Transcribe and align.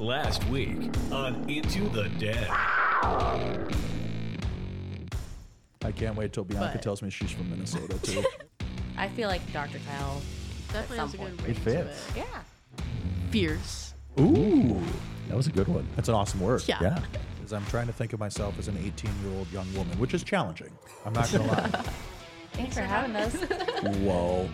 Last 0.00 0.42
week 0.48 0.78
on 1.12 1.48
Into 1.50 1.86
the 1.90 2.08
Den. 2.18 2.48
I 5.82 5.92
can't 5.94 6.16
wait 6.16 6.32
till 6.32 6.44
Bianca 6.44 6.70
But- 6.74 6.82
tells 6.82 7.02
me 7.02 7.10
she's 7.10 7.30
from 7.30 7.50
Minnesota 7.50 7.98
too. 7.98 8.24
I 8.96 9.08
feel 9.08 9.28
like 9.28 9.42
Dr. 9.52 9.78
Kyle. 9.86 10.22
Definitely 10.72 10.98
At 10.98 11.00
has 11.02 11.14
a 11.14 11.16
some 11.18 11.26
good 11.26 11.36
point. 11.36 11.42
ring 11.42 11.50
It 11.50 11.54
to 11.54 11.60
fits. 11.60 12.08
it. 12.10 12.16
Yeah. 12.16 12.82
Fierce. 13.30 13.92
Ooh, 14.18 14.80
that 15.28 15.36
was 15.36 15.46
a 15.48 15.52
good 15.52 15.68
one. 15.68 15.86
That's 15.96 16.08
an 16.08 16.14
awesome 16.14 16.40
word. 16.40 16.62
Yeah. 16.66 16.78
Yeah. 16.80 17.02
As 17.44 17.52
I'm 17.52 17.66
trying 17.66 17.86
to 17.88 17.92
think 17.92 18.14
of 18.14 18.20
myself 18.20 18.58
as 18.58 18.68
an 18.68 18.78
18 18.82 19.10
year 19.22 19.36
old 19.38 19.50
young 19.52 19.70
woman, 19.74 19.98
which 19.98 20.14
is 20.14 20.22
challenging. 20.24 20.70
I'm 21.04 21.12
not 21.12 21.30
gonna 21.30 21.46
lie. 21.46 21.68
Thanks 22.54 22.74
for 22.74 22.82
having 22.82 23.14
us. 23.16 23.34
Whoa. 23.98 24.48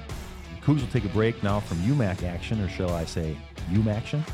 Cougs 0.62 0.80
will 0.80 0.88
take 0.88 1.04
a 1.04 1.08
break 1.08 1.40
now 1.44 1.60
from 1.60 1.76
UMAC 1.78 2.24
action, 2.24 2.60
or 2.60 2.68
shall 2.68 2.92
I 2.94 3.04
say 3.04 3.36
UM 3.72 3.86
action? 3.88 4.24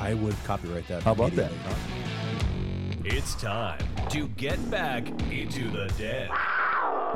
I 0.00 0.14
would 0.14 0.34
copyright 0.44 0.88
that. 0.88 1.02
How 1.02 1.12
about 1.12 1.32
that? 1.32 1.52
It's 3.04 3.34
time 3.34 3.78
to 4.10 4.28
get 4.28 4.70
back 4.70 5.06
into 5.30 5.70
the 5.70 5.92
den. 5.98 6.28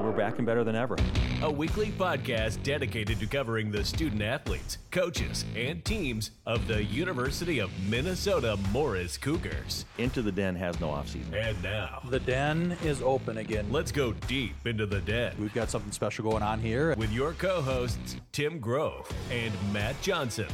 We're 0.00 0.10
back 0.12 0.38
and 0.38 0.46
better 0.46 0.64
than 0.64 0.74
ever. 0.74 0.96
A 1.42 1.50
weekly 1.50 1.92
podcast 1.92 2.62
dedicated 2.64 3.20
to 3.20 3.26
covering 3.26 3.70
the 3.70 3.84
student 3.84 4.22
athletes, 4.22 4.78
coaches, 4.90 5.44
and 5.56 5.84
teams 5.84 6.32
of 6.46 6.66
the 6.66 6.82
University 6.82 7.60
of 7.60 7.70
Minnesota 7.88 8.58
Morris 8.72 9.16
Cougars. 9.16 9.84
Into 9.98 10.20
the 10.20 10.32
Den 10.32 10.56
has 10.56 10.78
no 10.80 10.88
offseason. 10.88 11.32
And 11.34 11.62
now, 11.62 12.00
The 12.10 12.18
den 12.20 12.76
is 12.82 13.02
open 13.02 13.38
again. 13.38 13.66
let's 13.70 13.92
go 13.92 14.12
deep 14.26 14.66
into 14.66 14.84
the 14.84 15.00
den 15.00 15.32
We've 15.38 15.54
got 15.54 15.70
something 15.70 15.92
special 15.92 16.28
going 16.28 16.42
on 16.42 16.60
here. 16.60 16.94
with 16.96 17.12
your 17.12 17.32
co 17.34 17.62
hosts, 17.62 18.16
Tim 18.32 18.58
Grove 18.58 19.08
and 19.30 19.52
Matt 19.72 20.00
Johnson. 20.02 20.48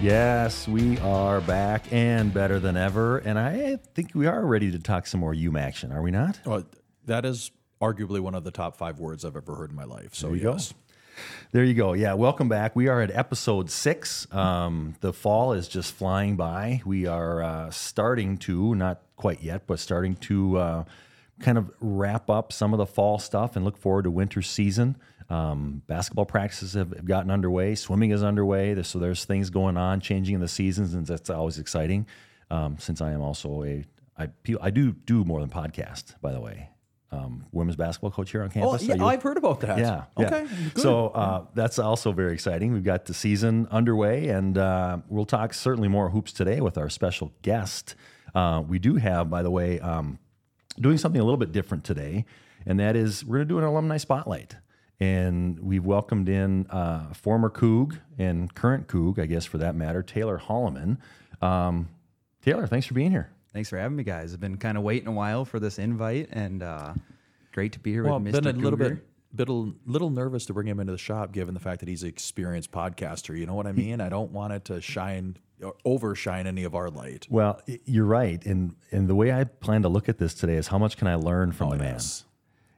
Yes, 0.00 0.68
we 0.68 0.98
are 0.98 1.40
back 1.40 1.90
and 1.90 2.32
better 2.32 2.60
than 2.60 2.76
ever. 2.76 3.18
And 3.18 3.38
I 3.38 3.76
think 3.94 4.10
we 4.14 4.26
are 4.26 4.44
ready 4.44 4.70
to 4.72 4.78
talk 4.78 5.06
some 5.06 5.20
more 5.20 5.34
UM 5.34 5.56
action, 5.56 5.90
are 5.90 6.02
we 6.02 6.10
not? 6.10 6.38
Well, 6.44 6.64
that 7.06 7.24
is 7.24 7.50
arguably 7.80 8.20
one 8.20 8.34
of 8.34 8.44
the 8.44 8.50
top 8.50 8.76
five 8.76 8.98
words 8.98 9.24
I've 9.24 9.36
ever 9.36 9.54
heard 9.54 9.70
in 9.70 9.76
my 9.76 9.84
life. 9.84 10.14
So 10.14 10.28
There 10.28 10.36
you 10.36 10.42
go. 10.42 10.52
yes. 10.52 10.74
There 11.52 11.64
you 11.64 11.72
go. 11.72 11.94
Yeah, 11.94 12.12
welcome 12.12 12.48
back. 12.50 12.76
We 12.76 12.88
are 12.88 13.00
at 13.00 13.10
episode 13.10 13.70
six. 13.70 14.26
Um, 14.34 14.96
the 15.00 15.14
fall 15.14 15.54
is 15.54 15.66
just 15.66 15.94
flying 15.94 16.36
by. 16.36 16.82
We 16.84 17.06
are 17.06 17.42
uh, 17.42 17.70
starting 17.70 18.36
to, 18.38 18.74
not 18.74 19.00
quite 19.16 19.42
yet, 19.42 19.66
but 19.66 19.78
starting 19.78 20.16
to 20.16 20.58
uh, 20.58 20.84
kind 21.40 21.56
of 21.56 21.70
wrap 21.80 22.28
up 22.28 22.52
some 22.52 22.74
of 22.74 22.78
the 22.78 22.86
fall 22.86 23.18
stuff 23.18 23.56
and 23.56 23.64
look 23.64 23.78
forward 23.78 24.02
to 24.04 24.10
winter 24.10 24.42
season. 24.42 24.96
Um, 25.28 25.82
basketball 25.86 26.24
practices 26.26 26.74
have 26.74 27.04
gotten 27.04 27.30
underway. 27.30 27.74
Swimming 27.74 28.10
is 28.12 28.22
underway. 28.22 28.74
There's- 28.74 28.88
So 28.88 28.98
there's 28.98 29.24
things 29.24 29.50
going 29.50 29.76
on, 29.76 30.00
changing 30.00 30.36
in 30.36 30.40
the 30.40 30.48
seasons, 30.48 30.94
and 30.94 31.06
that's 31.06 31.30
always 31.30 31.58
exciting. 31.58 32.06
Um, 32.50 32.76
since 32.78 33.00
I 33.00 33.10
am 33.10 33.20
also 33.20 33.64
a, 33.64 33.84
I, 34.16 34.28
I 34.60 34.70
do 34.70 34.92
do 34.92 35.24
more 35.24 35.40
than 35.40 35.48
podcast, 35.50 36.14
by 36.20 36.32
the 36.32 36.40
way. 36.40 36.70
Um, 37.12 37.46
women's 37.52 37.76
basketball 37.76 38.10
coach 38.10 38.30
here 38.32 38.42
on 38.42 38.50
campus. 38.50 38.68
Oh, 38.68 38.70
campus. 38.78 38.88
yeah, 38.88 38.94
you- 38.96 39.04
I've 39.06 39.22
heard 39.22 39.36
about 39.36 39.60
that. 39.60 39.78
yeah. 39.78 40.04
yeah. 40.18 40.26
Okay. 40.26 40.46
Good. 40.74 40.82
So 40.82 41.08
uh, 41.08 41.44
that's 41.54 41.78
also 41.80 42.12
very 42.12 42.32
exciting. 42.32 42.72
We've 42.72 42.84
got 42.84 43.06
the 43.06 43.14
season 43.14 43.66
underway, 43.70 44.28
and 44.28 44.56
uh, 44.58 44.98
we'll 45.08 45.24
talk 45.24 45.54
certainly 45.54 45.88
more 45.88 46.10
hoops 46.10 46.32
today 46.32 46.60
with 46.60 46.78
our 46.78 46.88
special 46.88 47.32
guest. 47.42 47.94
Uh, 48.34 48.62
we 48.66 48.78
do 48.78 48.96
have, 48.96 49.28
by 49.30 49.42
the 49.42 49.50
way, 49.50 49.80
um, 49.80 50.18
doing 50.80 50.98
something 50.98 51.20
a 51.20 51.24
little 51.24 51.38
bit 51.38 51.52
different 51.52 51.82
today, 51.84 52.24
and 52.66 52.78
that 52.80 52.94
is 52.96 53.24
we're 53.24 53.38
going 53.38 53.48
to 53.48 53.54
do 53.54 53.58
an 53.58 53.64
alumni 53.64 53.96
spotlight. 53.96 54.56
And 54.98 55.58
we've 55.60 55.84
welcomed 55.84 56.28
in 56.28 56.66
uh, 56.68 57.12
former 57.12 57.50
Coug 57.50 57.98
and 58.18 58.52
current 58.54 58.88
Coug, 58.88 59.18
I 59.18 59.26
guess 59.26 59.44
for 59.44 59.58
that 59.58 59.74
matter, 59.74 60.02
Taylor 60.02 60.38
Holleman. 60.38 60.98
Um, 61.42 61.88
Taylor, 62.42 62.66
thanks 62.66 62.86
for 62.86 62.94
being 62.94 63.10
here. 63.10 63.30
Thanks 63.52 63.68
for 63.68 63.78
having 63.78 63.96
me, 63.96 64.04
guys. 64.04 64.32
I've 64.32 64.40
been 64.40 64.56
kind 64.56 64.78
of 64.78 64.84
waiting 64.84 65.08
a 65.08 65.12
while 65.12 65.44
for 65.44 65.58
this 65.58 65.78
invite, 65.78 66.28
and 66.32 66.62
uh, 66.62 66.94
great 67.52 67.72
to 67.72 67.78
be 67.78 67.92
here 67.92 68.04
well, 68.04 68.18
with 68.20 68.32
been 68.32 68.44
Mr. 68.44 68.54
a 68.54 68.58
little 68.58 68.78
Cougar. 68.78 68.94
bit, 68.96 69.06
little, 69.36 69.74
little 69.86 70.10
nervous 70.10 70.46
to 70.46 70.54
bring 70.54 70.66
him 70.68 70.78
into 70.78 70.92
the 70.92 70.98
shop, 70.98 71.32
given 71.32 71.54
the 71.54 71.60
fact 71.60 71.80
that 71.80 71.88
he's 71.88 72.02
an 72.02 72.08
experienced 72.08 72.70
podcaster. 72.70 73.36
You 73.36 73.46
know 73.46 73.54
what 73.54 73.66
I 73.66 73.72
mean? 73.72 74.00
I 74.00 74.08
don't 74.08 74.30
want 74.30 74.52
it 74.52 74.64
to 74.66 74.80
shine 74.80 75.36
or 75.62 75.74
overshine 75.86 76.46
any 76.46 76.64
of 76.64 76.74
our 76.74 76.90
light. 76.90 77.26
Well, 77.30 77.60
you're 77.86 78.04
right, 78.04 78.44
and 78.44 78.76
and 78.92 79.08
the 79.08 79.14
way 79.14 79.32
I 79.32 79.44
plan 79.44 79.82
to 79.82 79.88
look 79.88 80.08
at 80.10 80.18
this 80.18 80.34
today 80.34 80.56
is 80.56 80.68
how 80.68 80.76
much 80.78 80.98
can 80.98 81.06
I 81.08 81.14
learn 81.14 81.52
from 81.52 81.70
the 81.70 81.76
man. 81.76 81.94
yes. 81.94 82.25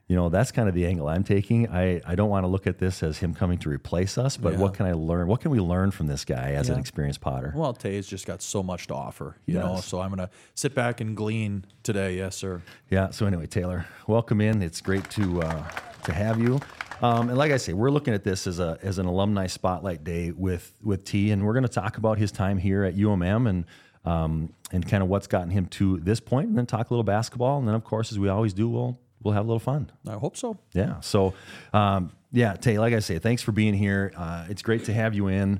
You 0.09 0.15
know, 0.15 0.27
that's 0.29 0.51
kind 0.51 0.67
of 0.67 0.73
the 0.73 0.87
angle 0.87 1.07
I'm 1.07 1.23
taking. 1.23 1.69
I, 1.69 2.01
I 2.03 2.15
don't 2.15 2.31
want 2.31 2.43
to 2.43 2.47
look 2.47 2.65
at 2.65 2.79
this 2.79 3.03
as 3.03 3.19
him 3.19 3.35
coming 3.35 3.59
to 3.59 3.69
replace 3.69 4.17
us, 4.17 4.37
but 4.37 4.53
Yeah. 4.53 4.59
what 4.59 4.73
can 4.73 4.87
I 4.87 4.93
learn? 4.93 5.27
What 5.27 5.39
can 5.39 5.51
we 5.51 5.59
learn 5.59 5.91
from 5.91 6.07
this 6.07 6.25
guy 6.25 6.53
as 6.53 6.67
an 6.69 6.79
experienced 6.79 7.21
potter? 7.21 7.53
Well, 7.55 7.73
Tay's 7.73 8.07
just 8.07 8.25
got 8.25 8.41
so 8.41 8.63
much 8.63 8.87
to 8.87 8.95
offer, 8.95 9.35
you 9.45 9.53
know. 9.53 9.77
So 9.81 10.01
I'm 10.01 10.09
gonna 10.09 10.31
sit 10.55 10.73
back 10.73 10.99
and 10.99 11.15
glean 11.15 11.63
today. 11.83 12.17
Yes, 12.17 12.35
sir. 12.35 12.63
Yeah. 12.89 13.11
So 13.11 13.27
anyway, 13.27 13.45
Taylor, 13.45 13.85
welcome 14.07 14.41
in. 14.41 14.63
It's 14.63 14.81
great 14.81 15.07
to 15.11 15.43
uh, 15.43 15.63
to 16.05 16.11
have 16.11 16.41
you. 16.41 16.59
Um, 17.03 17.29
and 17.29 17.37
like 17.37 17.51
I 17.51 17.57
say, 17.57 17.73
we're 17.73 17.91
looking 17.91 18.15
at 18.15 18.23
this 18.23 18.47
as 18.47 18.57
a 18.59 18.79
as 18.81 18.97
an 18.97 19.05
alumni 19.05 19.45
spotlight 19.45 20.03
day 20.03 20.31
with 20.31 20.73
with 20.83 21.05
T, 21.05 21.29
and 21.29 21.45
we're 21.45 21.53
going 21.53 21.61
to 21.63 21.69
talk 21.69 21.97
about 21.97 22.17
his 22.17 22.31
time 22.31 22.57
here 22.57 22.83
at 22.83 22.95
UMM 22.95 23.47
and 23.47 23.65
um, 24.05 24.53
and 24.71 24.87
kind 24.89 25.03
of 25.03 25.09
what's 25.09 25.27
gotten 25.27 25.51
him 25.51 25.67
to 25.67 25.99
this 25.99 26.19
point, 26.19 26.49
and 26.49 26.57
then 26.57 26.65
talk 26.65 26.89
a 26.89 26.93
little 26.93 27.03
basketball, 27.03 27.59
and 27.59 27.67
then 27.67 27.75
of 27.75 27.83
course, 27.83 28.11
as 28.11 28.17
we 28.17 28.27
always 28.27 28.53
do, 28.53 28.67
we'll 28.67 28.99
we'll 29.23 29.33
have 29.33 29.45
a 29.45 29.47
little 29.47 29.59
fun. 29.59 29.91
I 30.07 30.13
hope 30.13 30.37
so. 30.37 30.57
Yeah. 30.73 30.99
So, 31.01 31.33
um, 31.73 32.11
yeah, 32.31 32.53
Tay, 32.53 32.77
like 32.77 32.93
I 32.93 32.99
say, 32.99 33.17
thanks 33.19 33.41
for 33.41 33.51
being 33.51 33.73
here. 33.73 34.13
Uh, 34.15 34.45
it's 34.49 34.61
great 34.61 34.85
to 34.85 34.93
have 34.93 35.13
you 35.13 35.27
in. 35.27 35.59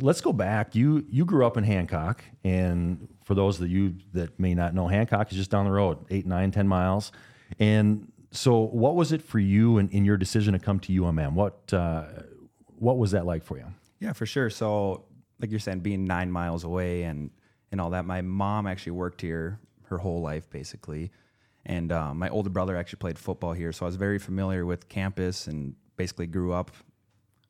Let's 0.00 0.20
go 0.20 0.32
back. 0.32 0.74
You 0.74 1.04
you 1.08 1.24
grew 1.24 1.44
up 1.44 1.56
in 1.56 1.64
Hancock, 1.64 2.24
and 2.44 3.08
for 3.24 3.34
those 3.34 3.60
of 3.60 3.68
you 3.68 3.96
that 4.12 4.38
may 4.38 4.54
not 4.54 4.74
know, 4.74 4.86
Hancock 4.86 5.30
is 5.32 5.36
just 5.36 5.50
down 5.50 5.64
the 5.64 5.72
road, 5.72 5.98
eight, 6.10 6.24
nine, 6.24 6.50
ten 6.50 6.68
miles. 6.68 7.10
And 7.58 8.10
so, 8.30 8.60
what 8.60 8.94
was 8.94 9.12
it 9.12 9.22
for 9.22 9.38
you 9.38 9.78
in, 9.78 9.88
in 9.90 10.04
your 10.04 10.16
decision 10.16 10.52
to 10.52 10.58
come 10.58 10.78
to 10.80 10.92
UMM? 10.92 11.32
What 11.32 11.72
uh, 11.72 12.04
what 12.78 12.96
was 12.96 13.10
that 13.10 13.26
like 13.26 13.44
for 13.44 13.58
you? 13.58 13.66
Yeah, 14.00 14.12
for 14.12 14.26
sure. 14.26 14.50
So, 14.50 15.04
like 15.40 15.50
you're 15.50 15.60
saying, 15.60 15.80
being 15.80 16.04
nine 16.04 16.30
miles 16.30 16.62
away 16.64 17.02
and 17.02 17.30
and 17.72 17.80
all 17.80 17.90
that. 17.90 18.04
My 18.04 18.22
mom 18.22 18.68
actually 18.68 18.92
worked 18.92 19.20
here 19.20 19.58
her 19.86 19.98
whole 19.98 20.22
life, 20.22 20.48
basically, 20.48 21.10
and 21.66 21.92
um, 21.92 22.18
my 22.18 22.28
older 22.28 22.50
brother 22.50 22.76
actually 22.76 22.98
played 22.98 23.18
football 23.18 23.52
here, 23.52 23.72
so 23.72 23.86
I 23.86 23.88
was 23.88 23.96
very 23.96 24.18
familiar 24.18 24.66
with 24.66 24.88
campus 24.88 25.46
and 25.46 25.74
basically 25.96 26.26
grew 26.26 26.52
up 26.52 26.70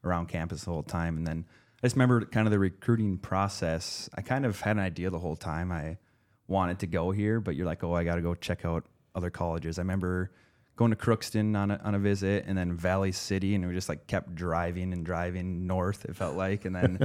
around 0.04 0.28
campus 0.28 0.64
the 0.64 0.70
whole 0.70 0.82
time. 0.82 1.16
And 1.16 1.26
then 1.26 1.44
I 1.82 1.86
just 1.86 1.96
remember 1.96 2.24
kind 2.24 2.46
of 2.46 2.50
the 2.50 2.58
recruiting 2.58 3.18
process. 3.18 4.08
I 4.14 4.22
kind 4.22 4.46
of 4.46 4.60
had 4.60 4.76
an 4.76 4.82
idea 4.82 5.10
the 5.10 5.18
whole 5.18 5.36
time 5.36 5.72
I 5.72 5.98
wanted 6.46 6.78
to 6.80 6.86
go 6.86 7.10
here, 7.10 7.40
but 7.40 7.56
you're 7.56 7.66
like, 7.66 7.82
oh, 7.82 7.94
I 7.94 8.04
got 8.04 8.16
to 8.16 8.22
go 8.22 8.34
check 8.34 8.64
out 8.64 8.84
other 9.14 9.30
colleges. 9.30 9.78
I 9.78 9.82
remember 9.82 10.30
going 10.76 10.90
to 10.90 10.96
Crookston 10.96 11.56
on 11.56 11.70
a, 11.70 11.80
on 11.84 11.94
a 11.94 11.98
visit 11.98 12.44
and 12.46 12.58
then 12.58 12.72
Valley 12.72 13.12
City, 13.12 13.54
and 13.54 13.66
we 13.66 13.74
just 13.74 13.88
like 13.88 14.06
kept 14.06 14.34
driving 14.34 14.92
and 14.92 15.04
driving 15.04 15.66
north, 15.66 16.04
it 16.04 16.16
felt 16.16 16.36
like. 16.36 16.64
And 16.64 16.74
then 16.74 16.98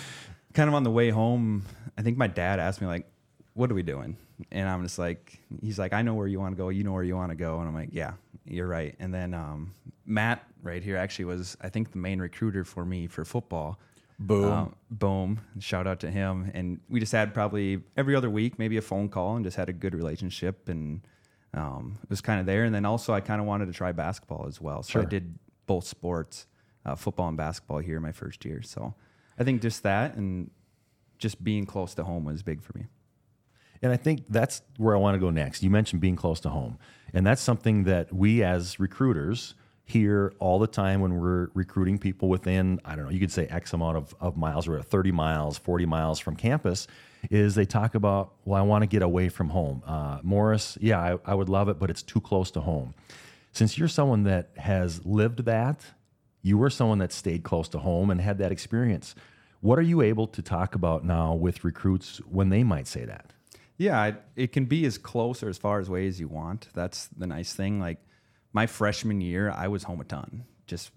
kind 0.54 0.68
of 0.68 0.74
on 0.74 0.84
the 0.84 0.90
way 0.90 1.10
home, 1.10 1.64
I 1.98 2.02
think 2.02 2.16
my 2.16 2.28
dad 2.28 2.60
asked 2.60 2.80
me, 2.80 2.86
like, 2.86 3.06
what 3.56 3.70
are 3.70 3.74
we 3.74 3.82
doing? 3.82 4.18
And 4.52 4.68
I'm 4.68 4.82
just 4.82 4.98
like, 4.98 5.40
he's 5.62 5.78
like, 5.78 5.94
I 5.94 6.02
know 6.02 6.12
where 6.12 6.26
you 6.26 6.38
want 6.38 6.54
to 6.54 6.56
go. 6.56 6.68
You 6.68 6.84
know 6.84 6.92
where 6.92 7.02
you 7.02 7.16
want 7.16 7.30
to 7.30 7.36
go. 7.36 7.58
And 7.58 7.66
I'm 7.66 7.74
like, 7.74 7.88
yeah, 7.90 8.12
you're 8.44 8.66
right. 8.66 8.94
And 9.00 9.12
then 9.12 9.32
um, 9.32 9.72
Matt 10.04 10.44
right 10.62 10.82
here 10.82 10.98
actually 10.98 11.24
was, 11.24 11.56
I 11.62 11.70
think, 11.70 11.90
the 11.90 11.98
main 11.98 12.20
recruiter 12.20 12.64
for 12.64 12.84
me 12.84 13.06
for 13.06 13.24
football. 13.24 13.80
Boom. 14.18 14.52
Um, 14.52 14.76
boom. 14.90 15.40
Shout 15.58 15.86
out 15.86 16.00
to 16.00 16.10
him. 16.10 16.50
And 16.52 16.80
we 16.90 17.00
just 17.00 17.12
had 17.12 17.32
probably 17.32 17.82
every 17.96 18.14
other 18.14 18.28
week, 18.28 18.58
maybe 18.58 18.76
a 18.76 18.82
phone 18.82 19.08
call 19.08 19.36
and 19.36 19.44
just 19.44 19.56
had 19.56 19.70
a 19.70 19.72
good 19.72 19.94
relationship. 19.94 20.68
And 20.68 21.00
um, 21.54 21.98
it 22.02 22.10
was 22.10 22.20
kind 22.20 22.40
of 22.40 22.44
there. 22.44 22.64
And 22.64 22.74
then 22.74 22.84
also, 22.84 23.14
I 23.14 23.20
kind 23.20 23.40
of 23.40 23.46
wanted 23.46 23.66
to 23.66 23.72
try 23.72 23.90
basketball 23.92 24.44
as 24.46 24.60
well. 24.60 24.82
So 24.82 25.00
I 25.00 25.06
did 25.06 25.38
both 25.66 25.86
sports, 25.86 26.46
uh, 26.84 26.94
football 26.94 27.28
and 27.28 27.38
basketball 27.38 27.78
here 27.78 28.00
my 28.00 28.12
first 28.12 28.44
year. 28.44 28.60
So 28.60 28.94
I 29.38 29.44
think 29.44 29.62
just 29.62 29.82
that 29.84 30.14
and 30.14 30.50
just 31.16 31.42
being 31.42 31.64
close 31.64 31.94
to 31.94 32.04
home 32.04 32.26
was 32.26 32.42
big 32.42 32.62
for 32.62 32.76
me. 32.76 32.88
And 33.82 33.92
I 33.92 33.96
think 33.96 34.24
that's 34.28 34.62
where 34.76 34.94
I 34.94 34.98
want 34.98 35.14
to 35.14 35.18
go 35.18 35.30
next. 35.30 35.62
You 35.62 35.70
mentioned 35.70 36.00
being 36.00 36.16
close 36.16 36.40
to 36.40 36.50
home. 36.50 36.78
And 37.12 37.26
that's 37.26 37.42
something 37.42 37.84
that 37.84 38.12
we 38.12 38.42
as 38.42 38.80
recruiters 38.80 39.54
hear 39.84 40.32
all 40.40 40.58
the 40.58 40.66
time 40.66 41.00
when 41.00 41.18
we're 41.20 41.48
recruiting 41.54 41.96
people 41.96 42.28
within, 42.28 42.80
I 42.84 42.96
don't 42.96 43.04
know, 43.04 43.10
you 43.10 43.20
could 43.20 43.30
say 43.30 43.46
X 43.46 43.72
amount 43.72 43.96
of, 43.96 44.14
of 44.20 44.36
miles, 44.36 44.66
or 44.66 44.82
30 44.82 45.12
miles, 45.12 45.58
40 45.58 45.86
miles 45.86 46.18
from 46.18 46.34
campus, 46.34 46.88
is 47.30 47.54
they 47.54 47.64
talk 47.64 47.94
about, 47.94 48.32
well, 48.44 48.60
I 48.60 48.62
want 48.62 48.82
to 48.82 48.86
get 48.86 49.02
away 49.02 49.28
from 49.28 49.50
home. 49.50 49.82
Uh, 49.86 50.18
Morris, 50.22 50.76
yeah, 50.80 51.00
I, 51.00 51.18
I 51.24 51.34
would 51.34 51.48
love 51.48 51.68
it, 51.68 51.78
but 51.78 51.88
it's 51.88 52.02
too 52.02 52.20
close 52.20 52.50
to 52.52 52.60
home. 52.60 52.94
Since 53.52 53.78
you're 53.78 53.88
someone 53.88 54.24
that 54.24 54.50
has 54.56 55.06
lived 55.06 55.44
that, 55.44 55.84
you 56.42 56.58
were 56.58 56.70
someone 56.70 56.98
that 56.98 57.12
stayed 57.12 57.44
close 57.44 57.68
to 57.70 57.78
home 57.78 58.10
and 58.10 58.20
had 58.20 58.38
that 58.38 58.52
experience. 58.52 59.14
What 59.60 59.78
are 59.78 59.82
you 59.82 60.02
able 60.02 60.26
to 60.28 60.42
talk 60.42 60.74
about 60.74 61.04
now 61.04 61.34
with 61.34 61.64
recruits 61.64 62.18
when 62.28 62.50
they 62.50 62.64
might 62.64 62.86
say 62.86 63.04
that? 63.04 63.32
Yeah, 63.78 64.00
I, 64.00 64.14
it 64.36 64.52
can 64.52 64.64
be 64.64 64.86
as 64.86 64.98
close 64.98 65.42
or 65.42 65.48
as 65.48 65.58
far 65.58 65.80
as 65.80 65.88
away 65.88 66.06
as 66.06 66.18
you 66.18 66.28
want. 66.28 66.68
That's 66.74 67.08
the 67.08 67.26
nice 67.26 67.52
thing. 67.52 67.78
Like 67.80 67.98
my 68.52 68.66
freshman 68.66 69.20
year, 69.20 69.50
I 69.50 69.68
was 69.68 69.82
home 69.82 70.00
a 70.00 70.04
ton. 70.04 70.44
Just, 70.66 70.90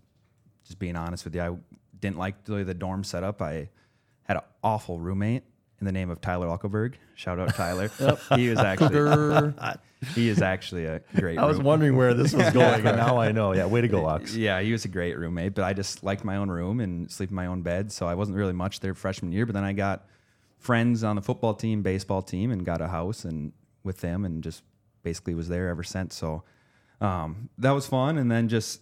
just 0.66 0.80
being 0.80 0.96
honest 0.96 1.26
with 1.26 1.36
you, 1.36 1.42
I 1.42 1.56
didn't 2.00 2.18
like 2.18 2.46
the 2.46 2.64
the 2.64 2.74
dorm 2.74 3.04
setup. 3.04 3.42
I 3.42 3.70
had 4.24 4.38
an 4.38 4.44
awful 4.64 5.00
roommate 5.00 5.44
in 5.80 5.86
the 5.86 5.92
name 5.92 6.10
of 6.10 6.22
Tyler 6.22 6.48
Alkoberg. 6.48 6.96
Shout 7.16 7.40
out 7.40 7.54
Tyler. 7.56 7.90
yep. 8.00 8.20
He 8.36 8.50
was 8.50 8.60
actually 8.60 9.54
he 10.16 10.30
is 10.30 10.42
actually 10.42 10.86
a 10.86 11.02
great. 11.16 11.38
I 11.38 11.46
was 11.46 11.58
room- 11.58 11.66
wondering 11.66 11.96
where 11.96 12.14
this 12.14 12.34
was 12.34 12.50
going, 12.52 12.86
and 12.86 12.98
now 12.98 13.18
I 13.18 13.32
know. 13.32 13.54
Yeah, 13.54 13.66
way 13.66 13.82
to 13.82 13.88
go, 13.88 14.06
Ox. 14.08 14.36
Yeah, 14.36 14.62
he 14.62 14.72
was 14.72 14.86
a 14.86 14.88
great 14.88 15.18
roommate, 15.18 15.56
but 15.56 15.64
I 15.64 15.74
just 15.74 16.04
liked 16.04 16.24
my 16.24 16.38
own 16.38 16.50
room 16.50 16.80
and 16.80 17.12
sleep 17.12 17.30
in 17.30 17.36
my 17.36 17.48
own 17.48 17.62
bed. 17.62 17.92
So 17.92 18.08
I 18.08 18.16
wasn't 18.16 18.38
really 18.38 18.54
much 18.54 18.80
there 18.80 18.94
freshman 18.94 19.32
year. 19.32 19.46
But 19.46 19.54
then 19.54 19.64
I 19.64 19.74
got 19.74 20.06
friends 20.60 21.04
on 21.04 21.16
the 21.16 21.22
football 21.22 21.54
team, 21.54 21.82
baseball 21.82 22.22
team, 22.22 22.52
and 22.52 22.66
got 22.66 22.82
a 22.82 22.88
house 22.88 23.26
and 23.26 23.52
with 23.84 24.02
them, 24.02 24.26
and 24.26 24.44
just 24.44 24.64
basically 25.02 25.34
was 25.34 25.48
there 25.48 25.70
ever 25.70 25.84
since. 25.84 26.16
So 26.16 26.44
um, 27.02 27.50
that 27.58 27.72
was 27.72 27.88
fun. 27.88 28.18
And 28.18 28.30
then 28.30 28.50
just 28.50 28.82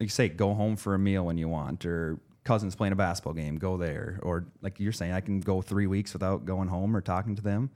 like 0.00 0.06
you 0.06 0.10
say, 0.10 0.28
go 0.28 0.54
home 0.54 0.76
for 0.76 0.94
a 0.94 0.98
meal 0.98 1.24
when 1.24 1.38
you 1.38 1.48
want, 1.48 1.84
or 1.84 2.18
cousins 2.44 2.74
playing 2.74 2.92
a 2.92 2.96
basketball 2.96 3.34
game, 3.34 3.56
go 3.56 3.76
there, 3.76 4.18
or 4.22 4.46
like 4.62 4.80
you're 4.80 4.92
saying, 4.92 5.12
I 5.12 5.20
can 5.20 5.40
go 5.40 5.60
three 5.60 5.86
weeks 5.86 6.12
without 6.12 6.44
going 6.44 6.68
home 6.68 6.96
or 6.96 7.00
talking 7.00 7.36
to 7.36 7.42
them. 7.42 7.70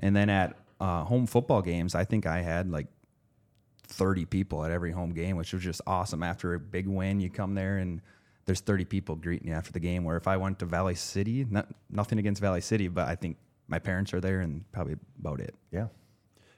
And 0.00 0.14
then 0.14 0.28
at 0.28 0.56
uh, 0.80 1.04
home 1.04 1.26
football 1.26 1.62
games, 1.62 1.94
I 1.94 2.04
think 2.04 2.26
I 2.26 2.42
had 2.42 2.70
like 2.70 2.86
30 3.84 4.26
people 4.26 4.64
at 4.64 4.70
every 4.70 4.92
home 4.92 5.10
game, 5.10 5.36
which 5.36 5.52
was 5.52 5.62
just 5.62 5.80
awesome. 5.86 6.22
After 6.22 6.54
a 6.54 6.60
big 6.60 6.86
win, 6.86 7.20
you 7.20 7.30
come 7.30 7.54
there 7.54 7.78
and 7.78 8.02
there's 8.48 8.60
30 8.60 8.86
people 8.86 9.14
greeting 9.14 9.48
you 9.48 9.54
after 9.54 9.70
the 9.70 9.78
game. 9.78 10.04
Where 10.04 10.16
if 10.16 10.26
I 10.26 10.38
went 10.38 10.58
to 10.60 10.64
Valley 10.64 10.94
City, 10.94 11.46
not, 11.48 11.68
nothing 11.90 12.18
against 12.18 12.40
Valley 12.40 12.62
City, 12.62 12.88
but 12.88 13.06
I 13.06 13.14
think 13.14 13.36
my 13.68 13.78
parents 13.78 14.14
are 14.14 14.20
there 14.20 14.40
and 14.40 14.64
probably 14.72 14.96
about 15.20 15.40
it. 15.40 15.54
Yeah. 15.70 15.88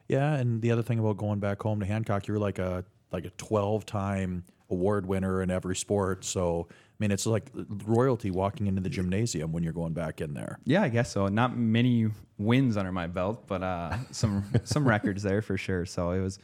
Yeah, 0.06 0.34
and 0.34 0.62
the 0.62 0.70
other 0.70 0.82
thing 0.82 1.00
about 1.00 1.16
going 1.16 1.40
back 1.40 1.60
home 1.60 1.80
to 1.80 1.86
Hancock, 1.86 2.26
you're 2.26 2.38
like 2.38 2.58
a 2.58 2.84
like 3.12 3.24
a 3.24 3.30
12 3.30 3.86
time 3.86 4.44
award 4.70 5.04
winner 5.04 5.42
in 5.42 5.50
every 5.50 5.74
sport. 5.74 6.24
So 6.24 6.68
I 6.70 6.74
mean, 7.00 7.10
it's 7.10 7.26
like 7.26 7.50
royalty 7.84 8.30
walking 8.30 8.68
into 8.68 8.80
the 8.80 8.88
gymnasium 8.88 9.52
when 9.52 9.64
you're 9.64 9.72
going 9.72 9.92
back 9.92 10.20
in 10.20 10.32
there. 10.32 10.60
Yeah, 10.64 10.82
I 10.82 10.90
guess 10.90 11.10
so. 11.10 11.26
Not 11.26 11.56
many 11.56 12.08
wins 12.38 12.76
under 12.76 12.92
my 12.92 13.08
belt, 13.08 13.48
but 13.48 13.62
uh, 13.64 13.96
some 14.12 14.44
some 14.64 14.86
records 14.86 15.24
there 15.24 15.42
for 15.42 15.56
sure. 15.56 15.86
So 15.86 16.10
it 16.12 16.20
was 16.20 16.38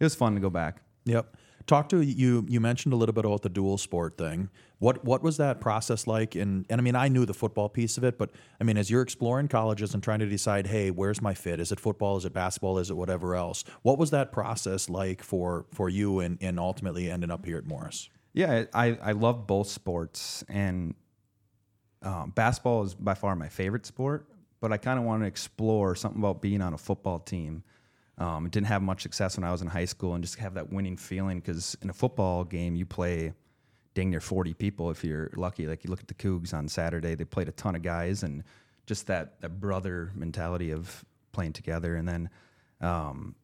it 0.00 0.04
was 0.04 0.14
fun 0.14 0.34
to 0.34 0.40
go 0.40 0.50
back. 0.50 0.80
Yep. 1.04 1.36
Talk 1.66 1.88
to 1.88 2.00
you. 2.00 2.46
You 2.48 2.60
mentioned 2.60 2.94
a 2.94 2.96
little 2.96 3.12
bit 3.12 3.24
about 3.24 3.42
the 3.42 3.48
dual 3.48 3.76
sport 3.76 4.16
thing. 4.16 4.50
What 4.78 5.04
what 5.04 5.22
was 5.22 5.36
that 5.38 5.60
process 5.60 6.06
like? 6.06 6.36
And 6.36 6.64
and 6.70 6.80
I 6.80 6.84
mean, 6.84 6.94
I 6.94 7.08
knew 7.08 7.26
the 7.26 7.34
football 7.34 7.68
piece 7.68 7.98
of 7.98 8.04
it, 8.04 8.18
but 8.18 8.30
I 8.60 8.64
mean, 8.64 8.76
as 8.76 8.88
you're 8.88 9.02
exploring 9.02 9.48
colleges 9.48 9.92
and 9.92 10.02
trying 10.02 10.20
to 10.20 10.26
decide, 10.26 10.68
hey, 10.68 10.92
where's 10.92 11.20
my 11.20 11.34
fit? 11.34 11.58
Is 11.58 11.72
it 11.72 11.80
football? 11.80 12.16
Is 12.18 12.24
it 12.24 12.32
basketball? 12.32 12.78
Is 12.78 12.90
it 12.90 12.96
whatever 12.96 13.34
else? 13.34 13.64
What 13.82 13.98
was 13.98 14.10
that 14.10 14.30
process 14.30 14.88
like 14.88 15.22
for 15.22 15.66
for 15.72 15.88
you 15.88 16.20
and 16.20 16.38
and 16.40 16.60
ultimately 16.60 17.10
ending 17.10 17.32
up 17.32 17.44
here 17.44 17.58
at 17.58 17.66
Morris? 17.66 18.10
Yeah, 18.32 18.64
I 18.72 18.98
I 19.02 19.12
love 19.12 19.46
both 19.48 19.68
sports, 19.68 20.44
and 20.48 20.94
um, 22.02 22.30
basketball 22.30 22.84
is 22.84 22.94
by 22.94 23.14
far 23.14 23.34
my 23.34 23.48
favorite 23.48 23.86
sport. 23.86 24.28
But 24.60 24.72
I 24.72 24.76
kind 24.76 24.98
of 24.98 25.04
want 25.04 25.22
to 25.22 25.26
explore 25.26 25.94
something 25.96 26.20
about 26.20 26.40
being 26.40 26.62
on 26.62 26.74
a 26.74 26.78
football 26.78 27.18
team. 27.18 27.64
Um, 28.18 28.48
didn't 28.48 28.68
have 28.68 28.82
much 28.82 29.02
success 29.02 29.36
when 29.36 29.44
I 29.44 29.52
was 29.52 29.60
in 29.60 29.68
high 29.68 29.84
school, 29.84 30.14
and 30.14 30.24
just 30.24 30.38
have 30.38 30.54
that 30.54 30.72
winning 30.72 30.96
feeling 30.96 31.40
because 31.40 31.76
in 31.82 31.90
a 31.90 31.92
football 31.92 32.44
game 32.44 32.74
you 32.74 32.86
play 32.86 33.34
dang 33.94 34.10
near 34.10 34.20
40 34.20 34.54
people 34.54 34.90
if 34.90 35.04
you're 35.04 35.30
lucky. 35.36 35.66
Like 35.66 35.84
you 35.84 35.90
look 35.90 36.00
at 36.00 36.08
the 36.08 36.14
Cougs 36.14 36.54
on 36.54 36.68
Saturday, 36.68 37.14
they 37.14 37.24
played 37.24 37.48
a 37.48 37.52
ton 37.52 37.74
of 37.74 37.82
guys, 37.82 38.22
and 38.22 38.42
just 38.86 39.06
that 39.08 39.40
that 39.40 39.60
brother 39.60 40.12
mentality 40.14 40.70
of 40.70 41.04
playing 41.32 41.52
together. 41.52 41.96
And 41.96 42.08
then, 42.08 42.30
um, 42.80 43.34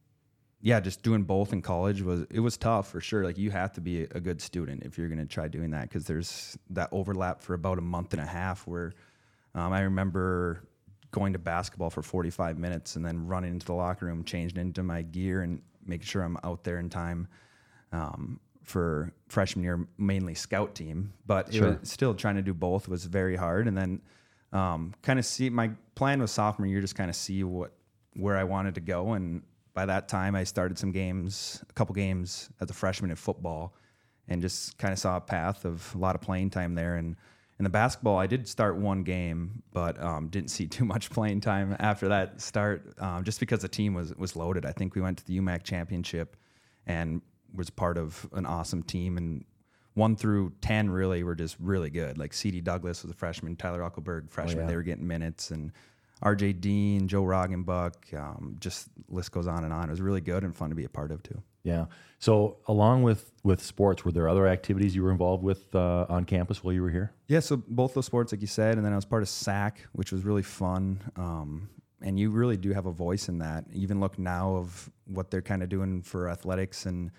yeah, 0.63 0.81
just 0.81 1.03
doing 1.03 1.25
both 1.25 1.53
in 1.53 1.61
college 1.61 2.01
was 2.01 2.25
it 2.31 2.41
was 2.41 2.57
tough 2.57 2.91
for 2.91 3.01
sure. 3.01 3.25
Like 3.25 3.37
you 3.37 3.51
have 3.51 3.73
to 3.75 3.81
be 3.81 4.03
a 4.03 4.21
good 4.21 4.41
student 4.41 4.85
if 4.85 4.97
you're 4.97 5.09
going 5.09 5.19
to 5.19 5.27
try 5.27 5.49
doing 5.49 5.71
that 5.73 5.89
because 5.89 6.07
there's 6.07 6.57
that 6.71 6.89
overlap 6.93 7.43
for 7.43 7.55
about 7.55 7.79
a 7.79 7.83
month 7.83 8.13
and 8.13 8.23
a 8.23 8.27
half 8.27 8.67
where 8.67 8.93
um, 9.55 9.73
I 9.73 9.81
remember 9.81 10.63
going 11.13 11.35
to 11.35 11.39
basketball 11.39 11.91
for 11.91 12.03
45 12.03 12.59
minutes 12.59 12.97
and 12.97 13.05
then 13.05 13.27
running 13.27 13.53
into 13.53 13.67
the 13.67 13.75
locker 13.75 14.07
room, 14.07 14.25
changing 14.25 14.59
into 14.59 14.83
my 14.83 15.03
gear 15.03 15.43
and 15.43 15.63
making 15.87 16.07
sure 16.07 16.23
I'm 16.23 16.39
out 16.43 16.65
there 16.65 16.79
in 16.79 16.89
time 16.89 17.29
um, 17.93 18.41
for 18.63 19.13
freshman 19.29 19.63
year, 19.63 19.87
mainly 19.99 20.35
scout 20.35 20.75
team. 20.75 21.13
But 21.27 21.55
it 21.55 21.61
was 21.61 21.91
still 21.91 22.15
trying 22.15 22.37
to 22.37 22.43
do 22.43 22.55
both 22.55 22.89
was 22.89 23.05
very 23.05 23.37
hard. 23.37 23.69
And 23.69 23.77
then 23.77 24.01
um, 24.53 24.95
kind 25.03 25.19
of 25.19 25.27
see 25.27 25.51
my 25.51 25.71
plan 25.95 26.21
was 26.21 26.31
sophomore 26.31 26.67
year, 26.67 26.81
just 26.81 26.97
kind 26.97 27.11
of 27.11 27.17
see 27.17 27.45
what 27.45 27.73
where 28.15 28.37
I 28.37 28.45
wanted 28.45 28.75
to 28.75 28.81
go. 28.81 29.13
And 29.13 29.43
by 29.75 29.87
that 29.87 30.09
time, 30.09 30.35
I 30.35 30.45
started 30.45 30.79
some 30.79 30.93
games, 30.93 31.63
a 31.69 31.73
couple 31.73 31.95
games 31.95 32.51
as 32.61 32.71
a 32.71 32.75
freshman 32.75 33.11
in 33.11 33.17
football, 33.17 33.75
and 34.29 34.43
just 34.43 34.79
kind 34.79 34.93
of 34.93 34.99
saw 34.99 35.17
a 35.17 35.21
path 35.21 35.65
of 35.65 35.95
a 35.95 35.99
lot 35.99 36.15
of 36.15 36.21
playing 36.21 36.51
time 36.51 36.75
there. 36.75 36.97
And 36.97 37.17
in 37.63 37.65
the 37.65 37.71
basketball, 37.71 38.19
I 38.19 38.27
did 38.27 38.49
start 38.49 38.77
one 38.77 39.05
game, 39.05 39.63
but 39.73 39.97
um, 40.03 40.27
didn't 40.27 40.51
see 40.51 40.67
too 40.79 40.85
much 40.85 41.11
playing 41.11 41.43
time 41.43 41.77
after 41.79 42.09
that 42.09 42.41
start, 42.41 42.93
um, 42.99 43.23
just 43.23 43.39
because 43.39 43.63
the 43.63 43.69
team 43.69 43.95
was 43.95 44.13
was 44.17 44.35
loaded. 44.35 44.67
I 44.67 44.73
think 44.73 44.97
we 44.97 45.01
went 45.01 45.19
to 45.19 45.27
the 45.27 45.39
UMAC 45.39 45.63
championship, 45.63 46.37
and 46.89 47.23
was 47.55 47.71
part 47.71 47.99
of 47.99 48.29
an 48.33 48.47
awesome 48.47 48.83
team 48.83 49.17
and. 49.17 49.45
One 49.95 50.17
through 50.17 50.55
ten 50.63 50.89
really 50.89 51.23
were 51.23 51.35
just 51.35 51.55
really 51.61 51.91
good. 51.91 52.17
Like 52.17 52.33
C.D. 52.33 52.63
Douglas 52.63 53.03
was 53.03 53.11
a 53.13 53.15
freshman, 53.15 53.57
Tyler 53.57 53.81
Uckelberg 53.81 54.31
freshman. 54.31 54.61
yeah. 54.61 54.67
They 54.69 54.77
were 54.77 54.83
getting 54.83 55.07
minutes, 55.07 55.51
and 55.51 55.71
R.J. 56.23 56.55
Dean, 56.55 57.09
Joe 57.09 57.25
Roggenbuck, 57.25 58.19
um, 58.19 58.57
just 58.59 58.89
list 59.11 59.33
goes 59.33 59.47
on 59.47 59.65
and 59.65 59.73
on. 59.75 59.89
It 59.89 59.91
was 59.91 60.01
really 60.01 60.23
good 60.23 60.45
and 60.45 60.57
fun 60.57 60.71
to 60.71 60.75
be 60.75 60.87
a 60.87 60.89
part 60.89 61.13
of 61.13 61.23
too. 61.23 61.43
Yeah. 61.65 61.87
So, 62.19 62.59
along 62.69 63.03
with 63.03 63.33
with 63.45 63.61
sports, 63.63 64.05
were 64.05 64.13
there 64.13 64.29
other 64.29 64.47
activities 64.47 64.95
you 64.95 65.03
were 65.03 65.11
involved 65.11 65.43
with 65.43 65.75
uh, 65.75 66.07
on 66.09 66.25
campus 66.25 66.63
while 66.63 66.73
you 66.73 66.83
were 66.83 66.91
here? 66.91 67.13
Yeah, 67.27 67.41
so 67.41 67.57
both 67.57 67.95
those 67.95 68.07
sports, 68.07 68.33
like 68.33 68.41
you 68.41 68.47
said, 68.47 68.77
and 68.77 68.85
then 68.85 68.93
I 68.93 68.97
was 68.97 69.05
part 69.05 69.23
of 69.23 69.29
SAC, 69.29 69.81
which 69.93 70.13
was 70.13 70.25
really 70.25 70.43
fun. 70.43 71.01
Um, 71.17 71.69
and 72.01 72.19
you 72.19 72.31
really 72.31 72.57
do 72.57 72.73
have 72.73 72.87
a 72.87 72.93
voice 72.93 73.29
in 73.29 73.39
that. 73.39 73.65
Even 73.73 74.01
look 74.01 74.19
now 74.19 74.55
of 74.57 74.91
what 75.07 75.31
they're 75.31 75.43
kind 75.43 75.63
of 75.63 75.69
doing 75.69 76.03
for 76.03 76.29
athletics 76.29 76.87
and 76.87 77.11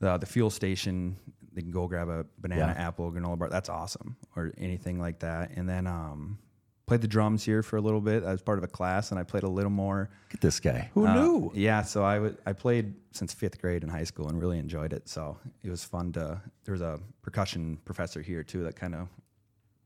the, 0.00 0.16
the 0.18 0.26
fuel 0.26 0.50
station. 0.50 1.16
They 1.52 1.62
can 1.62 1.70
go 1.70 1.86
grab 1.86 2.08
a 2.08 2.24
banana, 2.38 2.74
Yeah. 2.76 2.86
apple, 2.88 3.10
granola 3.12 3.38
bar. 3.38 3.48
That's 3.50 3.68
awesome, 3.68 4.16
or 4.36 4.52
anything 4.58 4.98
like 5.00 5.18
that. 5.20 5.50
And 5.56 5.68
then 5.68 5.86
um, 5.86 6.38
played 6.88 7.00
the 7.02 7.08
drums 7.08 7.44
here 7.44 7.62
for 7.62 7.76
a 7.76 7.80
little 7.80 8.00
bit. 8.00 8.24
I 8.24 8.32
was 8.32 8.42
part 8.42 8.58
of 8.58 8.64
a 8.64 8.68
class, 8.68 9.10
and 9.10 9.20
I 9.20 9.22
played 9.22 9.42
a 9.44 9.48
little 9.48 9.70
more. 9.70 10.08
Look 10.28 10.34
at 10.34 10.40
this 10.40 10.58
guy. 10.58 10.90
Who 10.94 11.06
Uh, 11.06 11.14
knew? 11.14 11.52
Yeah, 11.54 11.82
so 11.82 12.02
I 12.02 12.18
would 12.18 12.38
I 12.46 12.52
played 12.52 12.94
since 13.12 13.32
fifth 13.32 13.60
grade 13.60 13.82
in 13.84 13.88
high 13.88 14.04
school 14.04 14.28
and 14.28 14.40
really 14.40 14.58
enjoyed 14.58 14.92
it. 14.92 15.08
So 15.08 15.36
it 15.62 15.70
was 15.70 15.84
fun 15.84 16.12
to. 16.12 16.40
There 16.64 16.72
was 16.72 16.80
a 16.82 16.98
percussion 17.22 17.78
professor 17.84 18.22
here 18.22 18.42
too 18.42 18.64
that 18.64 18.74
kind 18.76 18.94
of 18.94 19.08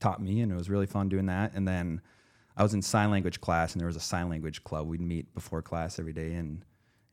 taught 0.01 0.23
me, 0.23 0.41
and 0.41 0.51
it 0.51 0.55
was 0.57 0.71
really 0.71 0.87
fun 0.87 1.09
doing 1.09 1.27
that. 1.27 1.53
And 1.55 1.67
then 1.69 2.01
I 2.57 2.63
was 2.63 2.73
in 2.75 2.83
sign 2.83 3.11
language 3.11 3.41
class, 3.41 3.73
and 3.73 3.81
there 3.81 3.87
was 3.89 3.97
a 3.97 4.01
sign 4.01 4.29
language 4.29 4.63
club. 4.65 4.87
We'd 4.87 5.01
meet 5.01 5.35
before 5.35 5.61
class 5.63 5.99
every 5.99 6.13
day 6.15 6.35
and 6.35 6.65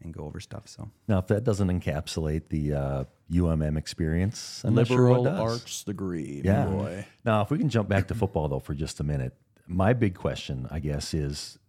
and 0.01 0.13
go 0.13 0.23
over 0.23 0.39
stuff. 0.39 0.63
So 0.65 0.89
Now, 1.09 1.17
if 1.17 1.27
that 1.27 1.43
doesn't 1.43 1.67
encapsulate 1.67 2.47
the 2.47 2.73
uh, 2.73 3.03
UMM 3.31 3.77
experience, 3.77 4.61
I'm 4.63 4.73
not 4.73 4.87
sure 4.87 4.95
Liberal 4.97 5.23
what 5.23 5.29
does. 5.31 5.39
arts 5.61 5.83
degree. 5.83 6.41
Yeah. 6.45 6.65
Boy. 6.67 7.05
Now, 7.25 7.41
if 7.41 7.51
we 7.51 7.57
can 7.57 7.67
jump 7.67 7.89
back 7.89 8.07
to 8.07 8.15
football 8.15 8.47
though 8.47 8.59
for 8.59 8.73
just 8.73 9.01
a 9.01 9.03
minute, 9.03 9.33
my 9.69 9.93
big 9.93 10.15
question, 10.15 10.67
I 10.71 10.79
guess, 10.79 11.13
is 11.13 11.59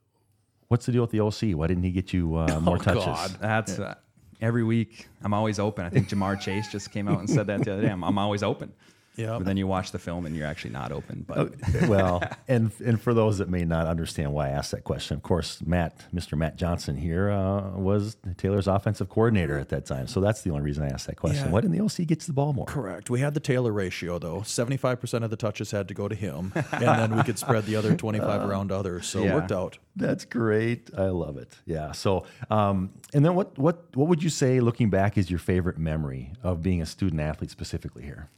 what's 0.69 0.87
the 0.87 0.92
deal 0.92 1.02
with 1.02 1.11
the 1.11 1.21
OC? 1.21 1.57
Why 1.57 1.66
didn't 1.66 1.85
he 1.85 1.92
get 1.92 2.12
you 2.12 2.35
uh, 2.37 2.59
more 2.62 2.78
touches? 2.78 3.04
God. 3.04 3.37
that's 3.40 3.78
uh, 3.78 3.95
every 4.40 4.64
week. 4.64 5.07
I'm 5.23 5.35
always 5.35 5.59
open. 5.59 5.85
I 5.85 5.90
think 5.90 6.09
Ja'Marr 6.09 6.40
Chase 6.40 6.73
just 6.73 6.90
came 6.90 7.07
out 7.07 7.21
and 7.21 7.28
said 7.28 7.47
that 7.49 7.62
the 7.62 7.75
other 7.75 7.83
day. 7.83 7.90
I'm, 7.90 8.02
I'm 8.02 8.19
always 8.19 8.42
open. 8.42 8.73
Yeah. 9.21 9.39
But 9.39 9.45
then 9.47 9.57
you 9.57 9.67
watch 9.67 9.93
the 9.93 9.99
film 9.99 10.27
and 10.27 10.35
you're 10.35 10.47
actually 10.47 10.71
not 10.73 10.93
open. 10.93 11.25
But 11.27 11.39
Oh, 11.39 11.50
well, 11.89 12.23
and 12.49 12.71
and 12.85 13.00
for 13.00 13.15
those 13.15 13.39
that 13.39 13.49
may 13.49 13.65
not 13.65 13.87
understand 13.87 14.33
why 14.33 14.47
I 14.49 14.50
asked 14.50 14.71
that 14.73 14.85
question, 14.85 15.17
of 15.17 15.23
course, 15.23 15.61
Matt, 15.65 16.05
Mr. 16.15 16.37
Matt 16.37 16.57
Johnson 16.57 16.97
here 16.97 17.31
uh, 17.31 17.71
was 17.77 18.17
Taylor's 18.37 18.67
offensive 18.67 19.09
coordinator 19.09 19.59
at 19.59 19.69
that 19.71 19.87
time, 19.87 20.07
so 20.07 20.21
that's 20.21 20.43
the 20.43 20.50
only 20.50 20.62
reason 20.62 20.85
I 20.85 20.89
asked 20.89 21.07
that 21.07 21.17
question. 21.17 21.47
Yeah. 21.47 21.53
Why 21.53 21.61
didn't 21.61 21.77
the 21.77 21.85
OC 21.85 22.07
get 22.07 22.21
to 22.21 22.27
the 22.27 22.33
ball 22.33 22.53
more? 22.53 22.67
Correct. 22.67 23.11
We 23.11 23.21
had 23.21 23.35
the 23.35 23.41
Taylor 23.41 23.73
ratio 23.73 24.19
though. 24.19 24.43
Seventy-five 24.43 25.00
percent 25.00 25.25
of 25.25 25.31
the 25.31 25.37
touches 25.37 25.71
had 25.71 25.89
to 25.89 25.95
go 25.95 26.09
to 26.09 26.15
him, 26.15 26.53
and 26.73 26.83
then 26.83 27.17
we 27.17 27.23
could 27.23 27.39
spread 27.39 27.67
the 27.67 27.77
other 27.77 27.95
twenty-five 28.05 28.43
around 28.49 28.73
others. 28.73 29.07
So 29.07 29.23
it 29.25 29.35
worked 29.35 29.53
out. 29.53 29.79
That's 29.97 30.25
great. 30.25 30.91
I 30.97 31.07
love 31.09 31.37
it. 31.37 31.57
Yeah. 31.67 31.93
So, 31.93 32.25
um, 32.50 32.91
and 33.12 33.25
then 33.25 33.35
what 33.35 33.59
what 33.59 33.85
what 33.95 34.09
would 34.09 34.23
you 34.23 34.31
say, 34.31 34.61
looking 34.61 34.89
back, 34.91 35.19
is 35.19 35.31
your 35.31 35.39
favorite 35.41 35.79
memory 35.79 36.33
of 36.43 36.62
being 36.62 36.81
a 36.81 36.87
student 36.87 37.21
athlete 37.21 37.50
specifically 37.50 38.03
here? 38.05 38.29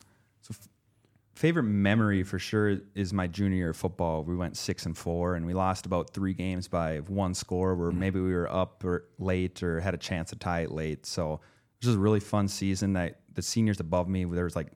Favorite 1.43 1.65
memory 1.65 2.23
for 2.23 2.39
sure 2.39 2.79
is 2.95 3.13
my 3.13 3.27
junior 3.27 3.57
year 3.57 3.71
of 3.71 3.77
football. 3.77 4.23
We 4.23 4.37
went 4.37 4.57
six 4.57 4.87
and 4.87 4.97
four, 4.97 5.35
and 5.35 5.45
we 5.45 5.55
lost 5.55 5.87
about 5.87 6.15
three 6.15 6.35
games 6.35 6.69
by 6.69 6.99
one 6.99 7.35
score. 7.35 7.75
Where 7.75 7.91
maybe 7.91 8.21
we 8.21 8.33
were 8.33 8.49
up 8.49 8.85
or 8.85 9.07
late 9.19 9.61
or 9.61 9.81
had 9.81 9.93
a 9.93 9.97
chance 9.97 10.31
to 10.31 10.37
tie 10.37 10.61
it 10.61 10.71
late. 10.71 11.05
So 11.05 11.41
it 11.81 11.87
was 11.89 11.97
a 11.97 11.99
really 11.99 12.21
fun 12.21 12.47
season. 12.47 12.93
That 12.93 13.23
the 13.35 13.43
seniors 13.43 13.81
above 13.81 14.09
me, 14.09 14.25
there 14.25 14.45
was 14.45 14.55
like 14.55 14.69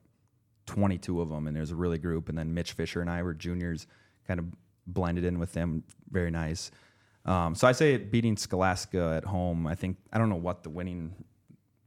22 0.65 1.21
of 1.21 1.29
them, 1.29 1.47
and 1.47 1.55
there's 1.55 1.71
a 1.71 1.75
really 1.75 1.97
group. 1.97 2.27
And 2.27 2.37
then 2.37 2.53
Mitch 2.53 2.73
Fisher 2.73 2.99
and 2.99 3.09
I 3.09 3.23
were 3.23 3.33
juniors, 3.33 3.87
kind 4.27 4.37
of 4.37 4.47
blended 4.87 5.23
in 5.23 5.39
with 5.39 5.53
them. 5.53 5.85
Very 6.11 6.31
nice. 6.31 6.69
Um, 7.23 7.55
so 7.55 7.65
I 7.65 7.71
say 7.71 7.95
beating 7.95 8.35
Scholastica 8.35 9.13
at 9.15 9.23
home. 9.23 9.67
I 9.67 9.75
think 9.75 9.95
I 10.11 10.17
don't 10.17 10.27
know 10.27 10.35
what 10.35 10.63
the 10.63 10.69
winning 10.69 11.15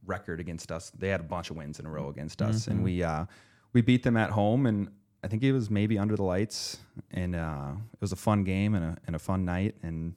record 0.07 0.39
against 0.39 0.71
us. 0.71 0.89
They 0.97 1.09
had 1.09 1.19
a 1.19 1.23
bunch 1.23 1.51
of 1.51 1.55
wins 1.55 1.79
in 1.79 1.85
a 1.85 1.89
row 1.91 2.09
against 2.09 2.41
us, 2.41 2.65
and 2.65 2.83
we 2.83 3.03
uh, 3.03 3.25
we 3.73 3.81
beat 3.81 4.03
them 4.03 4.17
at 4.17 4.29
home. 4.31 4.65
And 4.65 4.89
I 5.23 5.27
think 5.27 5.43
it 5.43 5.51
was 5.51 5.69
maybe 5.69 5.97
Under 5.99 6.15
the 6.15 6.23
Lights, 6.23 6.77
and 7.11 7.35
uh, 7.35 7.71
it 7.93 8.01
was 8.01 8.11
a 8.11 8.15
fun 8.15 8.43
game 8.43 8.75
and 8.75 8.83
a 8.85 8.97
and 9.07 9.15
a 9.15 9.19
fun 9.19 9.45
night, 9.45 9.75
and 9.83 10.13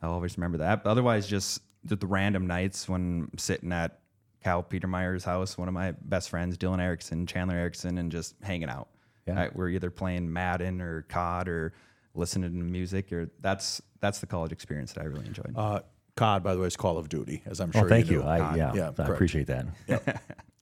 I'll 0.00 0.12
always 0.12 0.36
remember 0.38 0.58
that. 0.58 0.82
But 0.84 0.90
otherwise, 0.90 1.26
just 1.26 1.62
the, 1.84 1.96
the 1.96 2.06
random 2.06 2.46
nights 2.46 2.88
when 2.88 3.28
I'm 3.32 3.38
sitting 3.38 3.72
at 3.72 3.98
Cal 4.42 4.62
Petermeyer's 4.62 5.24
house, 5.24 5.56
one 5.58 5.68
of 5.68 5.74
my 5.74 5.92
best 6.02 6.30
friends, 6.30 6.56
Dylan 6.56 6.80
Erickson, 6.80 7.26
Chandler 7.26 7.56
Erickson, 7.56 7.98
and 7.98 8.10
just 8.10 8.34
hanging 8.42 8.68
out. 8.68 8.88
Yeah. 9.26 9.34
Right? 9.34 9.54
We're 9.54 9.68
either 9.68 9.90
playing 9.90 10.32
Madden 10.32 10.80
or 10.80 11.02
COD 11.02 11.48
or 11.48 11.72
listening 12.14 12.50
to 12.58 12.64
music, 12.64 13.12
or 13.12 13.30
that's 13.40 13.80
that's 14.00 14.18
the 14.20 14.26
college 14.26 14.50
experience 14.50 14.92
that 14.94 15.02
I 15.02 15.04
really 15.04 15.26
enjoyed. 15.26 15.52
Uh, 15.54 15.80
COD, 16.16 16.42
by 16.42 16.54
the 16.54 16.60
way, 16.60 16.66
is 16.66 16.76
Call 16.76 16.98
of 16.98 17.08
Duty, 17.08 17.42
as 17.46 17.60
I'm 17.60 17.70
sure 17.70 17.84
Oh, 17.84 17.88
thank 17.88 18.10
you. 18.10 18.20
know. 18.20 18.28
I, 18.28 18.56
yeah, 18.56 18.72
Yeah, 18.74 18.88
I 18.88 18.92
correct. 18.92 19.10
appreciate 19.10 19.46
that. 19.46 19.66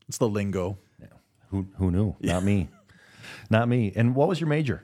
It's 0.08 0.18
the 0.18 0.28
lingo. 0.28 0.76
Who 1.50 1.66
who 1.76 1.90
knew? 1.90 2.16
Not 2.20 2.42
me. 2.42 2.68
Not 3.50 3.68
me. 3.68 3.92
And 3.94 4.14
what 4.14 4.28
was 4.28 4.40
your 4.40 4.48
major? 4.48 4.82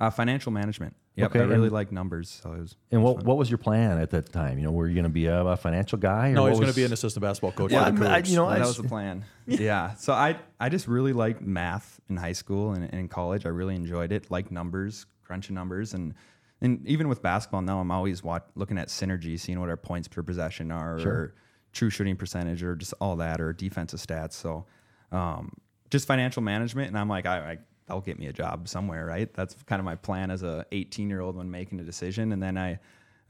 Uh, 0.00 0.10
financial 0.10 0.52
management. 0.52 0.96
Yep, 1.14 1.30
Okay, 1.30 1.40
I 1.40 1.42
really 1.42 1.64
and- 1.64 1.72
like 1.72 1.92
numbers, 1.92 2.40
so 2.42 2.52
it 2.52 2.60
was. 2.60 2.76
And 2.90 3.02
what 3.02 3.22
what 3.24 3.36
was 3.36 3.50
your 3.50 3.58
plan 3.58 3.98
at 3.98 4.10
that 4.10 4.32
time? 4.32 4.58
You 4.58 4.64
know, 4.64 4.70
were 4.72 4.88
you 4.88 4.94
going 4.94 5.04
to 5.04 5.10
be 5.10 5.26
a, 5.26 5.44
a 5.44 5.56
financial 5.56 5.98
guy? 5.98 6.30
Or 6.30 6.32
No, 6.32 6.42
what 6.42 6.50
he's 6.52 6.60
going 6.60 6.70
to 6.72 6.76
be 6.76 6.84
an 6.84 6.92
assistant 6.92 7.22
basketball 7.22 7.52
coach. 7.52 7.70
Yeah, 7.70 7.84
for 7.90 8.04
the 8.04 8.08
I- 8.10 8.18
you 8.18 8.36
know, 8.36 8.46
I 8.46 8.58
that 8.58 8.66
was 8.66 8.78
the 8.78 8.84
plan. 8.88 9.24
yeah. 9.46 9.94
So 9.94 10.12
I 10.14 10.38
I 10.58 10.70
just 10.70 10.88
really 10.88 11.12
liked 11.12 11.42
math 11.42 12.00
in 12.08 12.16
high 12.16 12.32
school 12.32 12.72
and, 12.72 12.84
and 12.84 12.94
in 12.94 13.08
college. 13.08 13.44
I 13.44 13.50
really 13.50 13.74
enjoyed 13.74 14.10
it. 14.10 14.30
Like 14.30 14.50
numbers, 14.50 15.04
crunching 15.22 15.54
numbers, 15.54 15.92
and 15.92 16.14
and 16.62 16.86
even 16.86 17.08
with 17.08 17.20
basketball 17.22 17.60
now, 17.62 17.80
I'm 17.80 17.90
always 17.90 18.22
watch, 18.22 18.44
looking 18.54 18.78
at 18.78 18.88
synergy, 18.88 19.38
seeing 19.38 19.60
what 19.60 19.68
our 19.68 19.76
points 19.76 20.08
per 20.08 20.22
possession 20.22 20.70
are, 20.72 20.98
or 21.00 21.34
true 21.72 21.90
shooting 21.90 22.16
percentage, 22.16 22.62
or 22.62 22.74
just 22.74 22.94
all 23.00 23.16
that, 23.16 23.40
or 23.40 23.52
defensive 23.52 24.00
stats. 24.00 24.32
So 24.32 24.64
um, 25.10 25.52
just 25.92 26.08
financial 26.08 26.42
management, 26.42 26.88
and 26.88 26.98
I'm 26.98 27.08
like, 27.08 27.26
I, 27.26 27.52
I 27.52 27.58
that'll 27.86 28.00
get 28.00 28.18
me 28.18 28.26
a 28.26 28.32
job 28.32 28.68
somewhere, 28.68 29.06
right? 29.06 29.32
That's 29.32 29.54
kind 29.66 29.78
of 29.78 29.84
my 29.84 29.94
plan 29.94 30.30
as 30.30 30.42
a 30.42 30.66
18 30.72 31.08
year 31.08 31.20
old 31.20 31.36
when 31.36 31.50
making 31.50 31.78
a 31.78 31.84
decision, 31.84 32.32
and 32.32 32.42
then 32.42 32.58
I. 32.58 32.80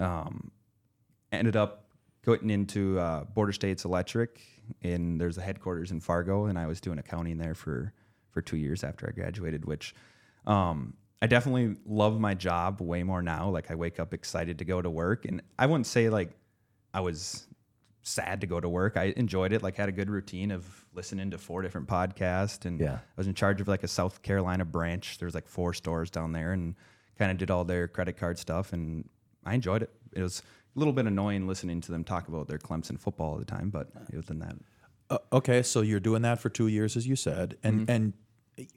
Um, 0.01 0.51
ended 1.33 1.57
up 1.57 1.87
going 2.25 2.51
into 2.51 2.99
uh, 2.99 3.25
Border 3.25 3.53
States 3.53 3.85
Electric, 3.85 4.41
and 4.83 5.21
there's 5.21 5.39
a 5.39 5.43
headquarters 5.43 5.91
in 5.91 6.01
Fargo, 6.01 6.47
and 6.47 6.59
I 6.59 6.67
was 6.67 6.81
doing 6.81 6.99
accounting 6.99 7.39
there 7.39 7.55
for 7.55 7.93
for 8.31 8.41
two 8.41 8.57
years 8.57 8.83
after 8.83 9.07
I 9.07 9.13
graduated, 9.13 9.67
which 9.67 9.95
um, 10.47 10.95
I 11.21 11.27
definitely 11.27 11.77
love 11.85 12.19
my 12.19 12.33
job 12.33 12.81
way 12.81 13.03
more 13.03 13.21
now. 13.21 13.51
Like 13.51 13.71
I 13.71 13.75
wake 13.75 14.01
up 14.01 14.15
excited 14.15 14.59
to 14.59 14.65
go 14.65 14.81
to 14.81 14.89
work, 14.89 15.25
and 15.25 15.43
I 15.59 15.67
wouldn't 15.67 15.87
say 15.87 16.09
like 16.09 16.31
I 16.95 17.01
was 17.01 17.47
sad 18.03 18.41
to 18.41 18.47
go 18.47 18.59
to 18.61 18.69
work. 18.69 18.97
I 18.97 19.13
enjoyed 19.17 19.53
it. 19.53 19.63
Like 19.63 19.77
had 19.77 19.89
a 19.89 19.93
good 19.93 20.11
routine 20.11 20.51
of 20.51 20.67
listening 20.95 21.31
to 21.31 21.39
four 21.39 21.63
different 21.63 21.87
podcasts, 21.89 22.65
and 22.65 22.81
Yeah. 22.81 22.95
I 22.95 23.01
was 23.17 23.27
in 23.27 23.35
charge 23.35 23.61
of 23.61 23.69
like 23.69 23.83
a 23.85 23.89
South 23.89 24.23
Carolina 24.23 24.65
branch. 24.65 25.19
There's 25.19 25.35
like 25.35 25.47
four 25.47 25.73
stores 25.75 26.11
down 26.11 26.33
there, 26.33 26.53
and 26.53 26.75
kind 27.19 27.31
of 27.31 27.39
did 27.39 27.51
all 27.51 27.65
their 27.65 27.87
credit 27.89 28.17
card 28.17 28.39
stuff, 28.39 28.73
and 28.73 29.09
I 29.45 29.55
enjoyed 29.55 29.83
it. 29.83 29.91
It 30.13 30.23
was 30.23 30.43
a 30.75 30.79
little 30.79 30.93
bit 30.93 31.07
annoying 31.07 31.47
listening 31.47 31.81
to 31.83 31.93
them 31.93 32.03
talk 32.05 32.29
about 32.29 32.49
their 32.49 32.59
Clemson 32.59 32.99
football 32.99 33.33
all 33.33 33.39
the 33.39 33.45
time, 33.45 33.71
but 33.71 33.89
other 34.13 34.23
than 34.23 34.39
that, 34.41 34.57
Uh, 35.11 35.19
okay, 35.33 35.63
so 35.63 35.83
you're 35.83 36.01
doing 36.01 36.23
that 36.23 36.41
for 36.41 36.49
two 36.49 36.69
years, 36.69 36.97
as 36.97 37.07
you 37.07 37.15
said, 37.17 37.57
and 37.63 37.83
Mm-hmm. 37.83 37.91
and 37.91 38.13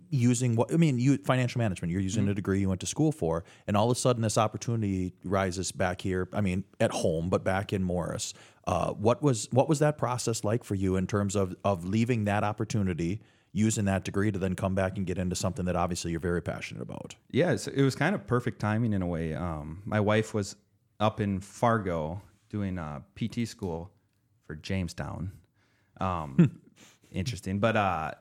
using 0.09 0.55
what 0.55 0.73
I 0.73 0.77
mean, 0.77 0.99
you 0.99 1.17
financial 1.17 1.59
management. 1.59 1.91
You're 1.91 2.01
using 2.01 2.23
Mm-hmm. 2.23 2.31
a 2.31 2.35
degree 2.35 2.59
you 2.61 2.69
went 2.69 2.81
to 2.81 2.87
school 2.87 3.11
for, 3.11 3.43
and 3.67 3.75
all 3.77 3.89
of 3.91 3.97
a 3.97 3.99
sudden 3.99 4.21
this 4.21 4.37
opportunity 4.37 5.13
rises 5.23 5.71
back 5.71 6.01
here. 6.01 6.27
I 6.33 6.41
mean, 6.41 6.63
at 6.79 6.91
home, 6.91 7.29
but 7.29 7.43
back 7.43 7.73
in 7.73 7.83
Morris. 7.83 8.33
Uh, 8.67 8.91
what 8.93 9.21
was 9.21 9.47
what 9.51 9.69
was 9.69 9.79
that 9.79 9.97
process 9.97 10.43
like 10.43 10.63
for 10.63 10.75
you 10.75 10.95
in 10.95 11.05
terms 11.05 11.35
of 11.35 11.55
of 11.63 11.85
leaving 11.85 12.25
that 12.25 12.43
opportunity, 12.43 13.21
using 13.53 13.85
that 13.85 14.03
degree 14.03 14.31
to 14.31 14.39
then 14.39 14.55
come 14.55 14.73
back 14.73 14.97
and 14.97 15.05
get 15.05 15.17
into 15.17 15.35
something 15.35 15.65
that 15.65 15.75
obviously 15.75 16.11
you're 16.11 16.19
very 16.19 16.41
passionate 16.41 16.81
about? 16.81 17.15
yeah, 17.31 17.51
it 17.51 17.81
was 17.83 17.95
kind 17.95 18.15
of 18.15 18.25
perfect 18.25 18.59
timing 18.59 18.93
in 18.93 19.01
a 19.01 19.07
way. 19.07 19.35
Um, 19.35 19.83
my 19.85 19.99
wife 19.99 20.33
was 20.33 20.55
up 20.99 21.21
in 21.21 21.39
Fargo 21.39 22.21
doing 22.49 22.79
uh, 22.79 23.01
PT 23.15 23.47
school 23.47 23.91
for 24.47 24.55
Jamestown. 24.55 25.31
Um, 25.99 26.59
interesting, 27.11 27.59
but 27.59 27.75
uh, 27.75 28.11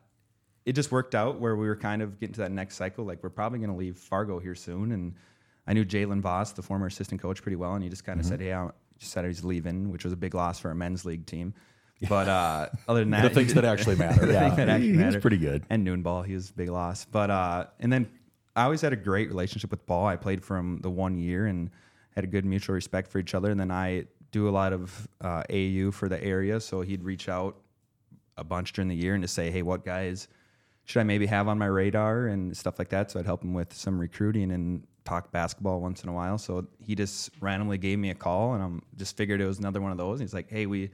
it 0.67 0.75
just 0.75 0.93
worked 0.93 1.15
out 1.15 1.41
where 1.41 1.57
we 1.57 1.67
were 1.67 1.77
kind 1.77 2.03
of 2.03 2.21
getting 2.21 2.35
to 2.35 2.41
that 2.41 2.53
next 2.53 2.77
cycle. 2.77 3.05
Like 3.05 3.23
we're 3.23 3.31
probably 3.31 3.61
going 3.61 3.71
to 3.71 3.77
leave 3.77 3.97
Fargo 3.97 4.39
here 4.39 4.55
soon, 4.55 4.93
and 4.93 5.15
I 5.67 5.73
knew 5.73 5.87
Jalen 5.87 6.21
Voss, 6.21 6.53
the 6.53 6.63
former 6.63 6.87
assistant 6.87 7.23
coach, 7.23 7.41
pretty 7.41 7.57
well, 7.57 7.75
and 7.75 7.83
he 7.83 7.89
just 7.89 8.05
kind 8.05 8.21
of 8.21 8.27
said, 8.27 8.41
"Hey, 8.41 8.53
just 8.99 9.13
said 9.13 9.25
he's 9.25 9.45
leaving," 9.45 9.91
which 9.91 10.05
was 10.05 10.13
a 10.13 10.17
big 10.17 10.35
loss 10.35 10.59
for 10.61 10.69
our 10.69 10.75
men's 10.75 11.05
league 11.05 11.27
team. 11.27 11.55
But 12.09 12.29
uh, 12.29 12.69
other 12.89 13.01
than 13.01 13.11
that, 13.11 13.23
The 13.23 13.31
things 13.31 13.55
that 13.55 13.65
actually 13.65 13.97
matter. 13.97 14.21
things 14.27 14.57
that 14.57 14.69
actually 14.69 14.89
He 14.89 14.93
matter. 14.97 15.21
pretty 15.21 15.39
good. 15.39 15.65
And 15.71 15.87
Noonball, 15.87 16.27
he 16.27 16.35
was 16.35 16.51
a 16.51 16.53
big 16.53 16.69
loss. 16.69 17.05
But 17.07 17.31
uh, 17.31 17.67
and 17.81 17.93
then 17.93 18.09
I 18.57 18.65
always 18.65 18.81
had 18.83 18.93
a 18.93 18.97
great 18.97 19.29
relationship 19.29 19.71
with 19.71 19.87
Paul. 19.87 20.07
I 20.07 20.17
played 20.17 20.43
from 20.45 20.81
the 20.83 20.91
one 20.91 21.17
year 21.17 21.47
and 21.47 21.71
had 22.15 22.25
a 22.25 22.27
good 22.27 22.45
mutual 22.45 22.75
respect 22.75 23.09
for 23.11 23.19
each 23.19 23.35
other. 23.35 23.51
And 23.51 23.59
then 23.59 23.71
I 23.71 24.05
do 24.33 24.49
a 24.49 24.51
lot 24.51 24.73
of 24.73 25.09
uh, 25.21 25.45
AU 25.51 25.93
for 25.93 26.09
the 26.09 26.23
area, 26.23 26.61
so 26.61 26.81
he'd 26.83 27.03
reach 27.05 27.29
out 27.29 27.57
a 28.37 28.45
bunch 28.45 28.73
during 28.73 28.89
the 28.89 28.97
year 28.97 29.15
and 29.15 29.23
to 29.23 29.29
say, 29.29 29.51
hey, 29.51 29.63
what 29.63 29.85
guys 29.85 30.29
should 30.85 31.01
I 31.01 31.05
maybe 31.05 31.27
have 31.27 31.49
on 31.49 31.57
my 31.59 31.67
radar 31.67 32.27
and 32.27 32.55
stuff 32.57 32.79
like 32.79 32.91
that. 32.91 33.11
So 33.11 33.19
I'd 33.21 33.27
help 33.27 33.43
him 33.43 33.55
with 33.55 33.73
some 33.73 33.99
recruiting 33.99 34.51
and 34.51 34.87
talk 35.05 35.31
basketball 35.33 35.81
once 35.81 36.03
in 36.03 36.09
a 36.09 36.13
while. 36.13 36.39
So 36.39 36.67
he 36.79 36.95
just 36.95 37.31
randomly 37.41 37.79
gave 37.79 37.99
me 37.99 38.11
a 38.11 38.15
call 38.15 38.55
and 38.55 38.63
I'm 38.63 38.83
just 38.97 39.17
figured 39.17 39.41
it 39.41 39.47
was 39.47 39.59
another 39.59 39.81
one 39.81 39.93
of 39.93 39.99
those. 39.99 40.21
And 40.21 40.29
he's 40.29 40.35
like, 40.35 40.51
hey, 40.51 40.67
we 40.67 40.91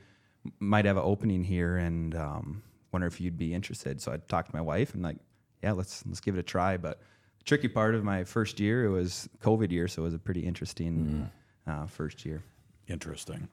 might 0.58 0.84
have 0.84 0.96
an 0.96 1.02
opening 1.04 1.44
here 1.44 1.76
and 1.76 2.14
um, 2.16 2.62
wonder 2.92 3.06
if 3.06 3.20
you'd 3.20 3.38
be 3.38 3.54
interested. 3.54 4.00
So 4.00 4.12
I 4.12 4.16
talked 4.16 4.50
to 4.50 4.56
my 4.56 4.62
wife 4.62 4.94
and 4.94 5.02
like, 5.02 5.18
yeah, 5.62 5.72
let's 5.72 6.04
let's 6.06 6.20
give 6.20 6.36
it 6.36 6.40
a 6.40 6.42
try. 6.42 6.76
But 6.76 7.00
the 7.38 7.44
tricky 7.44 7.68
part 7.68 7.94
of 7.94 8.02
my 8.02 8.24
first 8.24 8.58
year, 8.58 8.84
it 8.84 8.90
was 8.90 9.28
COVID 9.42 9.70
year, 9.70 9.88
so 9.88 10.02
it 10.02 10.06
was 10.06 10.14
a 10.14 10.18
pretty 10.18 10.40
interesting 10.40 11.30
uh, 11.66 11.86
first 11.86 12.24
year. 12.24 12.42
Interesting. 12.88 13.48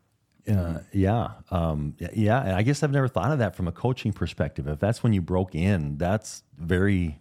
Uh, 0.50 0.80
yeah, 0.94 1.32
um, 1.52 1.94
y- 2.00 2.10
yeah. 2.14 2.56
I 2.56 2.64
guess 2.64 2.82
I've 2.82 2.92
never 2.92 3.10
thought 3.10 3.34
of 3.34 3.40
that 3.40 3.54
from 3.56 3.68
a 3.68 3.72
coaching 3.74 4.14
perspective. 4.14 4.68
If 4.68 4.80
that's 4.80 5.04
when 5.04 5.12
you 5.12 5.22
broke 5.22 5.56
in, 5.56 5.98
that's 5.98 6.44
very 6.58 7.20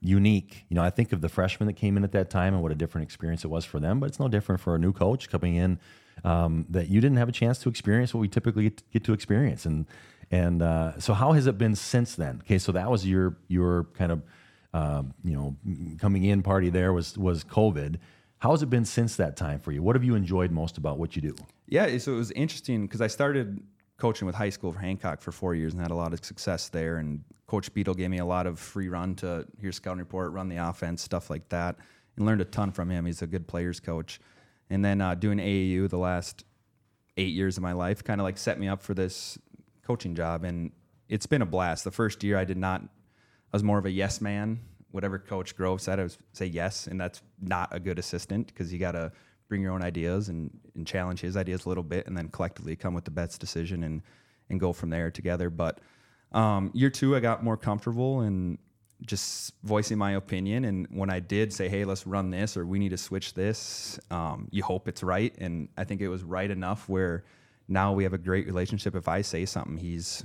unique. 0.00 0.64
You 0.68 0.74
know, 0.76 0.82
I 0.82 0.90
think 0.90 1.12
of 1.12 1.20
the 1.20 1.28
freshmen 1.28 1.66
that 1.66 1.74
came 1.74 1.96
in 1.96 2.04
at 2.04 2.12
that 2.12 2.30
time 2.30 2.54
and 2.54 2.62
what 2.62 2.72
a 2.72 2.74
different 2.74 3.04
experience 3.06 3.44
it 3.44 3.48
was 3.48 3.64
for 3.64 3.80
them. 3.80 4.00
But 4.00 4.06
it's 4.06 4.20
no 4.20 4.28
different 4.28 4.60
for 4.60 4.74
a 4.74 4.78
new 4.78 4.92
coach 4.92 5.28
coming 5.28 5.56
in 5.56 5.78
um, 6.24 6.66
that 6.70 6.88
you 6.88 7.00
didn't 7.00 7.18
have 7.18 7.28
a 7.28 7.32
chance 7.32 7.58
to 7.60 7.68
experience 7.68 8.14
what 8.14 8.20
we 8.20 8.28
typically 8.28 8.72
get, 8.92 9.04
to 9.04 9.12
experience. 9.12 9.66
And 9.66 9.86
and 10.30 10.62
uh, 10.62 10.98
so, 11.00 11.14
how 11.14 11.32
has 11.32 11.46
it 11.46 11.56
been 11.56 11.74
since 11.74 12.14
then? 12.14 12.40
Okay, 12.44 12.58
so 12.58 12.72
that 12.72 12.90
was 12.90 13.06
your 13.06 13.36
your 13.48 13.84
kind 13.94 14.12
of 14.12 14.22
um, 14.74 15.14
you 15.24 15.34
know 15.34 15.56
coming 15.98 16.24
in 16.24 16.42
party. 16.42 16.70
There 16.70 16.92
was 16.92 17.16
was 17.16 17.44
COVID. 17.44 17.96
How 18.40 18.52
has 18.52 18.62
it 18.62 18.70
been 18.70 18.84
since 18.84 19.16
that 19.16 19.36
time 19.36 19.58
for 19.58 19.72
you? 19.72 19.82
What 19.82 19.96
have 19.96 20.04
you 20.04 20.14
enjoyed 20.14 20.52
most 20.52 20.78
about 20.78 20.96
what 20.96 21.16
you 21.16 21.22
do? 21.22 21.34
Yeah, 21.66 21.98
so 21.98 22.12
it 22.12 22.16
was 22.16 22.30
interesting 22.32 22.82
because 22.82 23.00
I 23.00 23.08
started 23.08 23.60
coaching 23.96 24.26
with 24.26 24.36
high 24.36 24.50
school 24.50 24.72
for 24.72 24.78
Hancock 24.78 25.20
for 25.20 25.32
four 25.32 25.56
years 25.56 25.72
and 25.72 25.82
had 25.82 25.90
a 25.90 25.96
lot 25.96 26.12
of 26.12 26.24
success 26.24 26.68
there. 26.68 26.98
And 26.98 27.24
Coach 27.48 27.72
Beadle 27.72 27.94
gave 27.94 28.10
me 28.10 28.18
a 28.18 28.26
lot 28.26 28.46
of 28.46 28.58
free 28.58 28.88
run 28.88 29.14
to 29.16 29.46
hear 29.58 29.72
scouting 29.72 29.98
report, 29.98 30.32
run 30.32 30.48
the 30.48 30.58
offense, 30.58 31.02
stuff 31.02 31.30
like 31.30 31.48
that, 31.48 31.76
and 32.16 32.26
learned 32.26 32.42
a 32.42 32.44
ton 32.44 32.70
from 32.70 32.90
him. 32.90 33.06
He's 33.06 33.22
a 33.22 33.26
good 33.26 33.48
players 33.48 33.80
coach. 33.80 34.20
And 34.68 34.84
then 34.84 35.00
uh, 35.00 35.14
doing 35.14 35.38
AAU 35.38 35.88
the 35.88 35.98
last 35.98 36.44
eight 37.16 37.32
years 37.34 37.56
of 37.56 37.62
my 37.62 37.72
life 37.72 38.04
kind 38.04 38.20
of 38.20 38.24
like 38.24 38.36
set 38.36 38.60
me 38.60 38.68
up 38.68 38.82
for 38.82 38.92
this 38.92 39.38
coaching 39.82 40.14
job, 40.14 40.44
and 40.44 40.72
it's 41.08 41.24
been 41.24 41.40
a 41.40 41.46
blast. 41.46 41.84
The 41.84 41.90
first 41.90 42.22
year 42.22 42.36
I 42.36 42.44
did 42.44 42.58
not, 42.58 42.82
I 42.82 42.86
was 43.52 43.64
more 43.64 43.78
of 43.78 43.86
a 43.86 43.90
yes 43.90 44.20
man. 44.20 44.60
Whatever 44.90 45.18
Coach 45.18 45.56
Grove 45.56 45.80
said, 45.80 45.98
I 45.98 46.02
was 46.02 46.18
say 46.34 46.46
yes, 46.46 46.86
and 46.86 47.00
that's 47.00 47.22
not 47.40 47.74
a 47.74 47.80
good 47.80 47.98
assistant 47.98 48.48
because 48.48 48.72
you 48.72 48.78
got 48.78 48.92
to 48.92 49.10
bring 49.48 49.62
your 49.62 49.72
own 49.72 49.82
ideas 49.82 50.28
and, 50.28 50.50
and 50.74 50.86
challenge 50.86 51.20
his 51.22 51.34
ideas 51.34 51.64
a 51.64 51.68
little 51.70 51.82
bit, 51.82 52.06
and 52.06 52.16
then 52.16 52.28
collectively 52.28 52.76
come 52.76 52.92
with 52.92 53.04
the 53.04 53.10
best 53.10 53.40
decision 53.40 53.84
and 53.84 54.02
and 54.50 54.60
go 54.60 54.74
from 54.74 54.90
there 54.90 55.10
together. 55.10 55.48
But 55.48 55.80
um, 56.32 56.70
year 56.74 56.90
two, 56.90 57.16
I 57.16 57.20
got 57.20 57.42
more 57.42 57.56
comfortable 57.56 58.20
and 58.20 58.58
just 59.02 59.54
voicing 59.62 59.96
my 59.96 60.12
opinion. 60.12 60.64
And 60.64 60.86
when 60.90 61.10
I 61.10 61.20
did 61.20 61.52
say, 61.52 61.68
"Hey, 61.68 61.84
let's 61.84 62.06
run 62.06 62.30
this," 62.30 62.56
or 62.56 62.66
"We 62.66 62.78
need 62.78 62.90
to 62.90 62.98
switch 62.98 63.34
this," 63.34 63.98
um, 64.10 64.48
you 64.50 64.62
hope 64.62 64.88
it's 64.88 65.02
right, 65.02 65.34
and 65.38 65.68
I 65.76 65.84
think 65.84 66.00
it 66.00 66.08
was 66.08 66.22
right 66.22 66.50
enough 66.50 66.88
where 66.88 67.24
now 67.68 67.92
we 67.92 68.02
have 68.04 68.12
a 68.12 68.18
great 68.18 68.46
relationship. 68.46 68.94
If 68.96 69.08
I 69.08 69.22
say 69.22 69.44
something, 69.44 69.76
he's 69.76 70.24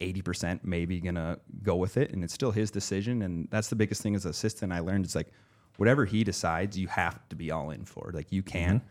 80% 0.00 0.60
maybe 0.64 1.00
gonna 1.00 1.38
go 1.62 1.76
with 1.76 1.96
it. 1.96 2.12
And 2.12 2.24
it's 2.24 2.34
still 2.34 2.50
his 2.50 2.70
decision. 2.70 3.22
And 3.22 3.48
that's 3.50 3.68
the 3.68 3.76
biggest 3.76 4.02
thing 4.02 4.16
as 4.16 4.24
an 4.24 4.32
assistant 4.32 4.72
i 4.72 4.80
learned 4.80 5.06
is 5.06 5.14
like 5.14 5.28
whatever 5.76 6.04
he 6.04 6.24
decides 6.24 6.76
you 6.76 6.88
have 6.88 7.20
to 7.28 7.36
be 7.36 7.52
all 7.52 7.70
in 7.70 7.84
for. 7.84 8.10
Like 8.12 8.32
you 8.32 8.42
can't 8.42 8.82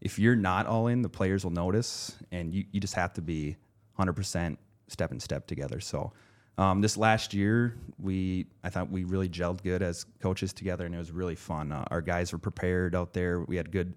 if 0.00 0.18
you're 0.18 0.36
not 0.36 0.66
all 0.66 0.86
in 0.86 1.02
the 1.02 1.08
players 1.08 1.44
will 1.44 1.50
notice. 1.50 2.16
And 2.30 2.54
you, 2.54 2.64
you 2.70 2.80
just 2.80 2.94
have 2.94 3.12
to 3.14 3.22
be 3.22 3.56
100% 3.98 4.56
step 4.88 5.10
and 5.10 5.22
step 5.22 5.46
together 5.46 5.80
so 5.80 6.12
um, 6.58 6.80
this 6.80 6.96
last 6.96 7.32
year 7.32 7.76
we 8.00 8.46
i 8.64 8.68
thought 8.68 8.90
we 8.90 9.04
really 9.04 9.28
gelled 9.28 9.62
good 9.62 9.82
as 9.82 10.04
coaches 10.20 10.52
together 10.52 10.86
and 10.86 10.94
it 10.94 10.98
was 10.98 11.12
really 11.12 11.36
fun 11.36 11.70
uh, 11.72 11.84
our 11.90 12.00
guys 12.00 12.32
were 12.32 12.38
prepared 12.38 12.94
out 12.94 13.12
there 13.12 13.40
we 13.40 13.56
had 13.56 13.70
good 13.70 13.94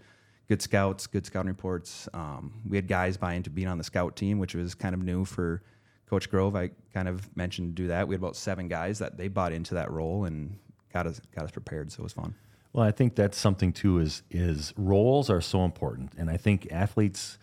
good 0.52 0.62
scouts, 0.62 1.08
good 1.08 1.26
scouting 1.26 1.48
reports. 1.48 2.10
Um, 2.14 2.52
we 2.68 2.76
had 2.76 2.86
guys 2.86 3.16
buy 3.16 3.36
into 3.36 3.50
being 3.50 3.70
on 3.70 3.78
the 3.78 3.86
scout 3.86 4.18
team, 4.18 4.38
which 4.38 4.54
was 4.54 4.76
kind 4.76 4.94
of 4.94 5.02
new 5.02 5.24
for 5.24 5.62
Coach 6.10 6.30
Grove. 6.30 6.58
I 6.58 6.72
kind 6.94 7.08
of 7.08 7.34
mentioned 7.38 7.74
do 7.74 7.88
that. 7.88 8.06
We 8.06 8.16
had 8.16 8.20
about 8.20 8.36
seven 8.36 8.68
guys 8.68 9.00
that 9.00 9.16
they 9.16 9.30
bought 9.30 9.54
into 9.54 9.76
that 9.76 9.90
role 9.90 10.26
and 10.26 10.58
got 10.92 11.08
us 11.08 11.22
got 11.34 11.46
us 11.46 11.52
prepared. 11.52 11.90
So 11.90 12.02
it 12.02 12.04
was 12.04 12.12
fun. 12.12 12.36
Well, 12.74 12.86
I 12.86 12.92
think 12.92 13.16
that's 13.16 13.38
something 13.38 13.72
too. 13.72 14.00
Is 14.00 14.24
is 14.30 14.74
roles 14.76 15.30
are 15.30 15.40
so 15.40 15.64
important, 15.64 16.12
and 16.18 16.30
I 16.30 16.36
think 16.36 16.68
athletes. 16.70 17.38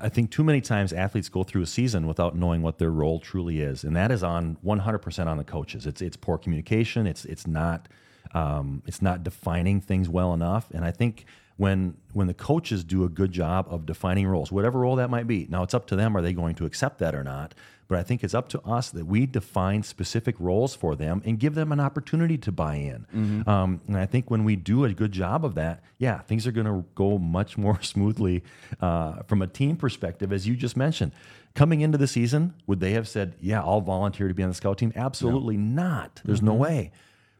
I 0.00 0.08
think 0.08 0.30
too 0.30 0.44
many 0.44 0.60
times 0.60 0.92
athletes 0.92 1.28
go 1.28 1.42
through 1.42 1.62
a 1.62 1.66
season 1.66 2.06
without 2.06 2.36
knowing 2.36 2.62
what 2.62 2.78
their 2.78 2.90
role 2.90 3.20
truly 3.20 3.60
is, 3.60 3.84
and 3.84 3.94
that 3.96 4.10
is 4.10 4.22
on 4.22 4.56
100% 4.64 5.26
on 5.26 5.36
the 5.36 5.44
coaches. 5.44 5.86
It's 5.86 6.00
it's 6.00 6.16
poor 6.16 6.38
communication. 6.38 7.06
It's 7.06 7.24
it's 7.24 7.46
not 7.46 7.88
um, 8.34 8.82
it's 8.86 9.02
not 9.02 9.22
defining 9.22 9.80
things 9.80 10.08
well 10.08 10.32
enough, 10.32 10.70
and 10.72 10.84
I 10.84 10.90
think 10.90 11.26
when 11.56 11.96
when 12.12 12.26
the 12.26 12.34
coaches 12.34 12.84
do 12.84 13.04
a 13.04 13.08
good 13.08 13.32
job 13.32 13.66
of 13.68 13.86
defining 13.86 14.26
roles, 14.26 14.50
whatever 14.52 14.80
role 14.80 14.96
that 14.96 15.10
might 15.10 15.26
be. 15.26 15.46
Now 15.48 15.62
it's 15.62 15.74
up 15.74 15.86
to 15.88 15.96
them 15.96 16.16
are 16.16 16.22
they 16.22 16.32
going 16.32 16.54
to 16.56 16.66
accept 16.66 16.98
that 16.98 17.14
or 17.14 17.24
not. 17.24 17.54
But 17.92 17.98
I 17.98 18.04
think 18.04 18.24
it's 18.24 18.32
up 18.32 18.48
to 18.50 18.60
us 18.62 18.88
that 18.90 19.04
we 19.04 19.26
define 19.26 19.82
specific 19.82 20.34
roles 20.38 20.74
for 20.74 20.96
them 20.96 21.20
and 21.26 21.38
give 21.38 21.54
them 21.54 21.72
an 21.72 21.80
opportunity 21.80 22.38
to 22.38 22.50
buy 22.50 22.76
in. 22.76 23.06
Mm-hmm. 23.14 23.46
Um, 23.46 23.82
and 23.86 23.98
I 23.98 24.06
think 24.06 24.30
when 24.30 24.44
we 24.44 24.56
do 24.56 24.84
a 24.84 24.94
good 24.94 25.12
job 25.12 25.44
of 25.44 25.56
that, 25.56 25.82
yeah, 25.98 26.20
things 26.20 26.46
are 26.46 26.52
going 26.52 26.66
to 26.66 26.86
go 26.94 27.18
much 27.18 27.58
more 27.58 27.82
smoothly 27.82 28.44
uh, 28.80 29.22
from 29.24 29.42
a 29.42 29.46
team 29.46 29.76
perspective, 29.76 30.32
as 30.32 30.48
you 30.48 30.56
just 30.56 30.74
mentioned. 30.74 31.12
Coming 31.54 31.82
into 31.82 31.98
the 31.98 32.06
season, 32.06 32.54
would 32.66 32.80
they 32.80 32.92
have 32.92 33.06
said, 33.06 33.34
"Yeah, 33.42 33.60
I'll 33.60 33.82
volunteer 33.82 34.26
to 34.26 34.32
be 34.32 34.42
on 34.42 34.48
the 34.48 34.54
scout 34.54 34.78
team"? 34.78 34.94
Absolutely 34.96 35.58
not. 35.58 36.22
There's 36.24 36.40
no 36.40 36.54
way. 36.54 36.92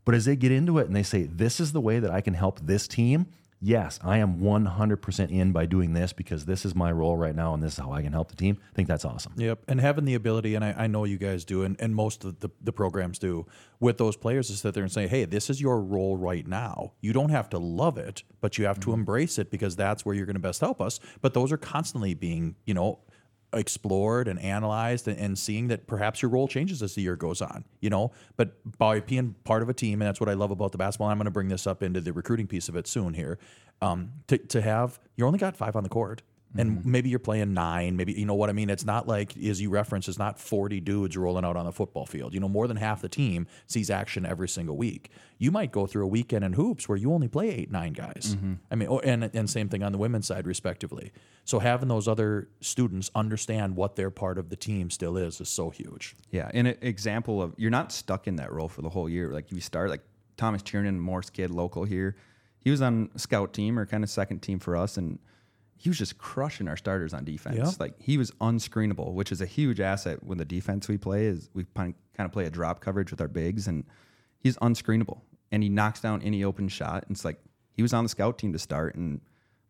But 0.04 0.14
as 0.14 0.26
they 0.26 0.36
get 0.36 0.52
into 0.52 0.76
it 0.78 0.86
and 0.86 0.94
they 0.94 1.02
say, 1.02 1.22
"This 1.22 1.60
is 1.60 1.72
the 1.72 1.80
way 1.80 1.98
that 1.98 2.10
I 2.10 2.20
can 2.20 2.34
help 2.34 2.60
this 2.60 2.86
team," 2.86 3.24
yes, 3.62 3.98
I 4.02 4.18
am 4.18 4.40
100% 4.40 5.30
in 5.30 5.52
by 5.52 5.66
doing 5.66 5.92
this 5.94 6.12
because 6.12 6.44
this 6.44 6.66
is 6.66 6.74
my 6.74 6.90
role 6.90 7.16
right 7.16 7.34
now 7.34 7.54
and 7.54 7.62
this 7.62 7.74
is 7.74 7.78
how 7.78 7.92
I 7.92 8.02
can 8.02 8.12
help 8.12 8.28
the 8.28 8.36
team. 8.36 8.58
I 8.72 8.74
think 8.74 8.88
that's 8.88 9.04
awesome. 9.04 9.32
Yep. 9.36 9.60
And 9.68 9.80
having 9.80 10.04
the 10.04 10.14
ability, 10.14 10.56
and 10.56 10.64
I, 10.64 10.74
I 10.76 10.86
know 10.88 11.04
you 11.04 11.16
guys 11.16 11.44
do, 11.44 11.62
and, 11.62 11.80
and 11.80 11.94
most 11.94 12.24
of 12.24 12.40
the, 12.40 12.50
the 12.60 12.72
programs 12.72 13.18
do, 13.18 13.46
with 13.78 13.98
those 13.98 14.16
players 14.16 14.50
is 14.50 14.60
sit 14.60 14.74
there 14.74 14.82
and 14.82 14.92
say, 14.92 15.06
hey, 15.06 15.24
this 15.24 15.48
is 15.48 15.60
your 15.60 15.80
role 15.80 16.16
right 16.16 16.46
now. 16.46 16.92
You 17.00 17.12
don't 17.12 17.30
have 17.30 17.48
to 17.50 17.58
love 17.58 17.98
it, 17.98 18.24
but 18.40 18.58
you 18.58 18.66
have 18.66 18.80
to 18.80 18.88
mm-hmm. 18.88 19.00
embrace 19.00 19.38
it 19.38 19.50
because 19.50 19.76
that's 19.76 20.04
where 20.04 20.14
you're 20.14 20.26
going 20.26 20.34
to 20.34 20.40
best 20.40 20.60
help 20.60 20.80
us. 20.80 20.98
But 21.20 21.32
those 21.32 21.52
are 21.52 21.56
constantly 21.56 22.14
being, 22.14 22.56
you 22.66 22.74
know, 22.74 22.98
explored 23.52 24.28
and 24.28 24.38
analyzed 24.40 25.08
and, 25.08 25.18
and 25.18 25.38
seeing 25.38 25.68
that 25.68 25.86
perhaps 25.86 26.22
your 26.22 26.30
role 26.30 26.48
changes 26.48 26.82
as 26.82 26.94
the 26.94 27.02
year 27.02 27.16
goes 27.16 27.42
on, 27.42 27.64
you 27.80 27.90
know. 27.90 28.12
But 28.36 28.56
by 28.78 29.00
being 29.00 29.34
part 29.44 29.62
of 29.62 29.68
a 29.68 29.74
team, 29.74 30.00
and 30.00 30.08
that's 30.08 30.20
what 30.20 30.28
I 30.28 30.34
love 30.34 30.50
about 30.50 30.72
the 30.72 30.78
basketball, 30.78 31.08
I'm 31.08 31.18
going 31.18 31.26
to 31.26 31.30
bring 31.30 31.48
this 31.48 31.66
up 31.66 31.82
into 31.82 32.00
the 32.00 32.12
recruiting 32.12 32.46
piece 32.46 32.68
of 32.68 32.76
it 32.76 32.86
soon 32.86 33.14
here. 33.14 33.38
Um, 33.80 34.12
to, 34.28 34.38
to 34.38 34.62
have, 34.62 35.00
you 35.16 35.26
only 35.26 35.38
got 35.38 35.56
five 35.56 35.74
on 35.74 35.82
the 35.82 35.88
court. 35.88 36.22
And 36.56 36.78
mm-hmm. 36.78 36.90
maybe 36.90 37.08
you're 37.08 37.18
playing 37.18 37.54
nine, 37.54 37.96
maybe 37.96 38.12
you 38.12 38.26
know 38.26 38.34
what 38.34 38.50
I 38.50 38.52
mean. 38.52 38.68
It's 38.68 38.84
not 38.84 39.08
like, 39.08 39.36
as 39.36 39.60
you 39.60 39.70
reference, 39.70 40.08
it's 40.08 40.18
not 40.18 40.38
40 40.38 40.80
dudes 40.80 41.16
rolling 41.16 41.44
out 41.44 41.56
on 41.56 41.64
the 41.64 41.72
football 41.72 42.04
field. 42.04 42.34
You 42.34 42.40
know, 42.40 42.48
more 42.48 42.68
than 42.68 42.76
half 42.76 43.00
the 43.00 43.08
team 43.08 43.46
sees 43.66 43.90
action 43.90 44.26
every 44.26 44.48
single 44.48 44.76
week. 44.76 45.10
You 45.38 45.50
might 45.50 45.72
go 45.72 45.86
through 45.86 46.04
a 46.04 46.08
weekend 46.08 46.44
in 46.44 46.52
hoops 46.52 46.88
where 46.88 46.98
you 46.98 47.12
only 47.12 47.28
play 47.28 47.50
eight, 47.50 47.70
nine 47.70 47.94
guys. 47.94 48.36
Mm-hmm. 48.36 48.52
I 48.70 48.74
mean, 48.74 48.88
oh, 48.90 48.98
and 49.00 49.30
and 49.34 49.48
same 49.48 49.68
thing 49.68 49.82
on 49.82 49.92
the 49.92 49.98
women's 49.98 50.26
side, 50.26 50.46
respectively. 50.46 51.12
So 51.44 51.58
having 51.58 51.88
those 51.88 52.06
other 52.06 52.48
students 52.60 53.10
understand 53.14 53.76
what 53.76 53.96
their 53.96 54.10
part 54.10 54.38
of 54.38 54.50
the 54.50 54.56
team 54.56 54.90
still 54.90 55.16
is 55.16 55.40
is 55.40 55.48
so 55.48 55.70
huge. 55.70 56.14
Yeah, 56.30 56.50
and 56.52 56.68
an 56.68 56.76
example 56.82 57.42
of 57.42 57.54
you're 57.56 57.70
not 57.70 57.92
stuck 57.92 58.28
in 58.28 58.36
that 58.36 58.52
role 58.52 58.68
for 58.68 58.82
the 58.82 58.90
whole 58.90 59.08
year. 59.08 59.32
Like 59.32 59.50
you 59.50 59.60
start 59.60 59.90
like 59.90 60.02
Thomas 60.36 60.62
Tiernan, 60.62 61.00
Morris 61.00 61.30
kid, 61.30 61.50
local 61.50 61.84
here. 61.84 62.16
He 62.60 62.70
was 62.70 62.80
on 62.80 63.10
scout 63.16 63.52
team 63.52 63.78
or 63.78 63.86
kind 63.86 64.04
of 64.04 64.10
second 64.10 64.40
team 64.40 64.60
for 64.60 64.76
us, 64.76 64.96
and 64.96 65.18
he 65.82 65.88
was 65.88 65.98
just 65.98 66.16
crushing 66.16 66.68
our 66.68 66.76
starters 66.76 67.12
on 67.12 67.24
defense. 67.24 67.56
Yeah. 67.56 67.70
Like 67.80 68.00
he 68.00 68.16
was 68.16 68.30
unscreenable, 68.40 69.14
which 69.14 69.32
is 69.32 69.40
a 69.40 69.46
huge 69.46 69.80
asset 69.80 70.22
when 70.22 70.38
the 70.38 70.44
defense 70.44 70.86
we 70.86 70.96
play 70.96 71.26
is 71.26 71.50
we 71.54 71.64
kind 71.74 71.96
of 72.20 72.30
play 72.30 72.44
a 72.44 72.50
drop 72.50 72.80
coverage 72.80 73.10
with 73.10 73.20
our 73.20 73.26
bigs, 73.26 73.66
and 73.66 73.82
he's 74.38 74.56
unscreenable, 74.58 75.22
and 75.50 75.60
he 75.60 75.68
knocks 75.68 76.00
down 76.00 76.22
any 76.22 76.44
open 76.44 76.68
shot. 76.68 77.02
And 77.08 77.16
it's 77.16 77.24
like 77.24 77.40
he 77.72 77.82
was 77.82 77.92
on 77.92 78.04
the 78.04 78.08
scout 78.08 78.38
team 78.38 78.52
to 78.52 78.60
start, 78.60 78.94
and 78.94 79.20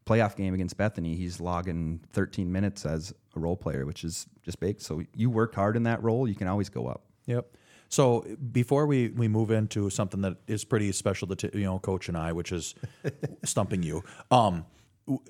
playoff 0.04 0.36
game 0.36 0.52
against 0.52 0.76
Bethany, 0.76 1.16
he's 1.16 1.40
logging 1.40 2.00
13 2.12 2.52
minutes 2.52 2.84
as 2.84 3.14
a 3.34 3.40
role 3.40 3.56
player, 3.56 3.86
which 3.86 4.04
is 4.04 4.26
just 4.42 4.60
big. 4.60 4.82
So 4.82 5.00
you 5.16 5.30
work 5.30 5.54
hard 5.54 5.78
in 5.78 5.84
that 5.84 6.02
role, 6.02 6.28
you 6.28 6.34
can 6.34 6.46
always 6.46 6.68
go 6.68 6.88
up. 6.88 7.06
Yep. 7.24 7.56
So 7.88 8.26
before 8.52 8.86
we, 8.86 9.08
we 9.08 9.28
move 9.28 9.50
into 9.50 9.88
something 9.88 10.20
that 10.22 10.36
is 10.46 10.62
pretty 10.64 10.92
special 10.92 11.28
to 11.28 11.36
t- 11.36 11.58
you 11.58 11.64
know 11.64 11.78
coach 11.78 12.08
and 12.08 12.18
I, 12.18 12.32
which 12.32 12.52
is 12.52 12.74
stumping 13.44 13.82
you, 13.82 14.02
um, 14.30 14.66
w- 15.06 15.22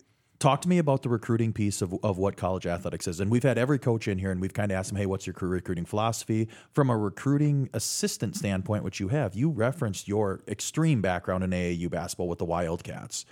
talk 0.42 0.60
to 0.60 0.68
me 0.68 0.78
about 0.78 1.02
the 1.02 1.08
recruiting 1.08 1.52
piece 1.52 1.80
of, 1.82 1.94
of 2.02 2.18
what 2.18 2.36
college 2.36 2.66
athletics 2.66 3.06
is. 3.06 3.20
And 3.20 3.30
we've 3.30 3.44
had 3.44 3.58
every 3.58 3.78
coach 3.78 4.08
in 4.08 4.18
here, 4.18 4.32
and 4.32 4.40
we've 4.40 4.52
kind 4.52 4.72
of 4.72 4.76
asked 4.76 4.90
them, 4.90 4.98
hey, 4.98 5.06
what's 5.06 5.24
your 5.26 5.34
career 5.34 5.52
recruiting 5.52 5.84
philosophy 5.84 6.48
from 6.72 6.90
a 6.90 6.98
recruiting 6.98 7.70
assistant 7.72 8.34
standpoint? 8.36 8.82
Which 8.82 8.98
you 8.98 9.08
have, 9.08 9.34
you 9.34 9.50
referenced 9.50 10.08
your 10.08 10.42
extreme 10.48 11.00
background 11.00 11.44
in 11.44 11.50
AAU 11.50 11.88
basketball 11.88 12.28
with 12.28 12.40
the 12.40 12.44
Wildcats. 12.44 13.24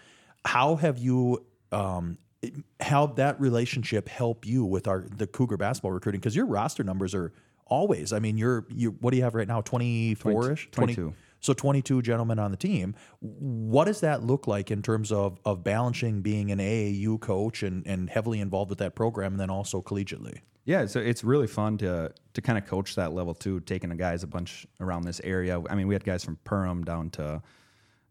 How 0.45 0.77
have 0.77 0.99
you 0.99 1.45
um, 1.73 2.17
how 2.79 3.07
that 3.07 3.41
relationship 3.41 4.09
help 4.09 4.47
you 4.47 4.65
with 4.65 4.87
our 4.87 5.01
the 5.01 5.27
Cougar 5.27 5.57
basketball 5.57 5.91
recruiting? 5.91 6.21
Because 6.21 6.37
your 6.37 6.47
roster 6.47 6.85
numbers 6.85 7.15
are 7.15 7.33
always. 7.67 8.13
I 8.13 8.21
mean, 8.21 8.39
you're 8.39 8.67
you. 8.71 8.97
What 9.01 9.11
do 9.11 9.17
you 9.17 9.25
have 9.25 9.35
right 9.35 9.49
now? 9.49 9.61
Twenty 9.61 10.15
four 10.15 10.53
ish. 10.53 10.69
22. 10.71 11.13
So 11.41 11.53
twenty 11.53 11.83
two 11.83 12.03
gentlemen 12.03 12.39
on 12.39 12.51
the 12.51 12.57
team. 12.57 12.95
What 13.21 13.87
does 13.87 14.01
that 14.01 14.23
look 14.23 14.47
like 14.47 14.71
in 14.71 14.83
terms 14.83 15.11
of 15.11 15.41
of 15.45 15.65
balancing 15.65 16.23
being 16.23 16.51
an 16.51 16.59
AAU 16.59 17.21
coach 17.21 17.63
and 17.63 17.87
and 17.87 18.09
heavily 18.09 18.41
involved 18.41 18.71
with 18.71 18.79
that 18.79 18.95
program, 18.95 19.33
and 19.33 19.41
then 19.41 19.51
also 19.51 19.83
collegiately? 19.83 20.41
Yeah, 20.65 20.87
so 20.87 21.01
it's 21.01 21.25
really 21.25 21.47
fun 21.47 21.79
to 21.79 22.13
to 22.35 22.43
kind 22.43 22.59
of 22.59 22.67
coach 22.67 22.95
that 22.95 23.13
level 23.13 23.35
too, 23.35 23.61
taking 23.61 23.91
the 23.91 23.97
guys 23.97 24.23
a 24.23 24.27
bunch 24.27 24.67
around 24.81 25.03
this 25.03 25.21
area. 25.25 25.61
I 25.69 25.75
mean, 25.75 25.89
we 25.89 25.95
had 25.95 26.05
guys 26.05 26.23
from 26.23 26.39
Perham 26.45 26.85
down 26.85 27.11
to 27.11 27.43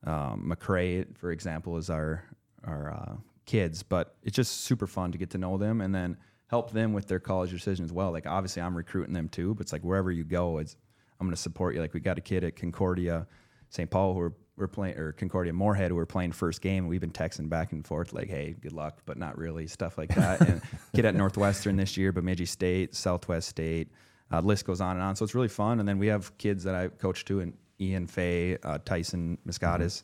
um, 0.06 0.52
McRae, 0.52 1.16
for 1.18 1.32
example, 1.32 1.78
is 1.78 1.90
our 1.90 2.24
our 2.66 2.92
uh, 2.92 3.16
kids, 3.46 3.84
but 3.84 4.16
it's 4.24 4.36
just 4.36 4.62
super 4.62 4.88
fun 4.88 5.12
to 5.12 5.18
get 5.18 5.30
to 5.32 5.38
know 5.38 5.58
them 5.58 5.82
and 5.82 5.94
then 5.94 6.18
help 6.48 6.72
them 6.72 6.94
with 6.94 7.08
their 7.08 7.20
college 7.20 7.52
decision 7.52 7.86
as 7.86 7.94
well. 7.94 8.12
Like 8.12 8.26
obviously, 8.26 8.62
I'm 8.62 8.76
recruiting 8.76 9.14
them 9.14 9.30
too, 9.30 9.54
but 9.54 9.62
it's 9.62 9.74
like 9.74 9.84
wherever 9.84 10.12
you 10.12 10.24
go, 10.24 10.58
it's 10.58 10.76
I'm 11.20 11.28
going 11.28 11.36
to 11.36 11.42
support 11.42 11.76
you. 11.76 11.82
Like 11.82 11.94
we 11.94 12.00
got 12.00 12.18
a 12.18 12.22
kid 12.22 12.44
at 12.44 12.56
Concordia, 12.56 13.28
St. 13.70 13.90
Paul, 13.90 14.14
who 14.14 14.20
we're, 14.20 14.32
we're 14.58 14.68
playing, 14.68 14.98
or 14.98 15.12
Concordia 15.14 15.54
Moorhead, 15.54 15.92
who 15.92 15.96
we're 15.96 16.06
playing 16.06 16.32
first 16.32 16.62
game. 16.62 16.88
We've 16.88 17.02
been 17.02 17.12
texting 17.12 17.50
back 17.50 17.72
and 17.72 17.86
forth 17.86 18.14
like, 18.14 18.28
"Hey, 18.28 18.56
good 18.60 18.74
luck," 18.74 19.02
but 19.06 19.18
not 19.18 19.38
really 19.38 19.68
stuff 19.68 19.98
like 19.98 20.14
that. 20.16 20.42
and 20.42 20.62
kid 20.96 21.06
at 21.06 21.16
Northwestern 21.16 21.78
this 21.78 21.98
year, 21.98 22.12
Bemidji 22.12 22.46
State, 22.46 22.96
Southwest 22.96 23.50
State. 23.50 23.90
Uh, 24.32 24.42
list 24.42 24.66
goes 24.66 24.80
on 24.80 24.96
and 24.96 25.04
on. 25.04 25.16
So 25.16 25.24
it's 25.26 25.34
really 25.34 25.48
fun. 25.48 25.80
And 25.80 25.90
then 25.90 25.98
we 25.98 26.08
have 26.08 26.38
kids 26.38 26.64
that 26.64 26.76
I 26.76 26.88
coach 26.90 27.26
too, 27.26 27.40
and 27.40 27.54
Ian 27.82 28.06
Fay, 28.06 28.58
uh, 28.64 28.78
Tyson 28.86 29.38
Muscatis, 29.48 30.04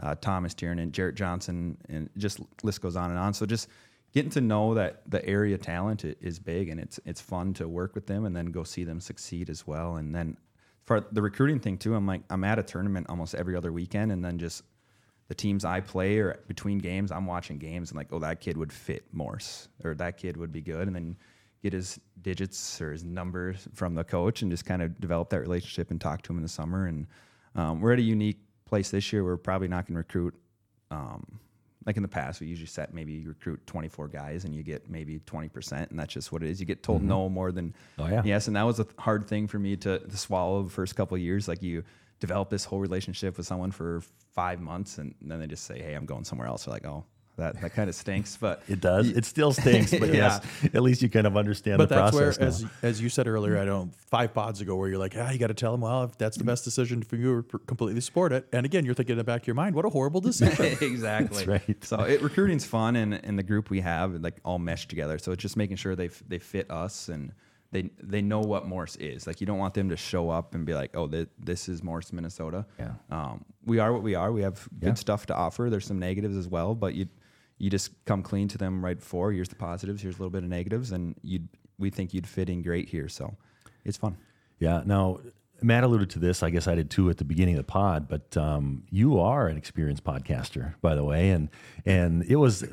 uh, 0.00 0.14
Thomas 0.20 0.54
Tiernan, 0.54 0.92
Jarrett 0.92 1.16
Johnson, 1.16 1.76
and 1.88 2.08
just 2.16 2.40
list 2.62 2.80
goes 2.80 2.96
on 2.96 3.10
and 3.10 3.18
on. 3.18 3.34
So 3.34 3.46
just 3.46 3.68
getting 4.12 4.30
to 4.30 4.40
know 4.40 4.74
that 4.74 5.02
the 5.10 5.24
area 5.26 5.58
talent 5.58 6.04
is 6.04 6.38
big, 6.38 6.68
and 6.68 6.80
it's 6.80 7.00
it's 7.04 7.20
fun 7.20 7.54
to 7.54 7.68
work 7.68 7.94
with 7.94 8.06
them, 8.06 8.24
and 8.24 8.36
then 8.36 8.46
go 8.46 8.64
see 8.64 8.84
them 8.84 9.00
succeed 9.00 9.50
as 9.50 9.66
well. 9.66 9.96
And 9.96 10.14
then 10.14 10.36
for 10.84 11.00
the 11.12 11.22
recruiting 11.22 11.60
thing 11.60 11.78
too, 11.78 11.94
I'm 11.94 12.06
like 12.06 12.22
I'm 12.30 12.44
at 12.44 12.58
a 12.58 12.62
tournament 12.62 13.06
almost 13.08 13.34
every 13.34 13.56
other 13.56 13.72
weekend, 13.72 14.12
and 14.12 14.24
then 14.24 14.38
just 14.38 14.62
the 15.28 15.34
teams 15.34 15.64
I 15.64 15.80
play 15.80 16.18
or 16.18 16.38
between 16.48 16.78
games, 16.78 17.10
I'm 17.10 17.26
watching 17.26 17.58
games 17.58 17.90
and 17.90 17.96
like, 17.96 18.08
oh, 18.12 18.18
that 18.18 18.40
kid 18.40 18.56
would 18.56 18.72
fit 18.72 19.04
Morris 19.12 19.68
or 19.82 19.94
that 19.94 20.18
kid 20.18 20.36
would 20.36 20.52
be 20.52 20.60
good, 20.60 20.86
and 20.86 20.94
then 20.94 21.16
get 21.62 21.72
his 21.72 21.98
digits 22.20 22.80
or 22.82 22.92
his 22.92 23.04
numbers 23.04 23.66
from 23.72 23.94
the 23.94 24.04
coach 24.04 24.42
and 24.42 24.50
just 24.50 24.66
kind 24.66 24.82
of 24.82 25.00
develop 25.00 25.30
that 25.30 25.40
relationship 25.40 25.90
and 25.90 25.98
talk 25.98 26.20
to 26.20 26.30
him 26.30 26.36
in 26.36 26.42
the 26.42 26.48
summer. 26.48 26.86
And 26.86 27.06
um, 27.54 27.80
we're 27.80 27.94
at 27.94 27.98
a 27.98 28.02
unique 28.02 28.38
place 28.66 28.90
this 28.90 29.12
year. 29.12 29.24
We're 29.24 29.38
probably 29.38 29.68
not 29.68 29.86
going 29.86 29.94
to 29.94 29.98
recruit. 29.98 30.34
Um, 30.90 31.40
like 31.86 31.96
in 31.96 32.02
the 32.02 32.08
past, 32.08 32.40
we 32.40 32.46
usually 32.46 32.66
set 32.66 32.94
maybe 32.94 33.12
you 33.12 33.28
recruit 33.28 33.66
24 33.66 34.08
guys 34.08 34.44
and 34.44 34.54
you 34.54 34.62
get 34.62 34.88
maybe 34.88 35.20
20%, 35.20 35.90
and 35.90 35.98
that's 35.98 36.14
just 36.14 36.32
what 36.32 36.42
it 36.42 36.50
is. 36.50 36.60
You 36.60 36.66
get 36.66 36.82
told 36.82 37.00
mm-hmm. 37.00 37.08
no 37.08 37.28
more 37.28 37.52
than 37.52 37.74
Oh, 37.98 38.06
yeah. 38.06 38.22
yes, 38.24 38.46
and 38.46 38.56
that 38.56 38.62
was 38.62 38.80
a 38.80 38.86
hard 38.98 39.26
thing 39.28 39.46
for 39.46 39.58
me 39.58 39.76
to, 39.76 39.98
to 39.98 40.16
swallow 40.16 40.62
the 40.62 40.70
first 40.70 40.96
couple 40.96 41.14
of 41.14 41.20
years. 41.20 41.48
Like 41.48 41.62
you 41.62 41.84
develop 42.20 42.48
this 42.48 42.64
whole 42.64 42.80
relationship 42.80 43.36
with 43.36 43.46
someone 43.46 43.70
for 43.70 44.02
five 44.32 44.60
months, 44.60 44.98
and 44.98 45.14
then 45.20 45.40
they 45.40 45.46
just 45.46 45.64
say, 45.64 45.80
"Hey, 45.80 45.94
I'm 45.94 46.06
going 46.06 46.24
somewhere 46.24 46.48
else." 46.48 46.64
They're 46.64 46.74
like, 46.74 46.86
"Oh, 46.86 47.04
that 47.36 47.60
that 47.60 47.74
kind 47.74 47.88
of 47.88 47.94
stinks." 47.94 48.36
But 48.36 48.62
It 48.68 48.80
does. 48.80 49.08
It 49.08 49.24
still 49.24 49.52
stinks, 49.52 49.90
but 49.90 50.08
Yeah. 50.14 50.14
yes, 50.14 50.46
at 50.74 50.82
least 50.82 51.02
you 51.02 51.08
kind 51.08 51.26
of 51.26 51.36
understand 51.36 51.78
But 51.78 51.88
the 51.88 51.94
that's 51.96 52.14
where, 52.14 52.26
process. 52.32 52.62
now. 52.62 52.68
as 52.82 52.94
as 52.96 53.00
you 53.02 53.08
said 53.08 53.26
earlier, 53.26 53.58
I 53.58 53.64
don't 53.64 53.94
five 53.96 54.32
pods 54.34 54.60
ago, 54.60 54.76
where 54.76 54.88
you're 54.88 54.98
like, 54.98 55.14
ah, 55.18 55.30
you 55.30 55.38
got 55.38 55.48
to 55.48 55.54
tell 55.54 55.72
them, 55.72 55.80
well, 55.82 56.04
if 56.04 56.16
that's 56.18 56.36
the 56.36 56.44
best 56.44 56.64
decision 56.64 57.02
for 57.02 57.16
you, 57.16 57.42
completely 57.66 58.00
support 58.00 58.32
it. 58.32 58.46
And 58.52 58.64
again, 58.66 58.84
you're 58.84 58.94
thinking 58.94 59.14
in 59.14 59.18
the 59.18 59.24
back 59.24 59.42
of 59.42 59.46
your 59.46 59.54
mind, 59.54 59.74
what 59.74 59.84
a 59.84 59.90
horrible 59.90 60.20
decision. 60.30 60.76
exactly. 60.80 61.44
That's 61.44 61.68
right. 61.68 61.84
So 61.84 62.00
it, 62.00 62.22
recruiting's 62.22 62.64
fun, 62.64 62.96
and, 62.96 63.14
and 63.14 63.38
the 63.38 63.42
group 63.42 63.70
we 63.70 63.80
have 63.80 64.14
like 64.22 64.36
all 64.44 64.58
mesh 64.58 64.86
together. 64.88 65.18
So 65.18 65.32
it's 65.32 65.42
just 65.42 65.56
making 65.56 65.76
sure 65.76 65.96
they 65.96 66.06
f- 66.06 66.22
they 66.28 66.38
fit 66.38 66.70
us 66.70 67.08
and 67.08 67.32
they 67.74 67.90
they 68.02 68.22
know 68.22 68.40
what 68.40 68.66
Morris 68.66 68.96
is. 68.96 69.26
Like 69.26 69.40
you 69.42 69.46
don't 69.46 69.58
want 69.58 69.74
them 69.74 69.90
to 69.90 69.96
show 69.96 70.30
up 70.30 70.54
and 70.54 70.64
be 70.64 70.72
like, 70.74 70.96
oh, 70.96 71.06
th- 71.08 71.28
this 71.38 71.68
is 71.68 71.82
Morris, 71.82 72.12
Minnesota. 72.12 72.64
Yeah. 72.78 72.92
Um, 73.10 73.44
we 73.66 73.78
are 73.80 73.92
what 73.92 74.02
we 74.02 74.14
are. 74.14 74.32
We 74.32 74.42
have 74.42 74.66
Yeah. 74.80 74.88
good 74.88 74.98
stuff 74.98 75.26
to 75.26 75.34
offer. 75.34 75.68
There's 75.70 75.84
some 75.86 75.98
negatives 75.98 76.36
as 76.36 76.48
well, 76.48 76.74
but 76.74 76.94
you 76.94 77.06
you 77.58 77.68
just 77.70 77.90
come 78.06 78.22
clean 78.22 78.48
to 78.48 78.58
them 78.58 78.84
right 78.84 78.98
before. 78.98 79.30
Here's 79.32 79.48
the 79.48 79.56
positives. 79.56 80.00
Here's 80.02 80.14
a 80.16 80.18
little 80.18 80.30
bit 80.30 80.42
of 80.44 80.48
negatives, 80.48 80.92
and 80.92 81.14
you 81.22 81.40
we 81.78 81.90
think 81.90 82.14
you'd 82.14 82.26
fit 82.26 82.48
in 82.48 82.62
great 82.62 82.88
here. 82.88 83.08
So 83.08 83.34
it's 83.84 83.96
fun. 83.98 84.16
Yeah. 84.60 84.82
Now, 84.86 85.18
Matt 85.62 85.82
alluded 85.84 86.10
to 86.10 86.18
this. 86.18 86.42
I 86.42 86.50
guess 86.50 86.66
I 86.68 86.74
did 86.76 86.90
too 86.90 87.10
at 87.10 87.16
the 87.18 87.24
beginning 87.24 87.54
of 87.56 87.66
the 87.66 87.72
pod. 87.72 88.06
But 88.08 88.36
um, 88.36 88.84
you 88.90 89.18
are 89.18 89.48
an 89.48 89.56
experienced 89.56 90.04
podcaster, 90.04 90.74
by 90.80 90.94
the 90.94 91.04
way, 91.04 91.30
and 91.30 91.48
and 91.84 92.22
it 92.24 92.36
was. 92.36 92.64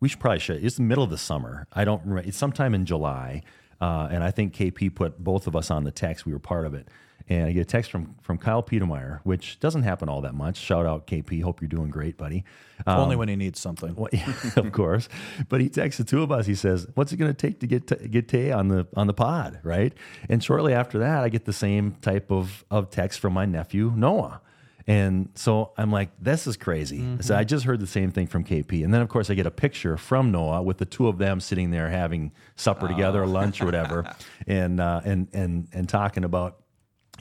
We 0.00 0.08
should 0.08 0.20
probably 0.20 0.40
show. 0.40 0.52
It's 0.54 0.76
the 0.76 0.82
middle 0.82 1.04
of 1.04 1.10
the 1.10 1.16
summer. 1.18 1.66
I 1.72 1.84
don't. 1.84 2.02
remember. 2.02 2.28
It's 2.28 2.36
sometime 2.36 2.74
in 2.74 2.84
July, 2.84 3.42
uh, 3.80 4.08
and 4.10 4.22
I 4.24 4.30
think 4.30 4.54
KP 4.54 4.94
put 4.94 5.22
both 5.22 5.46
of 5.46 5.56
us 5.56 5.70
on 5.70 5.84
the 5.84 5.90
text. 5.90 6.26
We 6.26 6.32
were 6.32 6.38
part 6.38 6.66
of 6.66 6.74
it, 6.74 6.88
and 7.28 7.46
I 7.46 7.52
get 7.52 7.60
a 7.60 7.64
text 7.64 7.90
from 7.90 8.14
from 8.22 8.38
Kyle 8.38 8.62
Petermeyer, 8.62 9.20
which 9.24 9.58
doesn't 9.60 9.82
happen 9.82 10.08
all 10.08 10.20
that 10.22 10.34
much. 10.34 10.56
Shout 10.56 10.86
out 10.86 11.06
KP. 11.06 11.42
Hope 11.42 11.60
you're 11.60 11.68
doing 11.68 11.90
great, 11.90 12.16
buddy. 12.16 12.44
Um, 12.86 12.98
Only 13.00 13.16
when 13.16 13.28
he 13.28 13.36
needs 13.36 13.60
something. 13.60 13.94
well, 13.94 14.10
of 14.56 14.72
course. 14.72 15.08
But 15.48 15.60
he 15.60 15.68
texts 15.68 15.98
the 15.98 16.04
two 16.04 16.22
of 16.22 16.30
us. 16.32 16.46
He 16.46 16.54
says, 16.54 16.86
"What's 16.94 17.12
it 17.12 17.16
going 17.16 17.32
to 17.32 17.36
take 17.36 17.60
to 17.60 17.66
get 17.66 17.86
to, 17.88 17.96
get 17.96 18.28
Tay 18.28 18.50
on 18.52 18.68
the 18.68 18.86
on 18.96 19.06
the 19.06 19.14
pod?" 19.14 19.60
Right. 19.62 19.92
And 20.28 20.42
shortly 20.42 20.72
after 20.72 20.98
that, 20.98 21.24
I 21.24 21.28
get 21.28 21.44
the 21.44 21.52
same 21.52 21.96
type 22.02 22.30
of 22.30 22.64
of 22.70 22.90
text 22.90 23.20
from 23.20 23.32
my 23.32 23.46
nephew 23.46 23.92
Noah. 23.96 24.40
And 24.86 25.30
so 25.34 25.72
I'm 25.78 25.90
like, 25.90 26.10
this 26.20 26.46
is 26.46 26.56
crazy. 26.56 27.02
So 27.20 27.34
I 27.34 27.44
just 27.44 27.64
heard 27.64 27.80
the 27.80 27.86
same 27.86 28.10
thing 28.10 28.26
from 28.26 28.44
KP. 28.44 28.84
And 28.84 28.92
then, 28.92 29.00
of 29.00 29.08
course, 29.08 29.30
I 29.30 29.34
get 29.34 29.46
a 29.46 29.50
picture 29.50 29.96
from 29.96 30.30
Noah 30.30 30.62
with 30.62 30.76
the 30.78 30.84
two 30.84 31.08
of 31.08 31.16
them 31.16 31.40
sitting 31.40 31.70
there 31.70 31.88
having 31.88 32.32
supper 32.56 32.86
together, 32.86 33.22
or 33.22 33.26
lunch 33.26 33.62
or 33.62 33.64
whatever, 33.64 34.14
and, 34.46 34.80
uh, 34.80 35.00
and, 35.04 35.28
and, 35.32 35.68
and 35.72 35.88
talking 35.88 36.22
about 36.24 36.58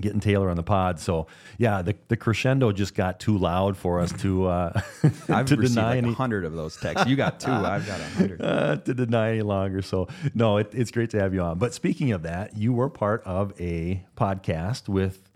getting 0.02 0.20
Taylor 0.20 0.50
on 0.50 0.58
the 0.58 0.64
pod. 0.64 1.00
So, 1.00 1.28
yeah, 1.58 1.82
the, 1.82 1.96
the 2.08 2.18
crescendo 2.18 2.72
just 2.72 2.96
got 2.96 3.20
too 3.20 3.38
loud 3.38 3.78
for 3.78 4.00
us 4.00 4.12
to, 4.22 4.48
uh, 4.48 4.82
I've 5.30 5.46
to 5.48 5.56
received 5.56 5.78
like 5.78 5.98
any 5.98 6.10
a 6.10 6.14
hundred 6.14 6.46
of 6.46 6.54
those 6.54 6.76
texts. 6.78 7.08
You 7.08 7.16
got 7.16 7.40
two. 7.40 7.52
I've 7.52 7.86
got 7.88 8.00
a 8.00 8.04
hundred. 8.04 8.42
uh, 8.42 8.76
to 8.78 8.94
deny 8.94 9.32
any 9.32 9.42
longer. 9.42 9.82
So 9.82 10.08
no, 10.34 10.58
it, 10.58 10.74
it's 10.74 10.92
great 10.92 11.12
to 11.12 11.20
have 11.20 11.34
you 11.34 11.42
on. 11.42 11.60
But 11.60 11.74
speaking 11.74 12.12
of 12.12 12.24
that, 12.24 12.58
you 12.58 12.74
were 12.74 12.90
part 12.90 13.24
of 13.24 13.54
a 13.62 14.04
podcast 14.18 14.90
with 14.90 15.30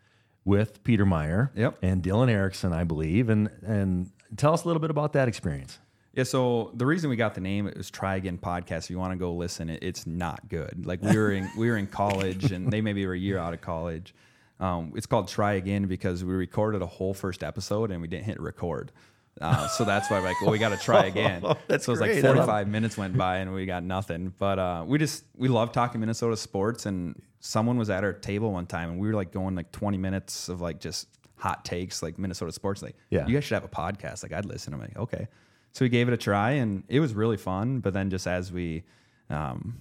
with 0.47 0.81
Petermeyer 0.83 1.49
Yep. 1.55 1.79
and 1.81 2.01
Dylan 2.01 2.29
Erickson, 2.29 2.71
I 2.73 2.83
believe, 2.86 3.29
and 3.29 3.49
and 3.65 4.10
tell 4.38 4.53
us 4.53 4.63
a 4.63 4.67
little 4.67 4.79
bit 4.79 4.89
about 4.89 5.13
that 5.13 5.27
experience. 5.27 5.77
Yeah, 6.13 6.23
so 6.23 6.71
the 6.73 6.86
reason 6.88 7.12
we 7.12 7.15
got 7.15 7.36
the 7.36 7.41
name 7.41 7.67
it 7.67 7.77
was 7.77 7.91
Try 7.91 8.15
Again 8.15 8.39
Podcast. 8.39 8.86
If 8.86 8.89
you 8.89 8.97
want 8.97 9.12
to 9.12 9.17
go 9.19 9.33
listen, 9.33 9.69
it, 9.69 9.83
it's 9.83 10.07
not 10.07 10.49
good. 10.49 10.86
Like 10.86 11.03
we 11.03 11.15
were 11.15 11.31
in 11.31 11.47
we 11.57 11.69
were 11.69 11.77
in 11.77 11.86
college, 11.86 12.51
and 12.51 12.71
they 12.71 12.81
maybe 12.81 13.05
were 13.05 13.13
a 13.13 13.19
year 13.19 13.38
out 13.38 13.53
of 13.53 13.62
college. 13.62 14.15
Um, 14.60 14.93
it's 14.95 15.05
called 15.05 15.27
Try 15.27 15.53
Again 15.53 15.86
because 15.86 16.23
we 16.23 16.33
recorded 16.33 16.81
a 16.81 16.88
whole 16.88 17.13
first 17.13 17.43
episode 17.43 17.91
and 17.91 18.01
we 18.01 18.07
didn't 18.07 18.25
hit 18.25 18.39
record. 18.41 18.91
Uh, 19.39 19.67
so 19.67 19.83
that's 19.86 20.10
why, 20.10 20.17
like, 20.17 20.41
well, 20.41 20.49
we 20.49 20.57
got 20.57 20.69
to 20.69 20.77
try 20.77 21.05
again. 21.05 21.43
That's 21.67 21.86
so 21.86 21.91
it's 21.91 22.01
like 22.01 22.19
45 22.21 22.67
minutes 22.67 22.97
went 22.97 23.15
by 23.15 23.38
and 23.38 23.53
we 23.53 23.67
got 23.67 23.83
nothing. 23.83 24.33
But 24.39 24.57
uh, 24.57 24.83
we 24.88 24.97
just 24.97 25.25
we 25.36 25.47
love 25.47 25.71
talking 25.71 25.99
Minnesota 25.99 26.36
sports. 26.36 26.88
And 26.88 27.21
someone 27.39 27.78
was 27.78 27.89
at 27.89 28.04
our 28.04 28.13
table 28.13 28.52
one 28.52 28.65
time 28.65 28.89
and 28.89 29.00
we 29.00 29.08
were 29.08 29.13
like 29.13 29.32
going 29.32 29.56
like 29.56 29.71
20 29.71 29.97
minutes 29.97 30.50
of 30.50 30.60
like 30.62 30.80
just 30.80 31.08
hot 31.36 31.63
takes 31.63 32.02
like 32.02 32.17
Minnesota 32.17 32.52
sports. 32.52 32.82
Like, 32.82 32.95
Yeah. 33.10 33.28
you 33.28 33.34
guys 33.34 33.43
should 33.43 33.54
have 33.56 33.63
a 33.63 33.67
podcast. 33.67 34.23
Like, 34.23 34.34
I'd 34.34 34.45
listen. 34.45 34.73
I'm 34.73 34.80
like, 34.80 34.97
okay. 34.97 35.28
So 35.73 35.86
we 35.86 35.89
gave 35.89 36.08
it 36.08 36.13
a 36.13 36.17
try 36.17 36.52
and 36.52 36.84
it 36.88 37.00
was 37.00 37.13
really 37.13 37.38
fun. 37.38 37.80
But 37.80 37.93
then 37.93 38.10
just 38.10 38.26
as 38.26 38.52
we 38.52 38.84
um, 39.30 39.78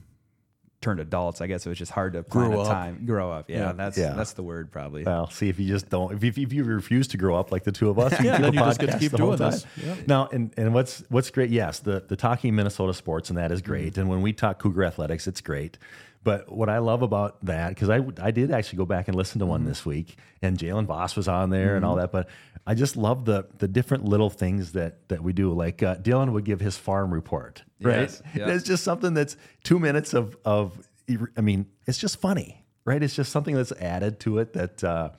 turned 0.83 1.01
adults, 1.01 1.41
I 1.41 1.47
guess 1.47 1.65
it 1.65 1.71
was 1.71 1.79
just 1.79 1.93
hard 1.93 2.13
to 2.13 2.23
plan 2.23 2.51
Grew 2.51 2.59
a 2.61 2.63
up. 2.65 2.69
time. 2.69 3.07
Grow 3.07 3.33
up. 3.33 3.49
Yeah, 3.49 3.59
Yeah. 3.69 3.73
that's 3.73 3.97
Yeah. 3.97 4.13
that's 4.13 4.35
the 4.35 4.43
word 4.43 4.71
probably. 4.71 5.05
Well, 5.05 5.31
see 5.31 5.49
if 5.49 5.59
you 5.59 5.67
just 5.67 5.89
don't 5.89 6.13
if 6.23 6.23
you, 6.37 6.45
if 6.45 6.53
you 6.53 6.65
refuse 6.65 7.09
to 7.09 7.17
grow 7.17 7.35
up 7.37 7.51
like 7.51 7.65
the 7.65 7.73
two 7.73 7.89
of 7.89 7.99
us, 7.99 8.19
you 8.21 8.27
Yeah, 8.31 8.39
then 8.39 8.53
you 8.53 8.61
just 8.61 8.79
get 8.79 8.91
to 8.93 8.99
keep 8.99 9.13
doing 9.13 9.37
this. 9.39 9.63
time. 9.63 10.05
Now, 10.07 10.29
and 10.31 10.53
and 10.59 10.75
what's 10.75 11.03
what's 11.09 11.31
great? 11.31 11.49
Yes, 11.51 11.79
the 11.79 12.05
the 12.07 12.17
talking 12.17 12.55
Minnesota 12.55 12.93
sports 12.93 13.31
and 13.31 13.39
that 13.39 13.51
is 13.51 13.63
great. 13.63 13.93
Mm-hmm. 13.93 14.01
And 14.01 14.11
when 14.11 14.21
we 14.21 14.35
talk 14.35 14.59
Cougar 14.59 14.85
athletics, 14.85 15.27
it's 15.27 15.41
great. 15.41 15.79
But 16.27 16.51
what 16.51 16.69
I 16.69 16.79
love 16.79 17.03
about 17.03 17.43
that, 17.45 17.69
because 17.69 17.89
I 17.89 18.01
I 18.21 18.33
did 18.33 18.51
actually 18.51 18.79
go 18.79 18.85
back 18.85 19.07
and 19.07 19.17
listen 19.17 19.39
to 19.39 19.45
Mm-hmm. 19.45 19.51
one 19.53 19.65
this 19.65 19.87
week, 19.87 20.17
and 20.43 20.59
Jalen 20.59 20.87
Voss 20.87 21.15
was 21.15 21.29
on 21.29 21.51
there 21.51 21.77
and 21.77 21.85
all 21.85 21.95
that. 21.97 22.11
But 22.11 22.29
I 22.67 22.75
just 22.75 22.97
love 22.97 23.25
the 23.27 23.47
the 23.59 23.69
different 23.69 24.05
little 24.07 24.29
things 24.29 24.73
that 24.73 25.09
that 25.09 25.23
we 25.23 25.33
do. 25.33 25.53
Like 25.53 25.85
uh, 25.85 25.95
Dylan 25.97 26.33
would 26.33 26.45
give 26.45 26.59
his 26.59 26.77
farm 26.77 27.15
report, 27.15 27.63
right? 27.81 28.11
Yes. 28.11 28.23
It's 28.35 28.65
just 28.67 28.83
something 28.83 29.15
that's 29.15 29.37
two 29.63 29.79
minutes 29.79 30.15
of 30.15 30.37
of. 30.45 30.89
I 31.37 31.41
mean, 31.43 31.67
it's 31.87 31.99
just 31.99 32.21
funny, 32.21 32.65
right? 32.85 33.01
It's 33.01 33.15
just 33.15 33.31
something 33.31 33.55
that's 33.55 33.71
added 33.71 34.19
to 34.21 34.41
it 34.41 34.53
that 34.55 34.83
uh, 34.83 35.11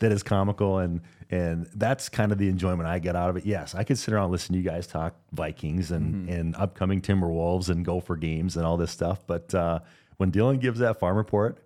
that 0.00 0.12
is 0.12 0.22
comical, 0.22 0.76
and 0.76 1.00
and 1.30 1.68
that's 1.74 2.10
kind 2.10 2.32
of 2.32 2.38
the 2.38 2.48
enjoyment 2.50 2.86
I 2.86 2.98
get 2.98 3.16
out 3.16 3.30
of 3.30 3.38
it. 3.38 3.46
Yes, 3.46 3.74
I 3.74 3.84
could 3.84 3.96
sit 3.96 4.12
around 4.12 4.24
and 4.24 4.32
listen 4.32 4.52
to 4.52 4.58
you 4.58 4.64
guys 4.68 4.86
talk 4.86 5.14
Vikings 5.32 5.90
and 5.90 6.28
and 6.28 6.54
upcoming 6.56 7.00
Timberwolves 7.00 7.70
and 7.70 7.82
Gopher 7.82 8.16
games 8.16 8.58
and 8.58 8.66
all 8.66 8.76
this 8.76 8.90
stuff, 8.90 9.26
but 9.26 9.54
uh, 9.54 9.78
when 10.20 10.30
Dylan 10.30 10.60
gives 10.60 10.80
that 10.80 11.00
farm 11.00 11.16
report, 11.16 11.56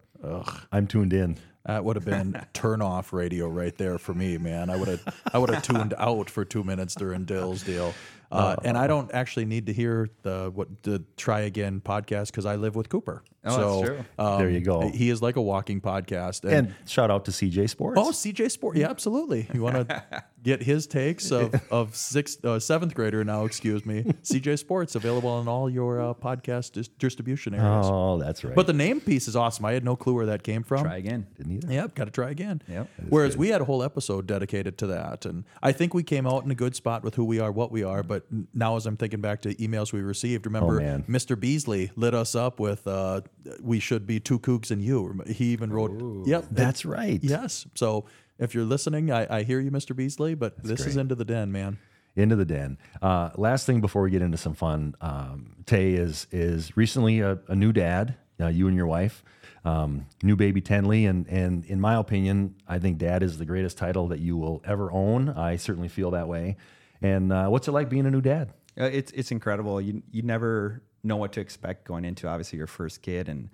I'm 0.70 0.86
tuned 0.86 1.12
in. 1.12 1.38
That 1.66 1.84
would 1.84 1.96
have 1.96 2.04
been 2.04 2.40
turn 2.52 2.82
off 2.82 3.12
radio 3.12 3.48
right 3.48 3.76
there 3.76 3.98
for 3.98 4.14
me, 4.14 4.38
man. 4.38 4.70
I 4.70 4.76
would 4.76 4.86
have 4.86 5.14
I 5.32 5.38
would 5.38 5.50
have 5.50 5.64
tuned 5.64 5.92
out 5.98 6.30
for 6.30 6.44
two 6.44 6.62
minutes 6.62 6.94
during 6.94 7.24
Dill's 7.24 7.64
deal. 7.64 7.94
Uh, 8.34 8.56
and 8.64 8.76
I 8.76 8.86
don't 8.86 9.12
actually 9.14 9.44
need 9.44 9.66
to 9.66 9.72
hear 9.72 10.08
the 10.22 10.50
what 10.54 10.82
the 10.82 11.04
try 11.16 11.40
again 11.40 11.80
podcast 11.84 12.26
because 12.26 12.46
I 12.46 12.56
live 12.56 12.74
with 12.76 12.88
Cooper. 12.88 13.22
Oh, 13.46 13.50
that's 13.50 13.56
so 13.56 13.84
true. 13.84 14.04
um, 14.18 14.38
There 14.38 14.48
you 14.48 14.60
go. 14.60 14.88
He 14.88 15.10
is 15.10 15.20
like 15.20 15.36
a 15.36 15.42
walking 15.42 15.80
podcast. 15.80 16.50
And 16.50 16.74
shout 16.86 17.10
out 17.10 17.26
to 17.26 17.30
CJ 17.30 17.68
Sports. 17.68 18.00
Oh, 18.00 18.10
CJ 18.10 18.50
Sports. 18.50 18.78
Yeah, 18.78 18.88
absolutely. 18.88 19.46
You 19.52 19.60
want 19.62 19.86
to 19.88 20.24
get 20.42 20.62
his 20.62 20.86
takes 20.86 21.30
of, 21.30 21.54
of 21.70 21.94
sixth, 21.94 22.42
uh, 22.42 22.58
seventh 22.58 22.94
grader 22.94 23.22
now, 23.22 23.44
excuse 23.44 23.84
me. 23.84 24.02
CJ 24.22 24.58
Sports 24.58 24.94
available 24.94 25.28
on 25.28 25.46
all 25.46 25.68
your 25.68 26.00
uh, 26.00 26.14
podcast 26.14 26.72
dis- 26.72 26.88
distribution 26.88 27.54
areas. 27.54 27.86
Oh, 27.86 28.18
that's 28.18 28.44
right. 28.44 28.54
But 28.54 28.66
the 28.66 28.72
name 28.72 29.02
piece 29.02 29.28
is 29.28 29.36
awesome. 29.36 29.66
I 29.66 29.72
had 29.72 29.84
no 29.84 29.94
clue 29.94 30.14
where 30.14 30.26
that 30.26 30.42
came 30.42 30.62
from. 30.62 30.84
Try 30.84 30.96
again. 30.96 31.26
Didn't 31.36 31.52
either. 31.52 31.70
Yep, 31.72 31.94
got 31.96 32.04
to 32.06 32.10
try 32.10 32.30
again. 32.30 32.62
Yep. 32.66 32.88
Whereas 33.10 33.36
we 33.36 33.48
had 33.48 33.60
a 33.60 33.64
whole 33.66 33.82
episode 33.82 34.26
dedicated 34.26 34.78
to 34.78 34.86
that, 34.86 35.26
and 35.26 35.44
I 35.62 35.72
think 35.72 35.92
we 35.92 36.02
came 36.02 36.26
out 36.26 36.44
in 36.46 36.50
a 36.50 36.54
good 36.54 36.74
spot 36.74 37.04
with 37.04 37.14
who 37.16 37.24
we 37.26 37.40
are, 37.40 37.52
what 37.52 37.70
we 37.70 37.82
are. 37.84 38.02
But 38.02 38.23
n- 38.32 38.48
now, 38.54 38.76
as 38.76 38.86
I'm 38.86 38.96
thinking 38.96 39.20
back 39.20 39.42
to 39.42 39.54
emails 39.56 39.92
we 39.92 40.00
received, 40.02 40.46
remember 40.46 40.80
Oh. 40.80 41.02
Mr. 41.10 41.38
Beasley 41.38 41.90
lit 41.96 42.14
us 42.14 42.34
up 42.34 42.60
with 42.60 42.86
uh, 42.86 43.20
"We 43.60 43.78
should 43.80 44.06
be 44.06 44.20
two 44.20 44.38
kooks 44.38 44.70
and 44.70 44.82
you." 44.82 45.20
He 45.26 45.46
even 45.52 45.72
wrote, 45.72 46.26
"Yep, 46.26 46.46
That's 46.50 46.84
right. 46.84 47.20
Yes. 47.22 47.66
So 47.74 48.04
if 48.38 48.54
you're 48.54 48.64
listening, 48.64 49.10
I, 49.12 49.38
I 49.38 49.42
hear 49.44 49.60
you, 49.60 49.70
Mr. 49.70 49.94
Beasley, 49.94 50.34
but 50.34 50.62
this 50.62 50.84
is 50.86 50.96
into 50.96 51.14
the 51.14 51.24
den, 51.24 51.52
man. 51.52 51.78
into 52.16 52.36
the 52.36 52.44
den. 52.44 52.78
Uh, 53.02 53.30
last 53.36 53.66
thing 53.66 53.80
before 53.80 54.02
we 54.02 54.10
get 54.10 54.22
into 54.22 54.36
some 54.38 54.54
fun, 54.54 54.94
um, 55.00 55.56
Tay 55.66 55.94
is 55.94 56.26
is 56.30 56.76
recently 56.76 57.20
a, 57.20 57.38
a 57.48 57.54
new 57.54 57.72
dad. 57.72 58.16
Uh, 58.40 58.48
you 58.48 58.66
and 58.66 58.76
your 58.76 58.88
wife, 58.88 59.22
um, 59.64 60.06
new 60.24 60.34
baby 60.34 60.60
Tenley, 60.60 61.08
and 61.08 61.28
and 61.28 61.64
in 61.66 61.80
my 61.80 61.94
opinion, 61.94 62.56
I 62.66 62.80
think 62.80 62.98
dad 62.98 63.22
is 63.22 63.38
the 63.38 63.44
greatest 63.44 63.78
title 63.78 64.08
that 64.08 64.18
you 64.18 64.36
will 64.36 64.60
ever 64.64 64.90
own. 64.90 65.28
I 65.28 65.54
certainly 65.54 65.86
feel 65.88 66.10
that 66.10 66.26
way. 66.26 66.56
And 67.04 67.32
uh, 67.34 67.48
what's 67.48 67.68
it 67.68 67.72
like 67.72 67.90
being 67.90 68.06
a 68.06 68.10
new 68.10 68.22
dad? 68.22 68.54
Uh, 68.80 68.84
it's 68.84 69.12
it's 69.12 69.30
incredible. 69.30 69.78
You 69.78 70.02
you 70.10 70.22
never 70.22 70.82
know 71.02 71.16
what 71.16 71.32
to 71.34 71.40
expect 71.40 71.86
going 71.86 72.06
into 72.06 72.26
obviously 72.26 72.56
your 72.56 72.66
first 72.66 73.02
kid, 73.02 73.28
and 73.28 73.50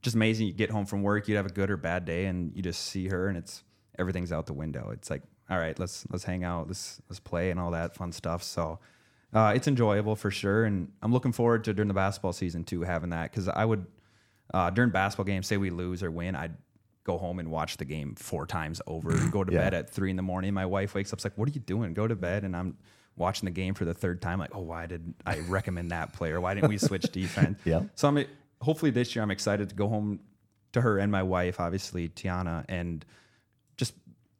just 0.00 0.16
amazing. 0.16 0.46
You 0.46 0.54
get 0.54 0.70
home 0.70 0.86
from 0.86 1.02
work, 1.02 1.28
you 1.28 1.36
have 1.36 1.44
a 1.44 1.50
good 1.50 1.70
or 1.70 1.76
bad 1.76 2.06
day, 2.06 2.24
and 2.24 2.56
you 2.56 2.62
just 2.62 2.82
see 2.82 3.08
her, 3.08 3.28
and 3.28 3.36
it's 3.36 3.62
everything's 3.98 4.32
out 4.32 4.46
the 4.46 4.54
window. 4.54 4.88
It's 4.90 5.10
like, 5.10 5.22
all 5.50 5.58
right, 5.58 5.78
let's 5.78 6.06
let's 6.10 6.24
hang 6.24 6.44
out, 6.44 6.66
let's 6.66 6.98
let's 7.10 7.20
play, 7.20 7.50
and 7.50 7.60
all 7.60 7.72
that 7.72 7.94
fun 7.94 8.10
stuff. 8.10 8.42
So. 8.42 8.80
Uh, 9.32 9.52
it's 9.52 9.66
enjoyable 9.66 10.14
for 10.14 10.30
sure, 10.30 10.64
and 10.64 10.92
I'm 11.02 11.12
looking 11.12 11.32
forward 11.32 11.64
to 11.64 11.74
during 11.74 11.88
the 11.88 11.94
basketball 11.94 12.32
season 12.32 12.62
too 12.62 12.82
having 12.82 13.10
that 13.10 13.32
because 13.32 13.48
I 13.48 13.64
would 13.64 13.84
uh, 14.52 14.70
during 14.70 14.92
basketball 14.92 15.24
games, 15.24 15.48
say 15.48 15.56
we 15.56 15.70
lose 15.70 16.04
or 16.04 16.10
win, 16.12 16.36
I'd 16.36 16.54
go 17.04 17.18
home 17.18 17.38
and 17.38 17.50
watch 17.50 17.76
the 17.76 17.84
game 17.84 18.14
four 18.14 18.46
times 18.46 18.80
over, 18.86 19.10
go 19.30 19.44
to 19.44 19.52
Yeah. 19.52 19.58
bed 19.60 19.74
at 19.74 19.90
three 19.90 20.10
in 20.10 20.16
the 20.16 20.22
morning. 20.22 20.52
My 20.54 20.66
wife 20.66 20.94
wakes 20.94 21.12
up, 21.12 21.22
like, 21.22 21.36
"What 21.38 21.48
are 21.48 21.52
you 21.52 21.60
doing? 21.60 21.94
Go 21.94 22.08
to 22.08 22.16
bed." 22.16 22.44
And 22.44 22.56
I'm 22.56 22.76
watching 23.16 23.44
the 23.46 23.50
game 23.52 23.74
for 23.74 23.84
the 23.84 23.94
third 23.94 24.20
time, 24.20 24.38
like, 24.38 24.54
"Oh, 24.54 24.60
why 24.62 24.86
did 24.86 25.14
I 25.26 25.38
recommend 25.40 25.90
that 25.92 26.12
player? 26.14 26.40
Why 26.40 26.54
didn't 26.54 26.70
we 26.70 26.78
switch 26.78 27.02
defense?" 27.12 27.60
Yeah. 27.64 27.82
So 27.94 28.08
I'm 28.08 28.24
hopefully 28.60 28.90
this 28.90 29.14
year 29.14 29.22
I'm 29.22 29.30
excited 29.30 29.68
to 29.68 29.74
go 29.74 29.88
home 29.88 30.20
to 30.72 30.80
her 30.80 30.98
and 30.98 31.12
my 31.12 31.22
wife, 31.22 31.60
obviously 31.60 32.08
Tiana, 32.08 32.64
and 32.68 33.04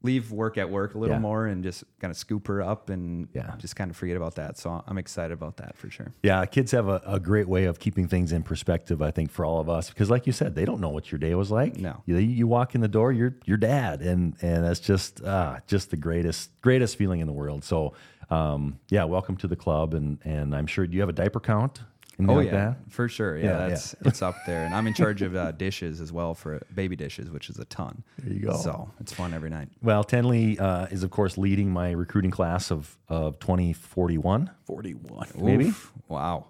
leave 0.05 0.31
work 0.31 0.59
at 0.59 0.69
work 0.71 0.95
a 0.95 0.99
little 0.99 1.17
Yeah. 1.17 1.21
more 1.21 1.47
and 1.47 1.65
just 1.65 1.83
kind 1.99 2.11
of 2.11 2.17
scoop 2.17 2.47
her 2.47 2.63
up 2.63 2.91
and 2.91 3.27
Yeah. 3.33 3.55
just 3.57 3.75
kind 3.75 3.91
of 3.91 3.97
forget 3.97 4.17
about 4.17 4.35
that. 4.37 4.59
So 4.59 4.85
I'm 4.87 4.99
excited 4.99 5.33
about 5.33 5.57
that 5.57 5.77
for 5.77 5.91
sure. 5.91 6.13
Yeah, 6.23 6.45
kids 6.45 6.71
have 6.73 6.87
a, 6.89 7.01
a 7.07 7.19
great 7.19 7.49
way 7.49 7.65
of 7.65 7.79
keeping 7.81 8.07
things 8.07 8.31
in 8.31 8.43
perspective. 8.43 9.01
I 9.01 9.11
think 9.11 9.31
for 9.31 9.45
all 9.47 9.61
of 9.61 9.69
us, 9.69 9.89
because 9.89 10.11
like 10.11 10.27
you 10.27 10.33
said, 10.33 10.55
they 10.55 10.67
don't 10.67 10.81
know 10.81 10.91
what 10.91 11.11
your 11.11 11.19
day 11.19 11.35
was 11.35 11.51
like. 11.51 11.79
No. 11.79 12.03
you, 12.05 12.17
you 12.19 12.47
walk 12.47 12.75
in 12.75 12.83
the 12.83 12.89
door, 12.89 13.13
you're 13.13 13.35
your 13.47 13.57
dad, 13.57 14.03
and 14.03 14.37
and 14.43 14.63
that's 14.65 14.81
just 14.81 15.23
uh, 15.25 15.61
just 15.67 15.91
the 15.91 15.97
greatest 15.97 16.51
greatest 16.61 16.97
feeling 16.97 17.21
in 17.21 17.27
the 17.27 17.33
world. 17.33 17.65
So, 17.65 17.95
um, 18.31 18.79
yeah, 18.91 19.05
welcome 19.05 19.37
to 19.39 19.49
the 19.49 19.57
club, 19.57 19.95
and 19.95 20.19
and 20.25 20.55
I'm 20.55 20.67
sure 20.67 20.87
do 20.87 20.95
you 20.95 21.01
have 21.01 21.09
a 21.09 21.13
diaper 21.15 21.41
count? 21.41 21.81
Anything 22.19 22.31
Oh 22.31 22.39
like 22.39 22.47
yeah, 22.47 22.53
that? 22.53 22.77
for 22.91 23.09
sure. 23.09 23.37
Yeah, 23.37 23.45
Yeah, 23.45 23.69
that's 23.69 23.95
it's 24.03 24.23
up 24.23 24.37
there, 24.47 24.65
and 24.65 24.75
I'm 24.75 24.87
in 24.87 24.95
charge 24.95 25.23
of 25.23 25.35
uh, 25.35 25.51
dishes 25.53 26.01
as 26.01 26.13
well 26.13 26.35
for 26.35 26.61
baby 26.75 26.97
dishes, 26.97 27.31
which 27.31 27.51
is 27.51 27.59
a 27.59 27.65
ton. 27.65 28.05
There 28.19 28.33
you 28.33 28.41
go. 28.41 28.57
So 28.57 28.91
it's 29.01 29.13
fun 29.13 29.35
every 29.35 29.51
night. 29.51 29.69
Well, 29.83 30.05
Tenley 30.05 30.61
uh, 30.61 30.87
is 30.91 31.03
of 31.03 31.11
course 31.11 31.37
leading 31.37 31.71
my 31.71 31.91
recruiting 31.91 32.31
class 32.31 32.71
of 32.71 32.97
of 33.09 33.39
2041. 33.41 34.51
41. 34.65 35.29
Maybe. 35.39 35.67
Oof, 35.67 35.93
wow. 36.09 36.47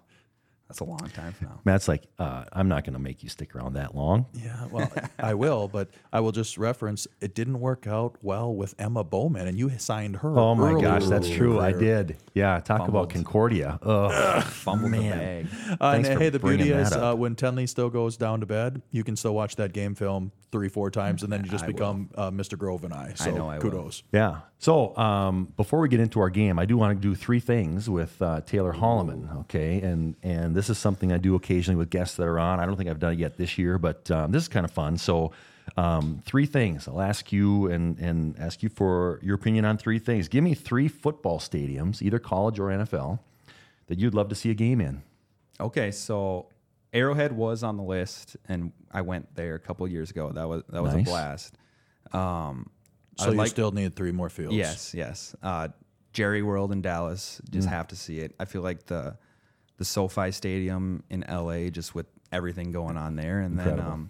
That's 0.67 0.79
a 0.79 0.83
long 0.83 1.09
time 1.13 1.31
from 1.33 1.49
now. 1.49 1.59
Matt's 1.63 1.87
like, 1.87 2.03
uh, 2.17 2.45
I'm 2.51 2.67
not 2.67 2.85
going 2.85 2.93
to 2.93 2.99
make 2.99 3.21
you 3.21 3.29
stick 3.29 3.55
around 3.55 3.73
that 3.73 3.95
long. 3.95 4.25
Yeah, 4.33 4.65
well, 4.71 4.91
I 5.19 5.35
will, 5.35 5.67
but 5.67 5.89
I 6.11 6.21
will 6.21 6.31
just 6.31 6.57
reference 6.57 7.07
it 7.21 7.35
didn't 7.35 7.59
work 7.59 7.85
out 7.85 8.15
well 8.23 8.53
with 8.53 8.73
Emma 8.79 9.03
Bowman, 9.03 9.47
and 9.47 9.59
you 9.59 9.69
signed 9.77 10.17
her. 10.17 10.37
Oh 10.37 10.55
my 10.55 10.81
gosh, 10.81 11.05
that's 11.05 11.29
true. 11.29 11.59
I 11.59 11.71
did. 11.71 12.17
Yeah, 12.33 12.59
talk 12.61 12.87
about 12.87 13.11
Fumbled. 13.11 13.11
Concordia. 13.11 13.79
Ugh. 13.83 14.43
Fumbled 14.43 14.91
the 14.91 14.97
bag. 15.09 15.47
Uh, 15.79 15.91
Thanks 15.91 16.09
and 16.09 16.17
for 16.17 16.23
hey, 16.23 16.29
the 16.29 16.39
beauty 16.39 16.71
is 16.71 16.91
uh, 16.91 17.13
when 17.13 17.35
Tenley 17.35 17.69
still 17.69 17.91
goes 17.91 18.17
down 18.17 18.39
to 18.39 18.47
bed, 18.47 18.81
you 18.91 19.03
can 19.03 19.15
still 19.15 19.35
watch 19.35 19.55
that 19.57 19.71
game 19.71 19.93
film 19.93 20.31
three, 20.55 20.69
four 20.69 20.89
times, 20.89 21.21
and 21.21 21.33
then 21.33 21.43
you 21.43 21.49
just 21.51 21.65
I 21.65 21.67
become 21.67 22.09
uh, 22.15 22.31
Mr. 22.31 22.57
Grove 22.57 22.85
and 22.85 22.93
I. 22.93 23.11
So 23.15 23.29
know 23.31 23.49
I 23.49 23.55
will. 23.55 23.63
kudos. 23.63 24.03
Yeah. 24.13 24.37
So 24.57 24.95
um, 24.95 25.51
before 25.57 25.81
we 25.81 25.89
get 25.89 25.99
into 25.99 26.21
our 26.21 26.29
game, 26.29 26.57
I 26.57 26.63
do 26.63 26.77
want 26.77 26.97
to 26.97 27.07
do 27.09 27.13
three 27.13 27.41
things 27.41 27.89
with 27.89 28.21
uh, 28.21 28.39
Taylor 28.45 28.71
Holleman. 28.71 29.41
Okay, 29.41 29.81
and 29.81 30.15
and 30.23 30.55
this 30.55 30.69
is 30.69 30.77
something 30.77 31.11
I 31.11 31.17
do 31.17 31.35
occasionally 31.35 31.75
with 31.75 31.89
guests 31.89 32.15
that 32.15 32.23
are 32.23 32.39
on. 32.39 32.61
I 32.61 32.65
don't 32.65 32.77
think 32.77 32.89
I've 32.89 32.99
done 32.99 33.13
it 33.13 33.19
yet 33.19 33.35
this 33.35 33.57
year, 33.57 33.77
but 33.77 34.09
um, 34.11 34.31
this 34.31 34.43
is 34.43 34.47
kind 34.47 34.65
of 34.65 34.71
fun. 34.71 34.97
So. 34.97 35.31
Um, 35.77 36.21
three 36.25 36.45
things. 36.45 36.87
I'll 36.87 37.01
ask 37.01 37.31
you 37.33 37.71
and, 37.71 37.97
and 37.97 38.37
ask 38.37 38.61
you 38.61 38.69
for 38.69 39.19
your 39.23 39.33
opinion 39.33 39.65
on 39.65 39.79
three 39.79 39.97
things. 39.97 40.27
Give 40.27 40.43
me 40.43 40.53
three 40.53 40.87
football 40.87 41.39
stadiums, 41.39 42.03
either 42.03 42.19
college 42.19 42.59
or 42.59 42.67
NFL, 42.67 43.17
that 43.87 43.97
you'd 43.97 44.13
love 44.13 44.29
to 44.29 44.35
see 44.35 44.51
a 44.51 44.53
game 44.53 44.79
in. 44.79 45.01
Okay, 45.59 45.89
so 45.89 46.49
Arrowhead 46.95 47.31
was 47.33 47.61
on 47.63 47.77
the 47.77 47.83
list, 47.83 48.37
and 48.47 48.71
I 48.91 49.01
went 49.01 49.35
there 49.35 49.53
a 49.55 49.59
couple 49.59 49.87
years 49.87 50.09
ago. 50.11 50.31
That 50.31 50.47
was 50.47 50.63
that 50.69 50.81
was 50.81 50.93
Nice. 50.95 51.05
a 51.05 51.09
blast. 51.09 51.57
Um, 52.11 52.69
So 53.17 53.31
you 53.31 53.37
like- 53.37 53.49
still 53.49 53.71
need 53.71 53.95
three 53.95 54.11
more 54.11 54.29
fields. 54.29 54.55
Yes, 54.55 54.93
yes. 54.93 55.35
Uh, 55.43 55.69
Jerry 56.11 56.41
World 56.41 56.71
in 56.71 56.81
Dallas, 56.81 57.41
just 57.49 57.67
have 57.69 57.87
to 57.89 57.95
see 57.95 58.19
it. 58.19 58.33
I 58.39 58.45
feel 58.45 58.61
like 58.61 58.85
the 58.87 59.17
the 59.77 59.85
SoFi 59.85 60.31
Stadium 60.31 61.03
in 61.09 61.23
LA, 61.27 61.69
just 61.69 61.93
with 61.93 62.05
everything 62.31 62.71
going 62.71 62.95
on 62.97 63.15
there, 63.17 63.41
and 63.41 63.59
then 63.59 63.67
Incredible. 63.67 63.91
um, 63.93 64.09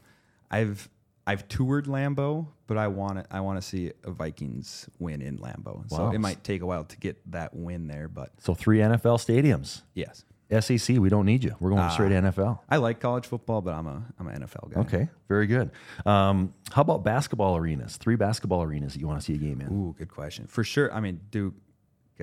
I've 0.51 0.89
I've 1.27 1.47
toured 1.47 1.85
Lambeau, 1.87 2.47
but 2.67 2.77
I 2.77 2.87
want 2.87 3.17
to 3.17 3.35
I 3.35 3.39
want 3.41 3.57
to 3.59 3.61
see 3.67 3.91
a 4.03 4.11
Vikings 4.11 4.87
win 4.99 5.21
in 5.23 5.39
Lambeau. 5.39 5.89
So 5.89 6.05
Wow. 6.05 6.11
it 6.11 6.19
might 6.19 6.43
take 6.43 6.61
a 6.61 6.65
while 6.67 6.83
to 6.83 6.97
get 6.97 7.17
that 7.31 7.55
win 7.55 7.87
there, 7.87 8.07
but 8.07 8.31
So 8.39 8.53
three 8.53 8.77
NFL 8.79 9.17
stadiums. 9.17 9.81
yes, 9.95 10.23
SEC, 10.59 10.97
we 10.97 11.09
don't 11.09 11.25
need 11.25 11.43
you. 11.43 11.55
We're 11.59 11.71
going 11.71 11.89
straight 11.89 12.09
to 12.09 12.15
NFL. 12.15 12.59
I 12.69 12.77
like 12.77 12.99
college 12.99 13.25
football, 13.25 13.61
but 13.61 13.73
I'm 13.73 13.87
a 13.87 14.03
I'm 14.19 14.27
an 14.27 14.41
NFL 14.43 14.73
guy. 14.73 14.81
Okay, 14.81 15.09
very 15.27 15.47
good. 15.47 15.71
Um, 16.05 16.53
how 16.71 16.81
about 16.81 17.03
basketball 17.03 17.57
arenas? 17.57 17.97
Three 17.97 18.15
basketball 18.15 18.61
arenas 18.63 18.93
that 18.93 18.99
you 18.99 19.07
want 19.07 19.19
to 19.19 19.25
see 19.25 19.33
a 19.33 19.37
game 19.37 19.61
in. 19.61 19.67
Ooh, 19.67 19.95
good 19.97 20.09
question. 20.09 20.45
For 20.47 20.63
sure. 20.63 20.93
I 20.93 20.99
mean, 20.99 21.19
Duke, 21.31 21.55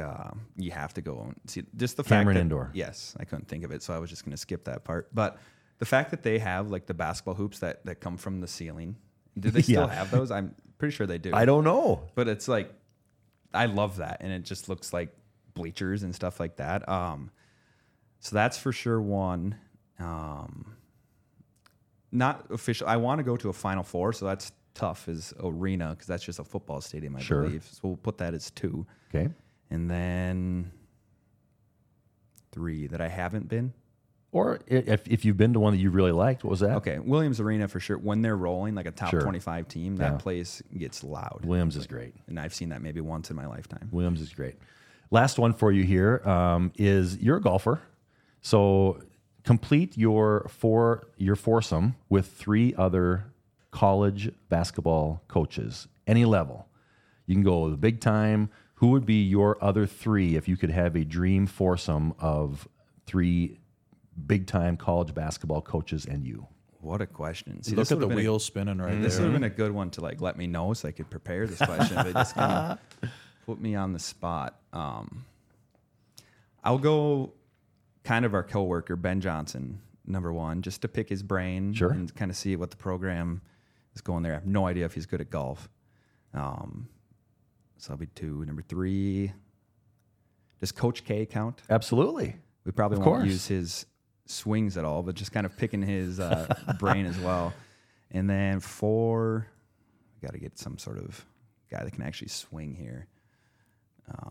uh, 0.01 0.31
you 0.57 0.71
have 0.71 0.95
to 0.95 1.03
go 1.03 1.21
and 1.21 1.35
see 1.47 1.65
just 1.77 1.97
the 1.97 2.05
Cameron 2.05 2.27
fact 2.29 2.35
that, 2.37 2.41
Indoor. 2.43 2.71
Yes, 2.75 3.17
I 3.19 3.25
couldn't 3.25 3.49
think 3.49 3.65
of 3.65 3.73
it, 3.73 3.83
so 3.83 3.93
I 3.93 3.99
was 3.99 4.09
just 4.09 4.25
going 4.25 4.31
to 4.33 4.37
skip 4.39 4.65
that 4.65 4.85
part. 4.85 5.09
But 5.13 5.39
the 5.79 5.85
fact 5.87 6.11
that 6.13 6.23
they 6.23 6.39
have 6.39 6.71
like 6.71 6.87
the 6.87 6.95
basketball 6.95 7.35
hoops 7.35 7.59
that 7.59 7.85
that 7.87 7.97
come 7.97 8.17
from 8.17 8.41
the 8.41 8.47
ceiling, 8.49 8.97
do 9.39 9.51
they 9.51 9.63
still 9.63 9.87
Yeah. 9.89 9.95
have 9.95 10.11
those? 10.13 10.31
I'm 10.31 10.55
pretty 10.79 10.95
sure 10.95 11.07
they 11.09 11.19
do. 11.19 11.33
I 11.35 11.45
don't 11.45 11.65
know. 11.65 12.03
but 12.15 12.29
it's 12.29 12.47
like 12.47 12.73
I 13.53 13.67
love 13.67 13.97
that, 13.97 14.19
and 14.21 14.33
it 14.33 14.45
just 14.45 14.69
looks 14.69 14.93
like 14.93 15.15
bleachers 15.55 16.05
and 16.05 16.15
stuff 16.15 16.39
like 16.41 16.57
that. 16.57 16.89
Um, 16.89 17.31
so 18.23 18.35
that's 18.35 18.57
for 18.57 18.73
sure 18.73 19.01
one. 19.01 19.57
Um, 19.99 20.75
not 22.11 22.47
official. 22.51 22.87
I 22.89 22.97
want 22.97 23.19
to 23.19 23.23
go 23.25 23.37
to 23.37 23.49
a 23.49 23.53
Final 23.53 23.83
Four, 23.83 24.13
so 24.13 24.25
that's 24.27 24.53
tough. 24.75 25.09
Is 25.09 25.35
arena 25.43 25.91
because 25.91 26.07
that's 26.07 26.25
just 26.25 26.39
a 26.39 26.45
football 26.45 26.81
stadium, 26.81 27.17
I 27.17 27.21
Sure. 27.21 27.43
believe. 27.43 27.65
So 27.71 27.81
we'll 27.83 27.97
put 27.97 28.19
that 28.19 28.33
as 28.33 28.51
two, 28.51 28.87
Okay. 29.15 29.29
and 29.71 29.91
then 29.91 30.71
three 32.53 32.87
that 32.87 33.01
I 33.01 33.09
haven't 33.09 33.49
been. 33.49 33.73
Or 34.31 34.61
if, 34.67 35.07
if 35.09 35.27
you've 35.27 35.37
been 35.37 35.53
to 35.53 35.61
one 35.61 35.75
that 35.75 35.79
you 35.79 35.91
really 35.91 36.13
liked, 36.13 36.43
what 36.43 36.51
was 36.51 36.61
that? 36.61 36.77
Okay, 36.77 36.99
Williams 36.99 37.39
Arena 37.39 37.69
for 37.69 37.81
sure. 37.81 37.99
When 37.99 38.23
they're 38.23 38.37
rolling 38.37 38.75
like 38.75 38.87
a 38.87 38.91
top 38.91 39.11
Sure. 39.11 39.21
twenty-five 39.21 39.69
team, 39.69 39.97
that 39.97 40.13
Yeah. 40.13 40.19
place 40.19 40.63
gets 40.79 41.05
loud, 41.05 41.43
Williams 41.45 41.77
is 41.77 41.87
great. 41.87 42.15
and 42.29 42.41
I've 42.41 42.55
seen 42.55 42.71
that 42.71 42.81
maybe 42.83 43.01
once 43.03 43.31
in 43.31 43.37
my 43.37 43.47
lifetime. 43.47 43.89
Williams 43.93 44.21
is 44.23 44.33
great. 44.33 44.57
Last 45.11 45.39
one 45.39 45.53
for 45.53 45.71
you 45.71 45.85
here 45.85 46.23
um, 46.27 46.73
is 46.79 47.19
you're 47.19 47.37
a 47.37 47.41
golfer, 47.43 47.83
so 48.43 49.01
complete 49.45 49.97
your 49.97 50.47
four 50.49 51.09
your 51.17 51.37
foursome 51.37 51.95
with 52.09 52.27
three 52.27 52.75
other 52.77 53.33
college 53.71 54.31
basketball 54.51 55.23
coaches, 55.29 55.89
any 56.07 56.25
level. 56.25 56.69
You 57.27 57.35
can 57.35 57.43
go 57.45 57.71
the 57.71 57.77
big 57.77 58.01
time. 58.01 58.51
Who 58.75 58.89
would 58.89 59.07
be 59.07 59.23
your 59.23 59.63
other 59.65 59.87
three 59.87 60.35
if 60.37 60.49
you 60.49 60.57
could 60.57 60.71
have 60.71 60.97
a 60.97 61.05
dream 61.05 61.47
foursome 61.47 62.15
of 62.19 62.69
three 63.07 63.59
big 64.27 64.47
time 64.47 64.77
college 64.77 65.15
basketball 65.15 65.63
coaches 65.63 66.05
and 66.05 66.27
you? 66.27 66.47
What 66.81 67.01
a 67.01 67.07
question! 67.07 67.63
See, 67.63 67.77
Look 67.77 67.85
at 67.93 68.01
the 68.01 68.07
would've 68.09 68.11
a- 68.19 68.21
wheels 68.23 68.45
spinning 68.45 68.79
right 68.79 69.01
This 69.01 69.17
would 69.19 69.25
have 69.27 69.33
been 69.33 69.45
a 69.45 69.49
good 69.51 69.71
one 69.71 69.91
to 69.91 70.01
like 70.01 70.21
let 70.21 70.37
me 70.37 70.49
know 70.49 70.75
so 70.75 70.89
I 70.89 70.93
could 70.93 71.09
prepare 71.11 71.47
this 71.47 71.59
question. 71.59 71.95
but 71.95 72.13
just 72.13 72.35
kind 72.35 72.79
of 73.03 73.11
put 73.47 73.61
me 73.61 73.77
on 73.77 73.93
the 73.93 74.01
spot. 74.01 74.59
Um, 74.73 75.25
I'll 76.65 76.79
go 76.79 77.33
kind 78.05 78.25
of 78.25 78.35
our 78.35 78.43
coworker 78.43 78.97
Ben 78.97 79.21
Johnson, 79.21 79.81
number 80.07 80.33
one, 80.33 80.63
just 80.63 80.83
to 80.83 80.89
pick 80.89 81.09
his 81.09 81.23
brain 81.23 81.73
Sure. 81.73 81.91
and 81.91 82.13
kind 82.15 82.31
of 82.31 82.37
see 82.37 82.57
what 82.57 82.71
the 82.71 82.77
program 82.77 83.41
is 83.95 84.01
going 84.01 84.23
there. 84.23 84.33
I 84.33 84.37
have 84.37 84.47
no 84.47 84.67
idea 84.67 84.85
if 84.85 84.95
he's 84.95 85.07
good 85.07 85.21
at 85.21 85.31
golf. 85.31 85.69
Um, 86.35 86.89
so 87.77 87.93
I'll 87.93 87.99
be 87.99 88.07
two. 88.07 88.45
Number 88.45 88.63
three, 88.63 89.33
does 90.61 90.73
Coach 90.73 91.05
K 91.05 91.27
count? 91.27 91.63
Absolutely. 91.69 92.37
We 92.65 92.73
probably 92.73 92.99
Of 92.99 93.07
won't 93.07 93.19
course. 93.21 93.29
use 93.29 93.47
his 93.47 93.87
swings 94.27 94.77
at 94.77 94.85
all, 94.85 95.03
but 95.03 95.15
just 95.17 95.33
kind 95.33 95.45
of 95.47 95.57
picking 95.57 95.83
his 95.83 96.21
uh, 96.21 96.53
brain 96.79 97.07
as 97.07 97.19
well. 97.19 97.53
And 98.13 98.29
then 98.31 98.61
four, 98.61 99.47
got 100.23 100.33
to 100.33 100.39
get 100.39 100.59
some 100.59 100.79
sort 100.79 100.99
of 100.99 101.25
guy 101.71 101.83
that 101.83 101.93
can 101.93 102.03
actually 102.03 102.29
swing 102.29 102.75
here. 102.75 103.09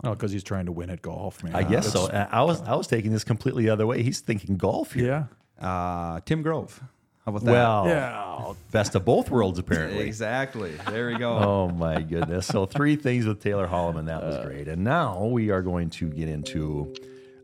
Oh, 0.04 0.12
because 0.12 0.32
he's 0.32 0.44
trying 0.44 0.66
to 0.68 0.72
win 0.72 0.90
at 0.90 1.02
golf, 1.02 1.44
man. 1.44 1.56
I 1.56 1.64
guess 1.64 1.94
That's- 1.94 2.10
so. 2.12 2.28
I 2.32 2.44
was 2.44 2.62
I 2.62 2.76
was 2.76 2.88
taking 2.88 3.12
this 3.12 3.24
completely 3.24 3.64
the 3.66 3.70
other 3.72 3.88
way. 3.88 4.04
He's 4.04 4.20
thinking 4.20 4.58
golf 4.58 4.94
here. 4.94 5.28
Yeah. 5.62 5.68
Uh, 5.68 6.20
Tim 6.26 6.42
Grove. 6.42 6.82
How 7.26 7.30
about 7.32 7.44
that? 7.46 7.52
Well, 7.52 7.86
Yeah. 7.88 8.54
best 8.72 8.96
of 8.96 9.06
both 9.06 9.30
worlds 9.30 9.60
apparently. 9.60 10.06
exactly. 10.08 10.72
There 10.90 11.08
we 11.08 11.18
go. 11.18 11.38
Oh 11.38 11.70
my 11.70 12.02
goodness. 12.02 12.48
So 12.48 12.66
three 12.66 12.96
things 12.96 13.26
with 13.28 13.42
Taylor 13.42 13.68
Holleman. 13.68 14.06
That 14.08 14.24
was 14.24 14.44
great. 14.46 14.68
And 14.68 14.84
now 14.84 15.26
we 15.26 15.52
are 15.52 15.62
going 15.62 15.90
to 15.92 16.10
get 16.10 16.28
into. 16.28 16.94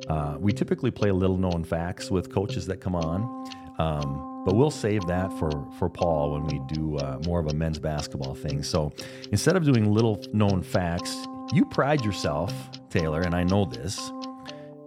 Uh, 0.08 0.36
we 0.40 0.52
typically 0.54 0.92
play 0.92 1.12
little 1.12 1.38
known 1.38 1.64
facts 1.64 2.10
with 2.12 2.32
coaches 2.32 2.66
that 2.68 2.78
come 2.78 2.96
on, 2.96 3.50
um, 3.80 4.44
but 4.46 4.56
we'll 4.56 4.70
save 4.72 5.06
that 5.08 5.32
for 5.40 5.50
for 5.80 5.90
Paul 5.90 6.34
when 6.34 6.46
we 6.48 6.60
do 6.76 6.98
uh, 6.98 7.20
more 7.26 7.40
of 7.40 7.48
a 7.48 7.54
men's 7.54 7.80
basketball 7.80 8.36
thing. 8.36 8.62
So 8.64 8.92
instead 9.32 9.56
of 9.56 9.64
doing 9.64 9.92
little 9.92 10.24
known 10.34 10.62
facts, 10.62 11.16
you 11.54 11.66
pride 11.66 12.04
yourself, 12.04 12.54
Taylor, 12.90 13.22
and 13.22 13.36
I 13.36 13.44
know 13.44 13.66
this. 13.66 14.12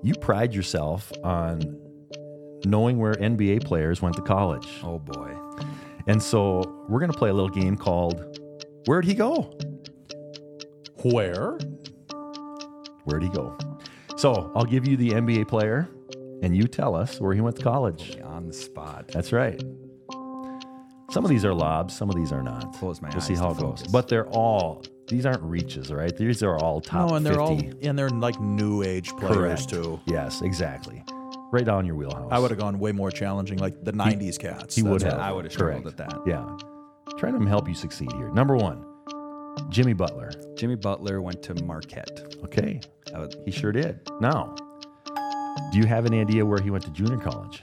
You 0.03 0.15
pride 0.15 0.55
yourself 0.55 1.13
on 1.23 1.79
knowing 2.65 2.99
where 2.99 3.15
NBA 3.15 3.65
players 3.65 4.03
went 4.03 4.17
to 4.17 4.23
college. 4.23 4.69
Oh 4.83 4.99
boy. 4.99 5.37
And 6.07 6.23
so 6.23 6.85
we're 6.89 7.01
going 7.01 7.13
to 7.13 7.19
play 7.19 7.31
a 7.31 7.35
little 7.35 7.51
game 7.51 7.77
called 7.77 8.39
Where'd 8.87 9.05
He 9.05 9.15
Go? 9.15 9.53
Where? 11.03 11.59
Where'd 13.05 13.23
he 13.23 13.29
go? 13.31 13.57
So 14.17 14.53
I'll 14.55 14.67
give 14.67 14.87
you 14.87 14.97
the 14.97 15.11
NBA 15.11 15.49
player 15.49 15.89
and 16.43 16.57
you 16.57 16.65
tell 16.65 16.95
us 16.95 17.21
where 17.21 17.35
he 17.35 17.41
went 17.41 17.57
to 17.57 17.63
college. 17.63 18.19
On 18.23 18.47
the 18.47 18.53
spot. 18.53 19.09
That's 19.09 19.33
right. 19.33 19.61
Some 21.11 21.25
of 21.25 21.29
these 21.29 21.45
are 21.45 21.55
lobs, 21.55 21.97
some 21.97 22.09
of 22.09 22.17
these 22.17 22.33
are 22.33 22.43
not. 22.43 22.73
Close 22.75 23.03
my 23.03 23.09
eyes. 23.09 23.15
we'll 23.15 23.23
eyes 23.23 23.27
see 23.27 23.35
how 23.35 23.51
it 23.51 23.59
goes. 23.59 23.83
But 23.91 24.09
they're 24.09 24.29
all, 24.29 24.85
these 25.11 25.27
aren't 25.27 25.43
reaches, 25.43 25.93
right? 25.93 26.17
These 26.17 26.43
are 26.43 26.57
all 26.57 26.81
top 26.81 27.11
No, 27.11 27.17
and 27.17 27.27
they're 27.27 27.35
50. 27.35 27.43
all 27.43 27.73
and 27.89 27.99
they're 27.99 28.09
like 28.09 28.41
new 28.41 28.83
age 28.83 29.11
players 29.17 29.37
Correct. 29.37 29.69
too. 29.69 30.01
Yes, 30.07 30.41
exactly. 30.43 31.05
Right 31.53 31.65
down 31.65 31.85
your 31.85 31.97
wheelhouse. 31.97 32.29
I 32.31 32.39
would 32.39 32.51
have 32.51 32.61
gone 32.61 32.79
way 32.79 32.93
more 32.93 33.11
challenging, 33.11 33.59
like 33.59 33.83
the 33.85 33.93
'90s 33.93 34.39
cats. 34.39 34.77
He 34.77 34.83
would 34.83 35.03
have. 35.03 35.19
I 35.19 35.33
would 35.33 35.45
have 35.45 35.55
Correct. 35.57 35.81
struggled 35.81 36.01
at 36.01 36.11
that. 36.11 36.21
Yeah. 36.27 36.57
Trying 37.19 37.39
to 37.41 37.45
help 37.47 37.69
you 37.69 37.75
succeed 37.75 38.13
here. 38.13 38.31
Number 38.31 38.57
one, 38.57 38.85
Jimmy 39.69 39.93
Butler. 39.93 40.31
Jimmy 40.57 40.77
Butler 40.77 41.21
went 41.21 41.43
to 41.43 41.55
Marquette. 41.65 42.37
Okay. 42.45 42.81
That 43.07 43.19
was, 43.19 43.37
He 43.45 43.51
sure 43.51 43.73
did. 43.73 43.99
Now, 44.21 44.55
do 45.73 45.79
you 45.79 45.87
have 45.87 46.07
any 46.07 46.21
idea 46.21 46.47
where 46.47 46.61
he 46.61 46.71
went 46.71 46.85
to 46.85 46.91
junior 46.91 47.19
college? 47.19 47.63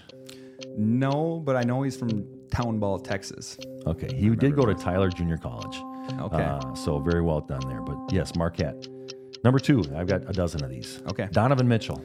no, 0.78 1.42
but 1.44 1.56
I 1.56 1.64
know 1.64 1.82
he's 1.82 1.96
from 1.98 2.24
Tomball, 2.50 3.04
Texas. 3.04 3.58
Okay, 3.88 4.14
he 4.16 4.30
did 4.36 4.56
go 4.56 4.64
to 4.66 4.76
Tyler 4.76 5.10
Junior 5.10 5.38
College. 5.38 5.82
Okay. 6.14 6.44
Uh, 6.44 6.74
so 6.74 7.00
very 7.00 7.22
well 7.22 7.42
done 7.42 7.62
there. 7.68 7.82
But 7.82 7.98
yes, 8.12 8.36
Marquette. 8.36 8.88
Number 9.44 9.60
two, 9.60 9.84
I've 9.96 10.08
got 10.08 10.30
a 10.30 10.34
dozen 10.34 10.64
of 10.64 10.70
these. 10.70 11.02
Okay. 11.10 11.28
Donovan 11.32 11.68
Mitchell. 11.68 12.04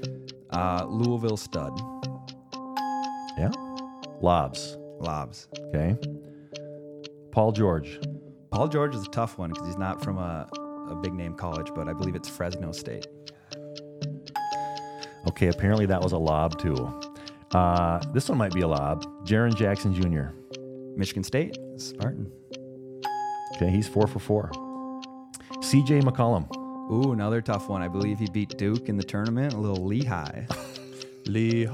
Uh, 0.50 0.84
Louisville 0.88 1.36
stud. 1.36 1.80
Yeah. 3.38 3.50
Lobs. 4.20 4.76
Lobs. 5.00 5.48
Okay. 5.58 5.96
Paul 7.32 7.52
George. 7.52 7.98
Paul 8.50 8.68
George 8.68 8.94
is 8.94 9.02
a 9.04 9.10
tough 9.10 9.38
one 9.38 9.50
because 9.50 9.66
he's 9.66 9.78
not 9.78 10.02
from 10.04 10.18
a, 10.18 10.46
a 10.90 10.94
big 10.96 11.14
name 11.14 11.34
college, 11.34 11.68
but 11.74 11.88
I 11.88 11.94
believe 11.94 12.14
it's 12.14 12.28
Fresno 12.28 12.72
State. 12.72 13.06
Okay, 15.28 15.48
apparently 15.48 15.86
that 15.86 16.02
was 16.02 16.12
a 16.12 16.18
lob 16.18 16.58
too. 16.58 17.00
Uh, 17.52 18.00
this 18.12 18.28
one 18.28 18.38
might 18.38 18.52
be 18.52 18.60
a 18.60 18.68
lob. 18.68 19.04
Jaren 19.24 19.54
Jackson 19.54 19.94
Jr. 19.94 20.34
Michigan 20.96 21.22
State, 21.22 21.56
Spartan. 21.76 22.30
Okay, 23.54 23.70
he's 23.70 23.88
four 23.88 24.06
for 24.06 24.18
four. 24.18 24.50
CJ 25.58 26.02
McCollum. 26.02 26.50
Ooh, 26.90 27.12
another 27.12 27.40
tough 27.40 27.68
one. 27.68 27.80
I 27.82 27.88
believe 27.88 28.18
he 28.18 28.26
beat 28.32 28.56
Duke 28.58 28.88
in 28.88 28.96
the 28.96 29.04
tournament. 29.04 29.54
A 29.54 29.56
little 29.56 29.84
Lehigh. 29.84 30.46
Lehigh. 31.26 31.72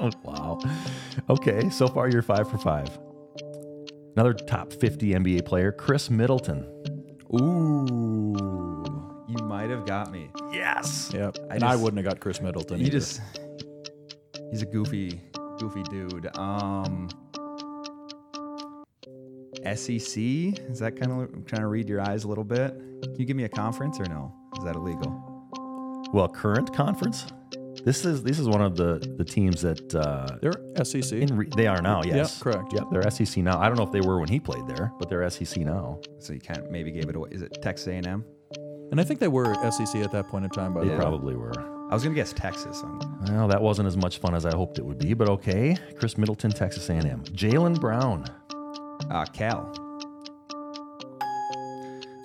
Oh, 0.00 0.10
wow. 0.22 0.58
Okay, 1.28 1.68
so 1.70 1.86
far 1.88 2.08
you're 2.08 2.22
five 2.22 2.50
for 2.50 2.58
five. 2.58 2.88
Another 4.16 4.32
top 4.32 4.72
50 4.72 5.10
NBA 5.10 5.44
player, 5.44 5.70
Khris 5.70 6.10
Middleton. 6.10 6.64
Ooh, 7.40 8.34
you 9.28 9.44
might 9.44 9.70
have 9.70 9.86
got 9.86 10.10
me. 10.10 10.30
Yes. 10.52 11.10
Yep. 11.12 11.36
I 11.50 11.54
and 11.56 11.64
I 11.64 11.76
wouldn't 11.76 12.04
have 12.04 12.12
got 12.12 12.20
Khris 12.20 12.40
Middleton. 12.40 12.78
He 12.78 12.86
either. 12.86 12.98
just 12.98 13.20
he's 14.50 14.62
a 14.62 14.66
goofy, 14.66 15.20
goofy 15.58 15.82
dude. 15.84 16.34
Um 16.36 17.08
SEC 19.64 20.16
is 20.18 20.78
that 20.80 20.96
kind 20.96 21.12
of 21.12 21.18
I'm 21.34 21.44
trying 21.44 21.62
to 21.62 21.68
read 21.68 21.88
your 21.88 22.00
eyes 22.00 22.24
a 22.24 22.28
little 22.28 22.44
bit? 22.44 22.72
Can 23.02 23.14
you 23.18 23.24
give 23.24 23.36
me 23.36 23.44
a 23.44 23.48
conference 23.48 23.98
or 24.00 24.04
no? 24.06 24.32
Is 24.58 24.64
that 24.64 24.76
illegal? 24.76 25.10
Well, 26.12 26.28
current 26.28 26.74
conference. 26.74 27.26
This 27.84 28.04
is 28.04 28.22
this 28.22 28.38
is 28.38 28.48
one 28.48 28.60
of 28.60 28.76
the 28.76 28.98
the 29.18 29.24
teams 29.24 29.62
that 29.62 29.94
uh, 29.94 30.36
They're 30.42 30.84
SEC. 30.84 31.12
in 31.12 31.36
re- 31.36 31.48
they 31.56 31.66
are 31.66 31.80
now. 31.80 32.02
Yes, 32.02 32.42
correct. 32.42 32.72
Yep, 32.72 32.84
they're 32.90 33.08
SEC 33.10 33.42
now. 33.44 33.60
I 33.60 33.68
don't 33.68 33.76
know 33.76 33.84
if 33.84 33.92
they 33.92 34.00
were 34.00 34.18
when 34.18 34.28
he 34.28 34.40
played 34.40 34.66
there, 34.66 34.92
but 34.98 35.08
they're 35.08 35.28
SEC 35.30 35.58
now. 35.64 36.00
So 36.18 36.32
you 36.32 36.40
can't 36.40 36.70
maybe 36.70 36.90
gave 36.90 37.08
it 37.08 37.14
away. 37.16 37.28
Is 37.32 37.42
it 37.42 37.56
Texas 37.62 37.86
A&M? 37.88 38.24
and 38.90 38.98
I 38.98 39.04
think 39.04 39.20
they 39.20 39.28
were 39.28 39.54
SEC 39.70 39.96
at 39.96 40.10
that 40.12 40.28
point 40.28 40.44
in 40.46 40.50
time, 40.50 40.72
by 40.72 40.80
the 40.80 40.86
They 40.86 40.92
way. 40.94 41.00
probably 41.00 41.36
were. 41.36 41.52
I 41.90 41.94
was 41.94 42.02
gonna 42.02 42.14
guess 42.14 42.32
Texas. 42.32 42.82
Well, 43.28 43.46
that 43.48 43.60
wasn't 43.62 43.86
as 43.86 43.96
much 43.96 44.18
fun 44.18 44.34
as 44.34 44.44
I 44.46 44.54
hoped 44.56 44.78
it 44.78 44.84
would 44.84 44.98
be, 44.98 45.12
but 45.14 45.28
okay. 45.28 45.76
Khris 45.98 46.16
Middleton, 46.18 46.50
Texas 46.50 46.88
A&M. 46.90 47.22
Jalen 47.24 47.78
Brown. 47.80 48.24
Uh, 49.10 49.24
Cal. 49.26 49.72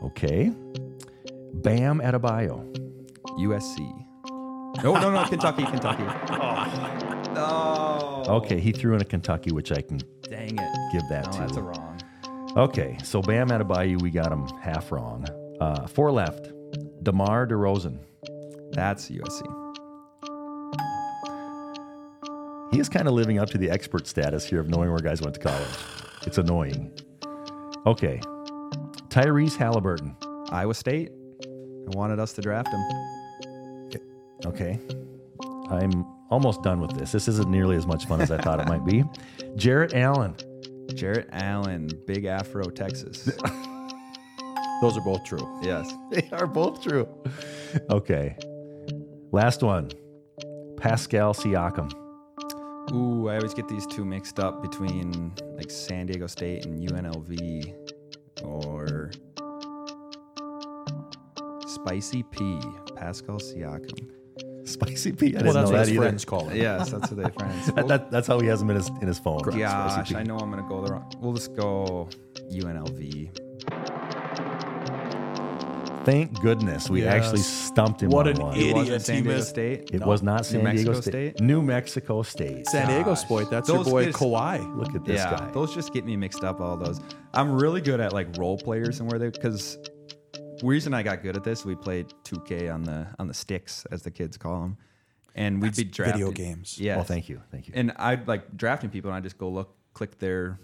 Okay. 0.04 0.52
Bam 1.56 2.00
Adebayo. 2.00 2.70
USC. 3.40 3.80
No, 4.84 4.94
no, 4.96 5.12
no, 5.12 5.24
Kentucky, 5.26 5.64
Kentucky. 5.66 6.04
No. 7.34 8.24
Okay, 8.28 8.60
he 8.60 8.72
threw 8.72 8.94
in 8.94 9.02
a 9.02 9.06
Kentucky, 9.06 9.52
which 9.52 9.72
I 9.72 9.82
can 9.82 9.98
Dang 10.22 10.50
it. 10.60 10.92
give 10.92 11.02
that 11.10 11.26
No, 11.26 11.32
to. 11.32 11.38
that's 11.40 11.58
a 11.58 11.62
wrong. 11.64 12.00
Okay, 12.56 12.96
so 13.04 13.24
Bam 13.24 13.50
Adebayo, 13.50 14.00
we 14.04 14.12
got 14.12 14.32
him 14.32 14.46
half 14.62 14.92
wrong. 14.92 15.26
Uh, 15.60 15.88
four 15.88 16.12
left. 16.12 16.52
DeMar 17.02 17.48
DeRozan. 17.48 17.98
That's 18.74 19.10
USC. 19.10 19.42
He 22.72 22.80
is 22.80 22.88
kind 22.88 23.08
of 23.08 23.16
living 23.16 23.40
up 23.40 23.50
to 23.50 23.58
the 23.58 23.72
expert 23.72 24.06
status 24.06 24.46
here 24.46 24.60
of 24.60 24.70
knowing 24.70 24.90
where 24.92 25.00
guys 25.00 25.20
went 25.22 25.34
to 25.34 25.40
college. 25.42 25.68
It's 26.26 26.38
annoying. 26.38 26.92
Okay. 27.86 28.20
Tyrese 29.10 29.56
Halliburton. 29.58 30.16
Iowa 30.50 30.74
State. 30.74 31.12
I 31.44 31.96
wanted 31.98 32.20
us 32.20 32.34
to 32.34 32.42
draft 32.42 32.70
him. 32.70 33.92
Okay. 34.46 34.80
I'm 35.70 36.06
almost 36.30 36.62
done 36.64 36.80
with 36.80 36.92
this. 36.98 37.12
This 37.12 37.28
isn't 37.28 37.50
nearly 37.50 37.76
as 37.76 37.86
much 37.88 38.06
fun 38.06 38.22
as 38.22 38.32
I 38.32 38.38
thought 38.38 38.60
it 38.60 38.68
might 38.68 38.86
be. 38.86 39.04
Jarrett 39.56 39.94
Allen. 39.94 40.36
Jarrett 40.96 41.30
Allen, 41.32 41.90
Big 42.06 42.26
Afro, 42.26 42.64
Texas. 42.70 43.24
Those 44.82 44.98
are 44.98 45.02
both 45.02 45.24
true. 45.24 45.60
yes. 45.64 45.94
They 46.12 46.28
are 46.34 46.48
both 46.48 46.84
true. 46.84 47.08
Okay. 47.90 48.36
Last 49.32 49.64
one. 49.64 49.90
Pascal 50.78 51.34
Siakam. 51.34 51.92
Ooh, 52.94 53.28
I 53.30 53.36
always 53.38 53.54
get 53.54 53.68
these 53.68 53.88
two 53.88 54.06
mixed 54.06 54.40
up 54.40 54.62
between 54.62 55.32
like 55.58 55.72
San 55.72 56.06
Diego 56.06 56.28
State 56.28 56.66
and 56.66 56.80
UNLV 56.88 57.74
or 58.44 59.10
Spicy 61.68 62.24
P, 62.24 62.60
Pascal 62.96 63.38
Siakam. 63.38 64.10
Spicy 64.68 65.12
P. 65.12 65.28
I 65.28 65.30
didn't 65.32 65.46
Well, 65.46 65.54
that's 65.54 65.56
know 65.56 65.64
what 65.64 65.72
that 65.72 65.80
his 65.80 65.90
either. 65.90 66.02
friends 66.02 66.26
call 66.26 66.48
him. 66.50 66.58
Yes, 66.62 66.92
that's 66.92 67.12
what 67.12 67.24
they 67.24 67.30
friends. 67.32 67.72
That- 67.74 67.88
that- 67.88 68.12
that's 68.12 68.28
how 68.28 68.40
he 68.40 68.48
has 68.48 68.62
him 68.62 68.70
in 68.70 68.76
his 68.78 68.90
in 69.02 69.08
his 69.08 69.20
phone. 69.20 69.40
Spicy 69.40 69.60
Gosh, 69.60 70.10
P. 70.10 70.16
I 70.16 70.24
know 70.24 70.38
I'm 70.38 70.50
gonna 70.52 70.68
go 70.68 70.86
the 70.86 70.92
wrong. 70.94 71.12
We'll 71.20 71.34
just 71.34 71.56
go 71.56 72.08
UNLV. 72.52 73.30
Thank 76.06 76.42
goodness 76.42 76.90
we 76.90 77.04
Yes. 77.04 77.14
actually 77.14 77.40
stumped 77.42 78.04
him 78.04 78.10
What 78.10 78.28
on 78.28 78.36
an 78.36 78.42
one. 78.42 78.56
idiot. 78.58 78.70
It 78.70 78.74
wasn't 78.74 78.88
Idiots, 78.88 79.06
San 79.06 79.24
Diego 79.24 79.42
State. 79.42 79.92
It 79.94 80.02
was 80.06 80.22
not 80.24 80.46
San 80.46 80.64
Mexico 80.64 80.92
Diego 80.92 81.02
State. 81.02 81.38
State? 81.38 81.42
New 81.46 81.62
Mexico 81.62 82.22
State. 82.24 82.68
San 82.68 82.88
Diego 82.88 83.04
Gosh. 83.12 83.22
Sport. 83.22 83.50
That's 83.50 83.68
Those 83.70 83.86
your 83.88 83.94
boy 83.94 84.06
kids- 84.06 84.18
Kawhi. 84.18 84.78
Look 84.78 84.96
at 84.96 85.06
this 85.06 85.20
yeah, 85.22 85.38
guy. 85.38 85.52
those 85.52 85.74
just 85.74 85.94
get 85.94 86.06
me 86.06 86.18
mixed 86.18 86.44
up. 86.44 86.60
All 86.60 86.76
those. 86.78 87.00
I'm 87.34 87.54
really 87.54 87.80
good 87.82 88.00
at 88.02 88.12
like 88.12 88.28
role 88.38 88.58
players 88.58 89.00
and 89.00 89.10
where 89.10 89.18
they 89.20 89.30
because 89.30 89.78
reason 90.62 90.94
I 90.94 91.04
got 91.04 91.24
good 91.24 91.38
at 91.38 91.44
this, 91.44 91.64
we 91.66 91.76
played 91.76 92.14
2K 92.26 92.70
on 92.74 92.84
the 92.84 93.08
on 93.18 93.28
the 93.28 93.34
sticks 93.34 93.86
as 93.92 94.02
the 94.04 94.12
kids 94.12 94.38
call 94.38 94.62
them, 94.62 94.78
and 95.36 95.62
we'd 95.62 95.76
be 95.76 95.84
drafting 95.86 96.18
video 96.20 96.32
games. 96.32 96.78
Yeah. 96.80 96.94
Oh, 96.94 96.98
well, 96.98 97.06
thank 97.06 97.30
you. 97.30 97.42
Thank 97.52 97.68
you. 97.70 97.74
And 97.78 97.94
I'd 97.96 98.28
like 98.28 98.56
drafting 98.58 98.90
people, 98.90 99.10
and 99.10 99.18
I 99.18 99.22
just 99.22 99.38
go 99.38 99.50
look, 99.50 99.74
click 99.94 100.20
their 100.20 100.60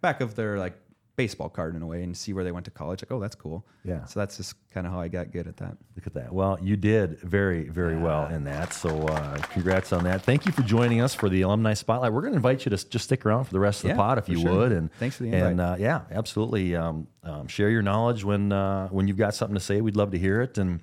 back 0.00 0.20
of 0.22 0.34
their 0.34 0.58
like 0.58 0.74
baseball 1.18 1.50
card 1.50 1.76
in 1.76 1.82
a 1.82 1.86
way, 1.86 2.02
and 2.02 2.16
see 2.16 2.32
where 2.32 2.42
they 2.44 2.52
went 2.52 2.64
to 2.64 2.70
college. 2.70 3.02
Like, 3.02 3.12
oh, 3.12 3.20
that's 3.20 3.34
cool. 3.34 3.66
Yeah. 3.84 4.06
So 4.06 4.18
that's 4.20 4.38
just 4.38 4.54
kind 4.70 4.86
of 4.86 4.92
how 4.94 5.00
I 5.00 5.08
got 5.08 5.30
good 5.32 5.46
at 5.46 5.58
that. 5.58 5.76
Look 5.96 6.06
at 6.06 6.14
that. 6.14 6.32
Well, 6.32 6.58
you 6.62 6.76
did 6.78 7.18
very, 7.20 7.68
very 7.68 7.98
well 7.98 8.26
in 8.28 8.44
that. 8.44 8.72
So, 8.72 8.88
uh, 9.08 9.36
congrats 9.50 9.92
on 9.92 10.04
that. 10.04 10.22
Thank 10.22 10.46
you 10.46 10.52
for 10.52 10.62
joining 10.62 11.02
us 11.02 11.12
for 11.14 11.28
the 11.28 11.42
alumni 11.42 11.74
spotlight. 11.74 12.12
We're 12.14 12.22
going 12.22 12.32
to 12.32 12.36
invite 12.38 12.64
you 12.64 12.70
to 12.70 12.88
just 12.88 13.04
stick 13.04 13.26
around 13.26 13.44
for 13.44 13.52
the 13.52 13.60
rest 13.60 13.80
of 13.80 13.82
the 13.82 13.88
Yeah, 13.88 13.96
pod 13.96 14.16
if 14.18 14.28
you 14.30 14.40
sure. 14.40 14.50
would. 14.52 14.72
And 14.72 14.90
Thanks 14.94 15.16
for 15.16 15.24
the 15.24 15.32
And 15.32 15.60
invite. 15.60 15.72
uh, 15.74 15.76
yeah, 15.82 16.00
absolutely. 16.10 16.74
Um, 16.74 17.08
um, 17.24 17.46
share 17.48 17.68
your 17.68 17.82
knowledge 17.82 18.24
when 18.24 18.50
uh, 18.52 18.88
when 18.88 19.06
you've 19.08 19.18
got 19.18 19.34
something 19.34 19.54
to 19.56 19.60
say. 19.60 19.82
We'd 19.82 19.96
love 19.96 20.12
to 20.12 20.18
hear 20.18 20.40
it. 20.40 20.56
And 20.56 20.80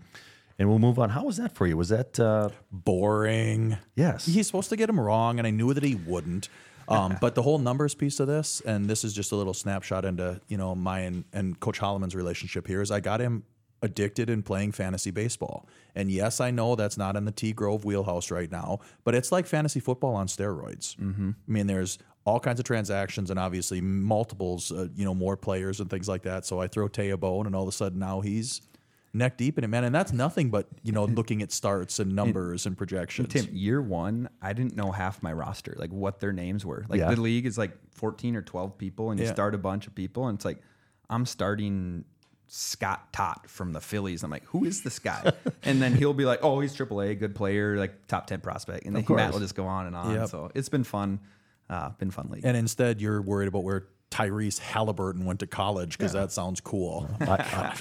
and 0.60 0.69
we'll 0.69 0.80
move 0.80 1.00
on. 1.00 1.10
How 1.10 1.24
was 1.26 1.38
that 1.38 1.54
for 1.54 1.65
you? 1.67 1.76
Was 1.76 1.89
that 1.89 2.19
uh, 2.19 2.50
Boring. 2.71 3.78
yes? 3.95 4.26
He's 4.26 4.48
supposed 4.48 4.69
to 4.69 4.76
get 4.78 4.89
him 4.89 5.00
wrong, 5.00 5.38
and 5.38 5.45
I 5.48 5.52
knew 5.52 5.74
that 5.74 5.84
he 5.84 5.95
wouldn't. 5.95 6.50
Um, 6.88 7.17
but 7.19 7.36
the 7.36 7.41
whole 7.41 7.58
numbers 7.58 7.95
piece 7.95 8.19
of 8.19 8.28
this, 8.28 8.62
and 8.62 8.88
this 8.89 9.04
is 9.04 9.13
just 9.13 9.32
a 9.32 9.36
little 9.36 9.54
snapshot 9.54 10.06
into 10.06 10.39
you 10.48 10.58
know 10.58 10.76
my 10.76 11.00
and, 11.00 11.24
and 11.34 11.60
Coach 11.60 11.80
Holleman's 11.80 12.15
relationship 12.15 12.67
here, 12.67 12.82
is 12.82 12.91
I 12.91 13.00
got 13.00 13.19
him 13.19 13.43
addicted 13.82 14.30
in 14.30 14.41
playing 14.41 14.71
fantasy 14.71 15.12
baseball. 15.12 15.67
And 15.93 16.12
yes, 16.12 16.41
I 16.41 16.52
know 16.52 16.76
that's 16.76 16.98
not 16.98 17.15
in 17.15 17.26
the 17.26 17.32
T 17.32 17.54
Grove 17.54 17.86
wheelhouse 17.86 18.32
right 18.32 18.52
now, 18.52 18.80
but 19.04 19.15
it's 19.15 19.32
like 19.32 19.45
fantasy 19.45 19.80
football 19.80 20.15
on 20.15 20.28
steroids. 20.28 20.95
Mm-hmm. 20.98 21.32
I 21.48 21.52
mean, 21.52 21.67
there's 21.67 22.00
all 22.26 22.39
kinds 22.39 22.60
of 22.60 22.65
transactions 22.65 23.30
and 23.30 23.39
obviously 23.39 23.80
multiples, 23.82 24.71
uh, 24.71 24.88
you 24.95 25.06
know, 25.06 25.13
more 25.13 25.38
players 25.38 25.80
and 25.80 25.89
things 25.89 26.10
like 26.10 26.24
that. 26.24 26.45
So 26.45 26.60
I 26.60 26.67
throw 26.67 26.88
Tay 26.88 27.12
a 27.12 27.17
bone, 27.17 27.45
and 27.45 27.56
all 27.56 27.63
of 27.63 27.69
a 27.69 27.71
sudden 27.71 28.00
now 28.00 28.21
he's 28.21 28.62
neck 29.15 29.38
deep 29.38 29.58
in 29.58 29.63
it, 29.63 29.67
man. 29.67 29.84
And 29.84 29.95
that's 29.95 30.12
nothing 30.13 30.49
but 30.49 30.67
you 30.84 30.91
know 30.91 31.06
looking 31.19 31.41
at 31.41 31.51
starts 31.51 31.99
and 31.99 32.15
numbers 32.15 32.65
and 32.65 32.78
projections. 32.78 33.30
Tim, 33.30 33.47
year 33.51 33.82
one, 33.82 34.30
I 34.41 34.54
didn't 34.54 34.75
know 34.75 34.91
half 34.91 35.23
my 35.23 35.34
roster, 35.34 35.75
like 35.78 35.91
what 35.91 36.19
their 36.19 36.34
names 36.34 36.65
were. 36.65 36.86
Like 36.89 36.99
Yeah. 36.99 37.13
the 37.13 37.19
league 37.21 37.45
is 37.45 37.58
like 37.58 37.71
14 37.93 38.36
or 38.36 38.41
12 38.41 38.78
people, 38.78 39.12
and 39.12 39.19
you 39.19 39.25
Yeah. 39.25 39.34
start 39.34 39.56
a 39.56 39.58
bunch 39.58 39.88
of 39.88 39.95
people, 39.95 40.28
and 40.28 40.38
it's 40.38 40.45
like, 40.45 40.62
I'm 41.10 41.25
starting 41.25 42.06
Scott 42.47 43.12
Tott 43.12 43.49
from 43.49 43.73
the 43.73 43.82
Phillies. 43.82 44.23
I'm 44.23 44.30
like, 44.30 44.45
who 44.45 44.65
is 44.65 44.84
this 44.84 44.99
guy? 44.99 45.32
and 45.63 45.82
then 45.82 45.95
he'll 45.95 46.13
be 46.13 46.25
like, 46.25 46.39
oh, 46.43 46.60
he's 46.60 46.75
AAA, 46.75 47.17
good 47.17 47.34
player, 47.36 47.78
like 47.78 48.06
top 48.08 48.28
10 48.28 48.41
prospect. 48.41 48.86
And 48.86 48.95
then 48.95 49.06
Matt 49.10 49.34
will 49.34 49.39
just 49.39 49.56
go 49.56 49.65
on 49.65 49.88
and 49.88 49.95
on. 49.95 50.13
Yep. 50.13 50.30
So 50.30 50.51
it's 50.54 50.69
been 50.69 50.84
fun. 50.84 51.19
Uh, 51.67 51.89
been 51.97 52.12
fun 52.12 52.28
league. 52.30 52.45
And 52.45 52.56
instead, 52.56 53.01
you're 53.01 53.19
worried 53.21 53.47
about 53.47 53.63
where 53.63 53.88
Tyrese 54.12 54.60
Halliburton 54.60 55.26
went 55.26 55.39
to 55.41 55.48
college 55.48 55.98
because 55.98 56.13
that 56.13 56.32
sounds 56.32 56.62
cool. 56.62 57.10
I, 57.22 57.26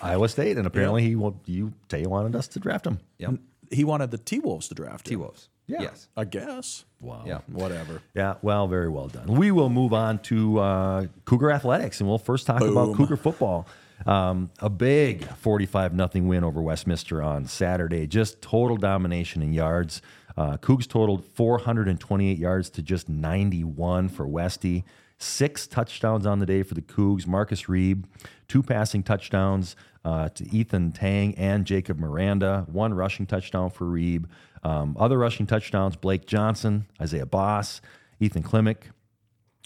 I, 0.02 0.10
Iowa 0.10 0.28
State, 0.28 0.56
and 0.56 0.66
apparently 0.66 1.02
he 1.02 1.14
will. 1.14 1.40
You 1.46 1.72
Tay 1.88 2.06
wanted 2.06 2.34
us 2.34 2.48
to 2.48 2.58
draft 2.58 2.86
him. 2.86 2.98
yep. 3.18 3.34
he 3.70 3.84
wanted 3.84 4.10
the 4.10 4.18
T 4.18 4.40
Wolves 4.40 4.68
to 4.68 4.74
draft 4.74 5.06
T 5.06 5.14
him. 5.14 5.20
Wolves. 5.20 5.48
Yeah. 5.66 5.82
Yes. 5.82 6.08
I 6.16 6.24
guess. 6.24 6.84
Wow. 7.00 7.24
Yeah. 7.26 7.38
Whatever. 7.46 8.02
Yeah, 8.14 8.34
well, 8.42 8.66
very 8.68 8.88
well 8.88 9.08
done. 9.08 9.26
We 9.26 9.50
will 9.50 9.70
move 9.70 9.92
on 9.94 10.18
to 10.24 10.58
uh, 10.58 11.06
Cougar 11.24 11.50
athletics, 11.50 12.00
and 12.00 12.08
we'll 12.08 12.18
first 12.18 12.46
talk 12.46 12.60
about 12.60 12.96
Cougar 12.96 13.16
football. 13.16 13.66
Um, 14.06 14.50
a 14.58 14.68
big 14.68 15.24
45 15.24 15.94
nothing 15.94 16.26
win 16.26 16.44
over 16.44 16.60
Westminster 16.60 17.22
on 17.22 17.46
Saturday. 17.46 18.06
Just 18.06 18.42
total 18.42 18.76
domination 18.76 19.40
in 19.40 19.52
yards. 19.52 20.02
Uh, 20.36 20.56
Cougs 20.56 20.86
totaled 20.86 21.24
428 21.24 22.38
yards 22.38 22.68
to 22.70 22.82
just 22.82 23.08
91 23.08 24.08
for 24.08 24.26
Westy. 24.26 24.84
Six 25.18 25.66
touchdowns 25.66 26.26
on 26.26 26.38
the 26.38 26.46
day 26.46 26.62
for 26.62 26.74
the 26.74 26.82
Cougs. 26.82 27.26
Marcus 27.26 27.64
Reeb, 27.64 28.04
two 28.48 28.62
passing 28.62 29.02
touchdowns 29.02 29.76
uh, 30.04 30.28
to 30.30 30.44
Ethan 30.54 30.92
Tang 30.92 31.34
and 31.36 31.64
Jacob 31.64 31.98
Miranda. 31.98 32.66
One 32.70 32.94
rushing 32.94 33.26
touchdown 33.26 33.70
for 33.70 33.86
Reeb. 33.86 34.26
Um, 34.62 34.96
other 34.98 35.18
rushing 35.18 35.46
touchdowns: 35.46 35.96
Blake 35.96 36.26
Johnson, 36.26 36.86
Isaiah 37.00 37.26
Boss, 37.26 37.80
Ethan 38.20 38.42
Klimick, 38.42 38.90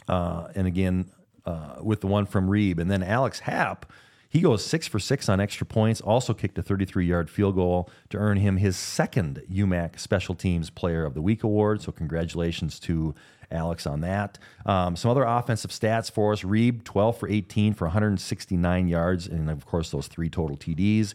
uh, 0.06 0.48
and 0.54 0.66
again 0.66 1.10
uh, 1.46 1.76
with 1.82 2.00
the 2.00 2.06
one 2.06 2.26
from 2.26 2.48
Reeb, 2.48 2.78
and 2.78 2.90
then 2.90 3.02
Alex 3.02 3.40
Happ. 3.40 3.90
He 4.30 4.42
goes 4.42 4.62
six 4.62 4.86
for 4.86 4.98
six 4.98 5.28
on 5.30 5.40
extra 5.40 5.66
points, 5.66 6.02
also 6.02 6.34
kicked 6.34 6.58
a 6.58 6.62
33 6.62 7.06
yard 7.06 7.30
field 7.30 7.54
goal 7.54 7.88
to 8.10 8.18
earn 8.18 8.36
him 8.36 8.58
his 8.58 8.76
second 8.76 9.42
UMAC 9.50 9.98
Special 9.98 10.34
Teams 10.34 10.68
Player 10.68 11.06
of 11.06 11.14
the 11.14 11.22
Week 11.22 11.42
award. 11.42 11.80
So, 11.80 11.92
congratulations 11.92 12.78
to 12.80 13.14
Alex 13.50 13.86
on 13.86 14.00
that. 14.02 14.38
Um, 14.66 14.96
some 14.96 15.10
other 15.10 15.24
offensive 15.24 15.70
stats 15.70 16.10
for 16.10 16.32
us 16.32 16.42
Reeb, 16.42 16.84
12 16.84 17.18
for 17.18 17.28
18 17.28 17.74
for 17.74 17.86
169 17.86 18.88
yards, 18.88 19.26
and 19.26 19.50
of 19.50 19.64
course, 19.66 19.90
those 19.90 20.06
three 20.06 20.28
total 20.28 20.56
TDs. 20.56 21.14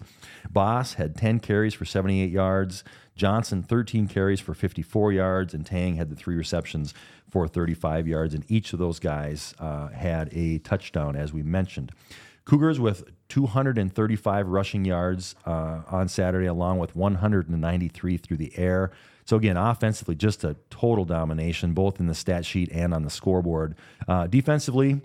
Boss 0.49 0.95
had 0.95 1.15
10 1.15 1.39
carries 1.39 1.73
for 1.73 1.85
78 1.85 2.29
yards. 2.29 2.83
Johnson, 3.15 3.61
13 3.61 4.07
carries 4.07 4.39
for 4.39 4.53
54 4.53 5.11
yards, 5.11 5.53
and 5.53 5.65
Tang 5.65 5.95
had 5.95 6.09
the 6.09 6.15
three 6.15 6.35
receptions 6.35 6.93
for 7.29 7.47
35 7.47 8.07
yards. 8.07 8.33
And 8.33 8.43
each 8.49 8.73
of 8.73 8.79
those 8.79 8.99
guys 8.99 9.53
uh, 9.59 9.89
had 9.89 10.29
a 10.33 10.57
touchdown, 10.59 11.15
as 11.15 11.31
we 11.31 11.43
mentioned. 11.43 11.91
Cougars 12.45 12.79
with 12.79 13.05
235 13.29 14.47
rushing 14.47 14.85
yards 14.85 15.35
uh, 15.45 15.81
on 15.89 16.07
Saturday, 16.07 16.47
along 16.47 16.79
with 16.79 16.95
193 16.95 18.17
through 18.17 18.37
the 18.37 18.57
air. 18.57 18.91
So 19.25 19.37
again, 19.37 19.57
offensively, 19.57 20.15
just 20.15 20.43
a 20.43 20.55
total 20.69 21.05
domination, 21.05 21.73
both 21.73 21.99
in 21.99 22.07
the 22.07 22.13
stat 22.13 22.45
sheet 22.45 22.69
and 22.71 22.93
on 22.93 23.03
the 23.03 23.09
scoreboard. 23.09 23.75
Uh, 24.07 24.27
defensively, 24.27 25.01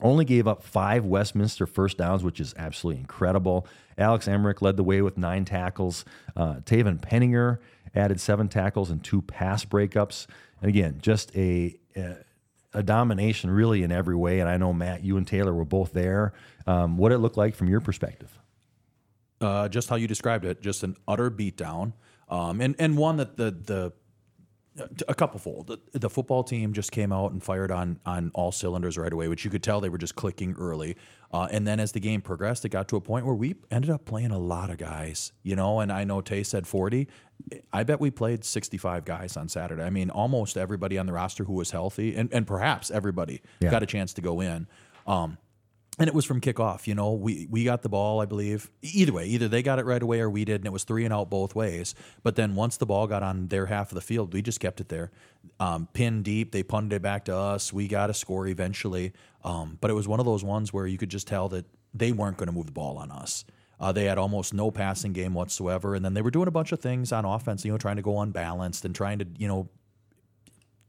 only 0.00 0.24
gave 0.24 0.48
up 0.48 0.62
five 0.62 1.04
Westminster 1.04 1.66
first 1.66 1.98
downs, 1.98 2.24
which 2.24 2.40
is 2.40 2.54
absolutely 2.56 3.00
incredible. 3.00 3.66
Alex 3.98 4.26
Emmerich 4.26 4.62
led 4.62 4.76
the 4.76 4.82
way 4.82 5.02
with 5.02 5.18
nine 5.18 5.44
tackles. 5.44 6.04
Uh, 6.34 6.54
Taven 6.64 7.00
Penninger 7.00 7.58
added 7.94 8.20
seven 8.20 8.48
tackles 8.48 8.90
and 8.90 9.02
two 9.04 9.22
pass 9.22 9.64
breakups. 9.64 10.26
And 10.60 10.68
again, 10.68 10.98
just 11.00 11.34
a, 11.36 11.76
a, 11.94 12.16
a 12.72 12.82
domination 12.82 13.50
really 13.50 13.82
in 13.82 13.92
every 13.92 14.16
way. 14.16 14.40
And 14.40 14.48
I 14.48 14.56
know 14.56 14.72
Matt, 14.72 15.04
you 15.04 15.16
and 15.16 15.26
Taylor 15.26 15.52
were 15.52 15.64
both 15.64 15.92
there. 15.92 16.32
Um, 16.66 16.96
what 16.96 17.12
it 17.12 17.18
looked 17.18 17.36
like 17.36 17.54
from 17.54 17.68
your 17.68 17.80
perspective? 17.80 18.38
Uh, 19.40 19.68
just 19.68 19.88
how 19.88 19.96
you 19.96 20.06
described 20.06 20.44
it, 20.44 20.62
just 20.62 20.84
an 20.84 20.96
utter 21.08 21.30
beatdown, 21.30 21.92
um, 22.28 22.60
and 22.60 22.74
and 22.78 22.96
one 22.96 23.16
that 23.18 23.36
the 23.36 23.50
the 23.50 23.92
a 25.06 25.14
couple 25.14 25.38
fold. 25.38 25.66
The, 25.66 25.98
the 25.98 26.08
football 26.08 26.42
team 26.42 26.72
just 26.72 26.92
came 26.92 27.12
out 27.12 27.32
and 27.32 27.42
fired 27.42 27.70
on 27.70 28.00
on 28.06 28.30
all 28.34 28.52
cylinders 28.52 28.96
right 28.96 29.12
away, 29.12 29.28
which 29.28 29.44
you 29.44 29.50
could 29.50 29.62
tell 29.62 29.80
they 29.82 29.90
were 29.90 29.98
just 29.98 30.14
clicking 30.16 30.54
early. 30.58 30.96
Uh, 31.30 31.46
and 31.50 31.66
then 31.66 31.78
as 31.78 31.92
the 31.92 32.00
game 32.00 32.22
progressed, 32.22 32.64
it 32.64 32.70
got 32.70 32.88
to 32.88 32.96
a 32.96 33.00
point 33.00 33.26
where 33.26 33.34
we 33.34 33.54
ended 33.70 33.90
up 33.90 34.04
playing 34.06 34.30
a 34.30 34.38
lot 34.38 34.70
of 34.70 34.78
guys, 34.78 35.32
you 35.42 35.54
know. 35.56 35.80
And 35.80 35.92
I 35.92 36.04
know 36.04 36.22
Tay 36.22 36.42
said 36.42 36.66
forty. 36.66 37.08
I 37.72 37.82
bet 37.82 38.00
we 38.00 38.10
played 38.10 38.44
sixty 38.44 38.78
five 38.78 39.04
guys 39.04 39.36
on 39.36 39.48
Saturday. 39.50 39.82
I 39.82 39.90
mean, 39.90 40.08
almost 40.08 40.56
everybody 40.56 40.96
on 40.96 41.04
the 41.04 41.12
roster 41.12 41.44
who 41.44 41.52
was 41.54 41.70
healthy, 41.70 42.14
and 42.16 42.32
and 42.32 42.46
perhaps 42.46 42.90
everybody 42.90 43.42
Yeah. 43.60 43.70
got 43.70 43.82
a 43.82 43.86
chance 43.86 44.14
to 44.14 44.22
go 44.22 44.40
in. 44.40 44.66
Um, 45.06 45.36
and 45.98 46.08
it 46.08 46.14
was 46.14 46.24
from 46.24 46.40
kickoff. 46.40 46.86
You 46.86 46.94
know, 46.94 47.12
we 47.12 47.46
we 47.50 47.64
got 47.64 47.82
the 47.82 47.88
ball, 47.88 48.20
I 48.20 48.24
believe. 48.24 48.70
Either 48.82 49.12
way, 49.12 49.26
either 49.26 49.48
they 49.48 49.62
got 49.62 49.78
it 49.78 49.84
right 49.84 50.02
away 50.02 50.20
or 50.20 50.30
we 50.30 50.44
did, 50.44 50.56
and 50.56 50.66
it 50.66 50.72
was 50.72 50.84
three 50.84 51.04
and 51.04 51.12
out 51.12 51.28
both 51.28 51.54
ways. 51.54 51.94
But 52.22 52.36
then 52.36 52.54
once 52.54 52.78
the 52.78 52.86
ball 52.86 53.06
got 53.06 53.22
on 53.22 53.48
their 53.48 53.66
half 53.66 53.90
of 53.90 53.94
the 53.94 54.00
field, 54.00 54.32
we 54.32 54.40
just 54.40 54.60
kept 54.60 54.80
it 54.80 54.88
there, 54.88 55.10
um, 55.60 55.88
pinned 55.92 56.24
deep. 56.24 56.52
They 56.52 56.62
punted 56.62 56.94
it 56.94 57.02
back 57.02 57.26
to 57.26 57.36
us. 57.36 57.72
We 57.72 57.88
got 57.88 58.08
a 58.08 58.14
score 58.14 58.46
eventually. 58.46 59.12
Um, 59.44 59.76
but 59.80 59.90
it 59.90 59.94
was 59.94 60.08
one 60.08 60.20
of 60.20 60.26
those 60.26 60.44
ones 60.44 60.72
where 60.72 60.86
you 60.86 60.96
could 60.96 61.10
just 61.10 61.26
tell 61.26 61.48
that 61.50 61.66
they 61.92 62.12
weren't 62.12 62.36
going 62.36 62.46
to 62.46 62.52
move 62.52 62.66
the 62.66 62.72
ball 62.72 62.96
on 62.96 63.10
us. 63.10 63.44
Uh, 63.78 63.90
they 63.90 64.04
had 64.04 64.16
almost 64.16 64.54
no 64.54 64.70
passing 64.70 65.12
game 65.12 65.34
whatsoever, 65.34 65.94
and 65.94 66.04
then 66.04 66.14
they 66.14 66.22
were 66.22 66.30
doing 66.30 66.46
a 66.46 66.52
bunch 66.52 66.70
of 66.70 66.80
things 66.80 67.12
on 67.12 67.24
offense. 67.24 67.64
You 67.64 67.72
know, 67.72 67.78
trying 67.78 67.96
to 67.96 68.02
go 68.02 68.20
unbalanced 68.20 68.84
and 68.84 68.94
trying 68.94 69.18
to 69.18 69.26
you 69.36 69.48
know 69.48 69.68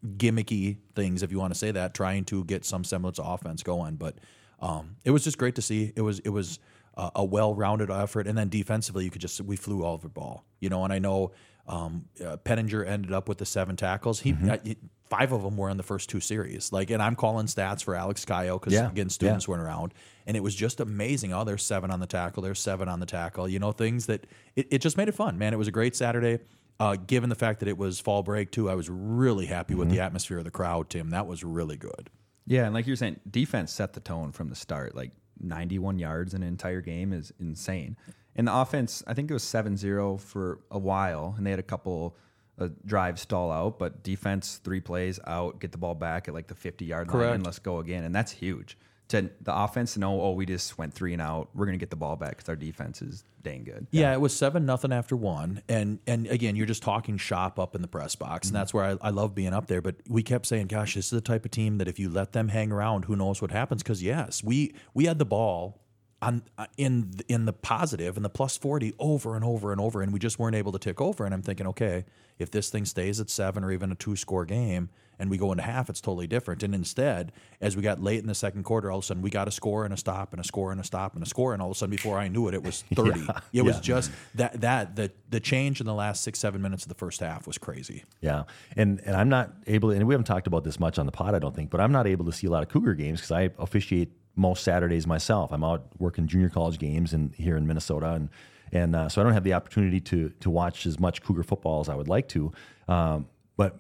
gimmicky 0.06 0.78
things, 0.96 1.24
if 1.24 1.32
you 1.32 1.40
want 1.40 1.54
to 1.54 1.60
say 1.60 1.72
that, 1.72 1.94
trying 1.94 2.26
to 2.26 2.44
get 2.44 2.66
some 2.66 2.84
semblance 2.84 3.20
of 3.20 3.28
offense 3.28 3.64
going. 3.64 3.96
But 3.96 4.18
um, 4.64 4.96
it 5.04 5.12
was 5.12 5.24
just 5.24 5.38
great 5.38 5.56
to 5.56 5.62
see. 5.62 5.92
It 5.96 6.02
was 6.02 6.20
it 6.20 6.30
was 6.30 6.60
uh, 6.96 7.10
a 7.16 7.24
well-rounded 7.26 7.92
effort, 7.92 8.28
and 8.28 8.38
then 8.38 8.50
defensively, 8.50 9.04
you 9.04 9.10
could 9.12 9.22
just 9.22 9.40
we 9.42 9.56
flew 9.56 9.84
all 9.84 9.94
over 9.94 10.08
the 10.08 10.14
ball, 10.14 10.46
you 10.60 10.70
know. 10.70 10.84
And 10.84 10.94
I 10.94 11.00
know 11.00 11.32
um, 11.68 12.06
uh, 12.24 12.38
Pettinger 12.38 12.86
ended 12.88 13.12
up 13.12 13.28
with 13.30 13.38
the 13.40 13.46
seven 13.46 13.76
tackles. 13.76 14.22
He, 14.22 14.34
uh, 14.34 14.58
he- 14.64 14.78
five 15.10 15.32
of 15.32 15.44
them 15.44 15.58
were 15.58 15.70
in 15.70 15.78
the 15.78 15.84
first 15.84 16.10
two 16.10 16.20
series. 16.20 16.72
Like, 16.72 16.90
and 16.90 17.02
I'm 17.02 17.16
calling 17.16 17.46
stats 17.46 17.84
for 17.84 17.94
Alex 17.96 18.26
Cayo 18.26 18.58
because 18.58 18.74
Yeah, 18.74 18.90
again, 18.90 19.10
students 19.10 19.48
weren't 19.48 19.62
around, 19.62 19.94
and 20.26 20.36
it 20.38 20.42
was 20.42 20.56
just 20.56 20.80
amazing. 20.80 21.34
Oh, 21.34 21.44
there's 21.44 21.64
seven 21.64 21.92
on 21.92 22.00
the 22.00 22.08
tackle. 22.08 22.42
There's 22.44 22.60
seven 22.60 22.88
on 22.88 23.00
the 23.00 23.06
tackle. 23.06 23.48
You 23.50 23.60
know, 23.60 23.72
things 23.72 24.06
that 24.08 24.26
it, 24.56 24.68
it 24.72 24.78
just 24.80 24.98
made 24.98 25.08
it 25.10 25.14
fun, 25.16 25.38
man. 25.38 25.54
It 25.54 25.58
was 25.58 25.68
a 25.68 25.72
great 25.72 25.96
Saturday. 25.96 26.40
Uh, 26.80 26.96
given 26.96 27.30
the 27.30 27.36
fact 27.36 27.60
that 27.60 27.68
it 27.70 27.78
was 27.78 28.00
fall 28.00 28.24
break 28.24 28.50
too, 28.52 28.70
I 28.70 28.76
was 28.76 28.90
really 28.90 29.46
happy 29.46 29.76
with 29.76 29.90
the 29.90 30.00
atmosphere 30.00 30.40
of 30.40 30.44
the 30.44 30.52
crowd. 30.52 30.90
Tim, 30.90 31.12
that 31.12 31.28
was 31.28 31.44
really 31.44 31.78
good. 31.78 32.10
Yeah, 32.46 32.66
and 32.66 32.74
like 32.74 32.88
you're 32.88 32.96
saying, 32.96 33.20
defense 33.30 33.72
set 33.72 33.94
the 33.94 34.00
tone 34.00 34.32
from 34.32 34.50
the 34.50 34.56
start. 34.56 34.96
Like 34.96 35.12
91 35.40 36.00
yards 36.00 36.34
in 36.34 36.42
an 36.44 36.48
entire 36.48 36.82
game 36.82 37.14
is 37.14 37.32
insane. 37.40 37.98
And 38.36 38.48
the 38.48 38.56
offense, 38.56 39.04
I 39.06 39.14
think 39.14 39.30
it 39.30 39.34
was 39.34 39.44
7-0 39.44 40.20
for 40.20 40.60
a 40.72 40.80
while, 40.80 41.36
and 41.38 41.46
they 41.46 41.52
had 41.52 41.60
a 41.60 41.64
couple 41.64 42.18
uh, 42.60 42.70
drives 42.86 43.22
stall 43.22 43.52
out, 43.52 43.80
but 43.80 44.04
defense 44.04 44.60
three 44.64 44.82
plays 44.82 45.20
out, 45.26 45.60
get 45.60 45.72
the 45.72 45.78
ball 45.78 45.96
back 45.96 46.28
at 46.28 46.34
like 46.34 46.48
the 46.48 46.56
50 46.56 46.86
yard 46.86 47.08
line, 47.08 47.36
and 47.36 47.46
let's 47.46 47.60
go 47.60 47.80
again. 47.80 48.04
And 48.04 48.14
that's 48.14 48.32
huge. 48.32 48.78
To 49.10 49.30
the 49.42 49.56
offense 49.56 49.94
to 49.94 50.00
know, 50.00 50.22
oh, 50.22 50.32
we 50.32 50.46
just 50.46 50.78
went 50.78 50.94
three 50.94 51.14
and 51.14 51.22
out, 51.22 51.50
we're 51.54 51.66
gonna 51.66 51.78
get 51.78 51.90
the 51.90 51.96
ball 51.96 52.16
back 52.16 52.32
because 52.32 52.50
our 52.50 52.56
defense 52.56 53.02
is 53.02 53.24
dang 53.44 53.64
good. 53.64 53.86
Yeah, 53.92 54.14
it 54.14 54.22
was 54.22 54.36
seven 54.36 54.66
nothing 54.66 54.92
after 54.92 55.16
one, 55.16 55.62
and 55.68 56.00
and 56.08 56.26
again, 56.28 56.56
you're 56.56 56.66
just 56.66 56.82
talking 56.82 57.18
shop 57.18 57.60
up 57.60 57.76
in 57.76 57.82
the 57.82 57.88
press 57.88 58.16
box, 58.16 58.48
and 58.48 58.54
mm-hmm. 58.54 58.62
that's 58.62 58.74
where 58.74 58.86
I, 58.86 58.98
I 59.02 59.10
love 59.10 59.36
being 59.36 59.54
up 59.54 59.68
there. 59.68 59.82
But 59.82 59.96
we 60.08 60.24
kept 60.24 60.46
saying, 60.46 60.68
"Gosh, 60.68 60.96
this 60.96 61.06
is 61.06 61.12
the 61.12 61.22
type 61.22 61.46
of 61.46 61.52
team 61.52 61.78
that 61.78 61.88
if 61.88 62.00
you 62.00 62.10
let 62.10 62.32
them 62.32 62.48
hang 62.48 62.72
around, 62.72 63.06
who 63.06 63.16
knows 63.16 63.42
what 63.42 63.52
happens?" 63.52 63.84
Because 63.84 64.02
yes, 64.02 64.44
we 64.44 64.74
we 64.94 65.06
had 65.06 65.20
the 65.20 65.26
ball 65.26 65.83
on 66.24 66.44
uh, 66.58 66.66
in 66.78 67.12
in 67.28 67.46
the 67.46 67.54
positive 67.54 68.16
and 68.16 68.24
the 68.24 68.30
plus 68.30 68.58
forty 68.58 68.94
over 68.98 69.36
and 69.36 69.44
over 69.44 69.72
and 69.72 69.82
over, 69.82 70.02
and 70.02 70.14
we 70.14 70.20
just 70.20 70.40
weren't 70.40 70.56
able 70.56 70.72
to 70.72 70.80
tick 70.80 71.02
over. 71.02 71.26
And 71.26 71.34
I'm 71.34 71.42
thinking, 71.42 71.68
okay, 71.68 72.06
if 72.40 72.50
this 72.50 72.70
thing 72.70 72.86
stays 72.86 73.20
at 73.20 73.30
seven 73.30 73.64
or 73.64 73.72
even 73.72 73.92
a 73.92 73.96
two 73.96 74.16
score 74.16 74.46
game, 74.46 74.90
and 75.20 75.30
we 75.30 75.38
go 75.38 75.52
into 75.52 75.64
half, 75.64 75.90
it's 75.90 76.02
totally 76.02 76.28
different. 76.28 76.64
And 76.64 76.74
instead, 76.74 77.32
as 77.62 77.76
we 77.76 77.84
got 77.84 78.02
late 78.02 78.20
in 78.20 78.28
the 78.28 78.36
second 78.36 78.64
quarter, 78.64 78.90
all 78.90 79.00
of 79.00 79.04
a 79.04 79.08
sudden 79.08 79.22
we 79.22 79.30
got 79.30 79.48
a 79.48 79.52
score 79.52 79.86
and 79.86 79.94
a 79.94 79.98
stop 79.98 80.34
and 80.34 80.40
a 80.40 80.44
score 80.44 80.72
and 80.72 80.80
a 80.80 80.84
stop 80.84 81.14
and 81.14 81.24
a 81.24 81.26
score, 81.26 81.54
and 81.54 81.62
all 81.62 81.70
of 81.70 81.76
a 81.76 81.78
sudden 81.78 81.92
before 81.92 82.18
I 82.18 82.30
knew 82.30 82.48
it, 82.48 82.54
it 82.54 82.64
was 82.64 82.84
thirty. 82.96 83.28
It 83.52 83.64
was 83.64 83.80
just 83.82 84.12
that 84.36 84.62
that 84.62 84.96
the 84.96 85.12
the 85.30 85.40
change 85.40 85.82
in 85.82 85.86
the 85.86 85.94
last 85.94 86.24
six 86.24 86.40
seven 86.40 86.62
minutes 86.62 86.84
of 86.84 86.90
the 86.90 86.96
first 86.96 87.20
half 87.20 87.46
was 87.46 87.58
crazy. 87.58 88.04
Yeah, 88.22 88.44
and 88.78 89.02
and 89.06 89.16
I'm 89.16 89.30
not 89.30 89.52
able, 89.68 89.92
and 89.92 90.08
we 90.08 90.14
haven't 90.14 90.26
talked 90.26 90.48
about 90.48 90.64
this 90.64 90.80
much 90.80 90.98
on 90.98 91.06
the 91.06 91.12
pod, 91.12 91.36
I 91.36 91.40
don't 91.40 91.56
think, 91.56 91.70
but 91.70 91.82
I'm 91.82 91.92
not 91.92 92.08
able 92.08 92.26
to 92.26 92.32
see 92.32 92.48
a 92.48 92.50
lot 92.50 92.64
of 92.64 92.70
Cougar 92.70 92.96
games 92.96 93.20
because 93.20 93.32
I 93.32 93.50
officiate 93.60 94.12
most 94.36 94.64
Saturdays 94.64 95.06
myself. 95.06 95.52
I'm 95.52 95.64
out 95.64 95.86
working 96.00 96.28
junior 96.28 96.50
college 96.50 96.80
games 96.80 97.14
in 97.14 97.34
here 97.38 97.56
in 97.58 97.68
Minnesota, 97.68 98.14
and 98.14 98.30
and 98.72 98.96
uh, 98.96 99.10
so 99.10 99.22
I 99.22 99.24
don't 99.24 99.34
have 99.34 99.44
the 99.44 99.54
opportunity 99.54 100.00
to 100.02 100.30
to 100.42 100.50
watch 100.50 100.86
as 100.86 101.00
much 101.00 101.22
Cougar 101.24 101.44
football 101.44 101.80
as 101.82 101.90
I 101.90 101.96
would 101.96 102.08
like 102.08 102.28
to. 102.30 102.52
Um, 102.88 103.28
but 103.58 103.80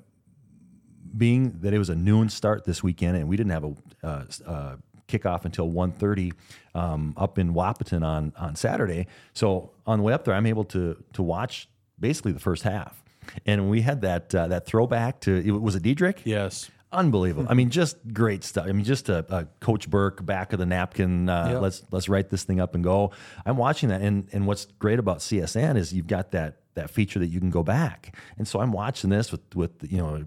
being 1.18 1.60
that 1.62 1.74
it 1.74 1.80
was 1.80 1.90
a 1.90 1.96
noon 1.96 2.30
start 2.30 2.66
this 2.66 2.84
weekend, 2.84 3.18
and 3.18 3.28
we 3.28 3.38
didn't 3.38 3.52
have 3.52 3.64
a 3.64 3.76
uh, 4.04 4.26
uh, 4.46 4.76
kickoff 5.08 5.46
until 5.46 5.70
1.30 5.70 6.34
um, 6.74 7.14
up 7.18 7.38
in 7.38 7.54
Wahpeton 7.54 8.06
on 8.06 8.34
on 8.38 8.56
Saturday. 8.56 9.08
So 9.34 9.72
on 9.86 10.00
the 10.00 10.04
way 10.04 10.14
up 10.14 10.26
there, 10.26 10.34
I'm 10.34 10.46
able 10.46 10.66
to 10.66 11.04
to 11.14 11.24
watch 11.24 11.70
basically 12.00 12.32
the 12.32 12.40
first 12.40 12.64
half. 12.64 13.04
And 13.46 13.70
we 13.70 13.82
had 13.82 14.02
that 14.02 14.34
uh, 14.36 14.48
that 14.48 14.66
throwback 14.66 15.22
to 15.22 15.36
it 15.36 15.52
was 15.52 15.76
a 15.76 15.80
Diedrich. 15.80 16.22
Yes. 16.26 16.70
Unbelievable! 16.94 17.48
I 17.50 17.54
mean, 17.56 17.70
just 17.70 17.98
great 18.14 18.44
stuff. 18.44 18.68
I 18.68 18.72
mean, 18.72 18.86
just 18.86 19.10
a, 19.10 19.26
a 19.36 19.46
Coach 19.60 19.90
Burke 19.90 20.26
back 20.26 20.54
of 20.54 20.60
the 20.60 20.66
napkin. 20.66 21.28
Uh, 21.30 21.50
Yep. 21.54 21.62
Let's 21.62 21.84
let's 21.92 22.10
write 22.10 22.30
this 22.30 22.44
thing 22.44 22.60
up 22.60 22.76
and 22.76 22.84
go. 22.84 23.12
I'm 23.46 23.58
watching 23.58 23.90
that, 23.90 24.02
and 24.02 24.30
and 24.32 24.48
what's 24.48 24.66
great 24.80 25.00
about 25.00 25.18
CSN 25.20 25.76
is 25.76 25.92
you've 25.94 26.08
got 26.08 26.32
that 26.32 26.60
that 26.76 26.90
feature 26.90 27.20
that 27.20 27.28
you 27.28 27.40
can 27.40 27.50
go 27.50 27.64
back. 27.64 28.16
And 28.38 28.48
so 28.48 28.60
I'm 28.60 28.72
watching 28.72 29.10
this 29.10 29.32
with 29.32 29.42
with 29.56 29.72
you 29.92 29.98
know 29.98 30.24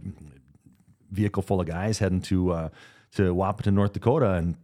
vehicle 1.11 1.43
full 1.43 1.61
of 1.61 1.67
guys 1.67 1.99
heading 1.99 2.21
to 2.23 2.53
uh, 2.53 2.69
to 3.13 3.35
Wahpeton, 3.35 3.73
North 3.73 3.93
Dakota, 3.93 4.33
and 4.33 4.57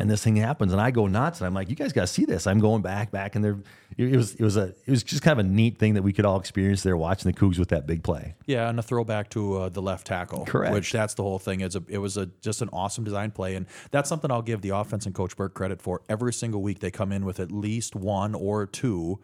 and 0.00 0.10
this 0.10 0.24
thing 0.24 0.36
happens, 0.36 0.72
and 0.72 0.80
I 0.80 0.90
go 0.90 1.06
nuts, 1.06 1.40
and 1.40 1.46
I'm 1.46 1.54
like, 1.54 1.68
you 1.68 1.76
guys 1.76 1.92
got 1.92 2.02
to 2.02 2.06
see 2.06 2.24
this. 2.24 2.46
I'm 2.46 2.58
going 2.58 2.82
back, 2.82 3.10
back, 3.10 3.36
and 3.36 3.44
there, 3.44 3.58
it 3.96 4.16
was 4.16 4.34
it 4.34 4.42
was 4.42 4.56
a 4.56 4.68
it 4.68 4.88
was 4.88 5.02
just 5.02 5.22
kind 5.22 5.38
of 5.38 5.44
a 5.44 5.48
neat 5.48 5.78
thing 5.78 5.94
that 5.94 6.02
we 6.02 6.12
could 6.12 6.24
all 6.24 6.40
experience 6.40 6.82
there 6.82 6.96
watching 6.96 7.30
the 7.30 7.38
Cougs 7.38 7.58
with 7.58 7.68
that 7.68 7.86
big 7.86 8.02
play. 8.02 8.34
Yeah, 8.46 8.68
and 8.68 8.78
a 8.78 8.82
throwback 8.82 9.30
to 9.30 9.56
uh, 9.56 9.68
the 9.68 9.82
left 9.82 10.06
tackle, 10.06 10.46
Correct. 10.46 10.72
Which 10.72 10.90
that's 10.92 11.14
the 11.14 11.22
whole 11.22 11.38
thing. 11.38 11.60
It's 11.60 11.76
a, 11.76 11.82
it 11.88 11.98
was 11.98 12.16
a 12.16 12.26
just 12.40 12.62
an 12.62 12.70
awesome 12.72 13.04
design 13.04 13.30
play, 13.30 13.54
and 13.56 13.66
that's 13.90 14.08
something 14.08 14.30
I'll 14.30 14.42
give 14.42 14.62
the 14.62 14.70
offense 14.70 15.06
and 15.06 15.14
Coach 15.14 15.36
Burke 15.36 15.54
credit 15.54 15.82
for. 15.82 16.02
Every 16.08 16.32
single 16.32 16.62
week 16.62 16.80
they 16.80 16.90
come 16.90 17.12
in 17.12 17.24
with 17.24 17.38
at 17.38 17.52
least 17.52 17.94
one 17.94 18.34
or 18.34 18.66
two 18.66 19.20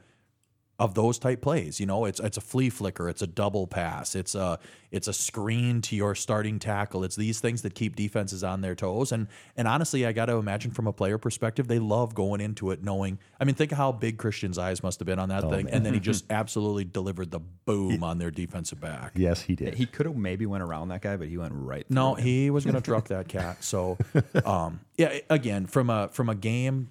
of 0.79 0.95
those 0.95 1.18
type 1.18 1.41
plays. 1.41 1.81
You 1.81 1.87
know, 1.87 2.05
it's 2.05 2.20
it's 2.20 2.37
a 2.37 2.41
flea 2.41 2.68
flicker, 2.70 3.09
it's 3.09 3.22
a 3.22 3.27
double 3.27 3.66
pass, 3.66 4.14
it's 4.14 4.35
a 4.35 4.59
it's 4.91 5.09
a 5.09 5.12
screen 5.12 5.81
to 5.83 5.97
your 5.97 6.14
starting 6.14 6.59
tackle. 6.59 7.03
It's 7.03 7.16
these 7.16 7.41
things 7.41 7.62
that 7.62 7.74
keep 7.74 7.97
defenses 7.97 8.45
on 8.45 8.61
their 8.61 8.74
toes. 8.74 9.11
And 9.11 9.27
and 9.57 9.66
honestly, 9.66 10.05
I 10.07 10.12
got 10.12 10.27
to 10.27 10.35
imagine 10.35 10.70
from 10.72 10.87
a 10.87 10.93
player 10.93 11.16
perspective, 11.18 11.66
they 11.66 11.79
love 11.79 12.14
going 12.14 12.41
into 12.43 12.70
it 12.72 12.83
knowing. 12.83 13.18
I 13.41 13.45
mean, 13.45 13.55
think 13.55 13.72
of 13.72 13.79
how 13.79 13.93
big 13.93 14.18
Christian's 14.18 14.59
eyes 14.59 14.83
must 14.83 15.01
have 15.01 15.07
been 15.07 15.18
on 15.18 15.31
that 15.31 15.45
Oh, 15.45 15.51
thing, 15.51 15.70
and 15.70 15.85
then 15.85 15.95
he 15.95 16.01
just 16.12 16.24
absolutely 16.31 16.85
delivered 16.85 17.31
the 17.31 17.41
boom 17.41 18.05
on 18.05 18.18
their 18.18 18.31
defensive 18.31 18.81
back. 18.81 19.12
Yes, 19.14 19.41
he 19.41 19.55
did. 19.57 19.74
He 19.74 19.87
could 19.87 20.05
have 20.07 20.16
maybe 20.16 20.45
went 20.45 20.62
around 20.62 20.89
that 20.89 21.01
guy, 21.01 21.16
but 21.16 21.29
he 21.29 21.39
went 21.39 21.53
right. 21.55 21.87
Through 21.87 21.95
No, 21.95 22.14
him. 22.14 22.24
he 22.24 22.51
was 22.51 22.64
going 22.64 22.74
to 22.74 22.81
truck 22.83 23.09
that 23.09 23.29
cat. 23.29 23.64
So, 23.64 23.97
um, 24.45 24.81
yeah, 24.99 25.18
again, 25.31 25.66
from 25.66 25.89
a 25.91 26.09
from 26.09 26.29
a 26.29 26.35
game 26.35 26.91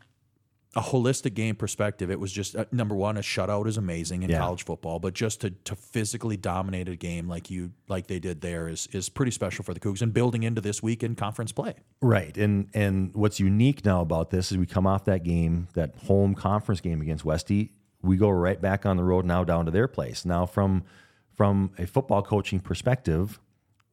a 0.78 0.82
holistic 0.82 1.34
game 1.36 1.56
perspective, 1.56 2.12
it 2.12 2.20
was 2.20 2.32
just 2.34 2.54
uh, 2.56 2.66
number 2.72 2.94
one, 2.96 3.16
a 3.16 3.22
shutout 3.22 3.66
is 3.66 3.78
amazing 3.78 4.24
in 4.24 4.30
Yeah. 4.30 4.40
college 4.40 4.66
football, 4.66 5.00
but 5.00 5.14
just 5.14 5.40
to, 5.42 5.52
to 5.52 5.76
physically 5.76 6.36
dominate 6.36 6.90
a 6.90 6.98
game 6.98 7.30
like 7.30 7.50
you 7.50 7.72
like 7.88 8.08
they 8.08 8.20
did 8.20 8.42
there 8.42 8.68
is 8.68 8.88
is 8.92 9.08
pretty 9.08 9.32
special 9.32 9.64
for 9.64 9.74
the 9.74 9.80
Cougs 9.80 10.02
and 10.02 10.14
building 10.14 10.44
into 10.44 10.60
this 10.60 10.84
week 10.84 11.02
in 11.02 11.16
conference 11.16 11.54
play. 11.54 11.76
Right. 12.02 12.38
And 12.38 12.68
and 12.74 13.16
what's 13.16 13.40
unique 13.40 13.86
now 13.86 14.02
about 14.02 14.32
this 14.32 14.52
is 14.52 14.58
we 14.58 14.66
come 14.66 14.86
off 14.86 15.06
that 15.06 15.24
game, 15.24 15.70
that 15.76 15.96
home 16.08 16.36
conference 16.36 16.82
game 16.82 17.00
against 17.02 17.24
Westy, 17.24 17.72
we 18.02 18.18
go 18.18 18.30
right 18.30 18.62
back 18.62 18.86
on 18.86 18.98
the 18.98 19.04
road 19.04 19.24
now 19.26 19.44
down 19.46 19.64
to 19.66 19.72
their 19.72 19.88
place. 19.88 20.26
Now 20.26 20.46
from 20.46 20.84
from 21.34 21.72
a 21.78 21.86
football 21.88 22.22
coaching 22.22 22.60
perspective, 22.60 23.40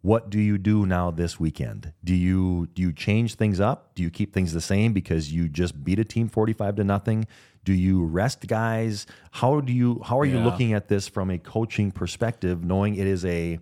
what 0.02 0.30
do 0.30 0.40
you 0.40 0.58
do 0.58 0.84
now 0.84 1.10
this 1.12 1.38
weekend? 1.40 1.92
Do 2.04 2.14
you 2.14 2.68
do 2.74 2.82
you 2.82 2.92
change 2.92 3.36
things 3.36 3.60
up? 3.60 3.94
Do 3.94 4.02
you 4.02 4.10
keep 4.10 4.34
things 4.34 4.52
the 4.52 4.60
same 4.60 4.92
because 4.92 5.32
you 5.32 5.48
just 5.48 5.82
beat 5.82 6.00
a 6.00 6.04
team 6.04 6.28
45 6.28 6.76
to 6.76 6.84
nothing? 6.84 7.26
Do 7.64 7.72
you 7.72 8.04
rest 8.04 8.48
guys? 8.48 9.06
How 9.30 9.60
do 9.60 9.72
you 9.72 10.02
how 10.04 10.18
are 10.18 10.24
you 10.24 10.40
looking 10.40 10.72
at 10.72 10.88
this 10.88 11.06
from 11.06 11.30
a 11.30 11.38
coaching 11.38 11.92
perspective 11.92 12.64
knowing 12.64 12.96
it 12.96 13.06
is 13.06 13.24
a 13.24 13.60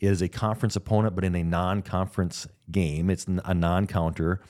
it 0.00 0.08
is 0.08 0.20
a 0.20 0.28
conference 0.28 0.74
opponent, 0.74 1.14
but 1.14 1.22
in 1.22 1.36
a 1.36 1.44
non-conference 1.44 2.48
game. 2.72 3.08
It's 3.08 3.26
a 3.28 3.54
non-counter. 3.54 4.40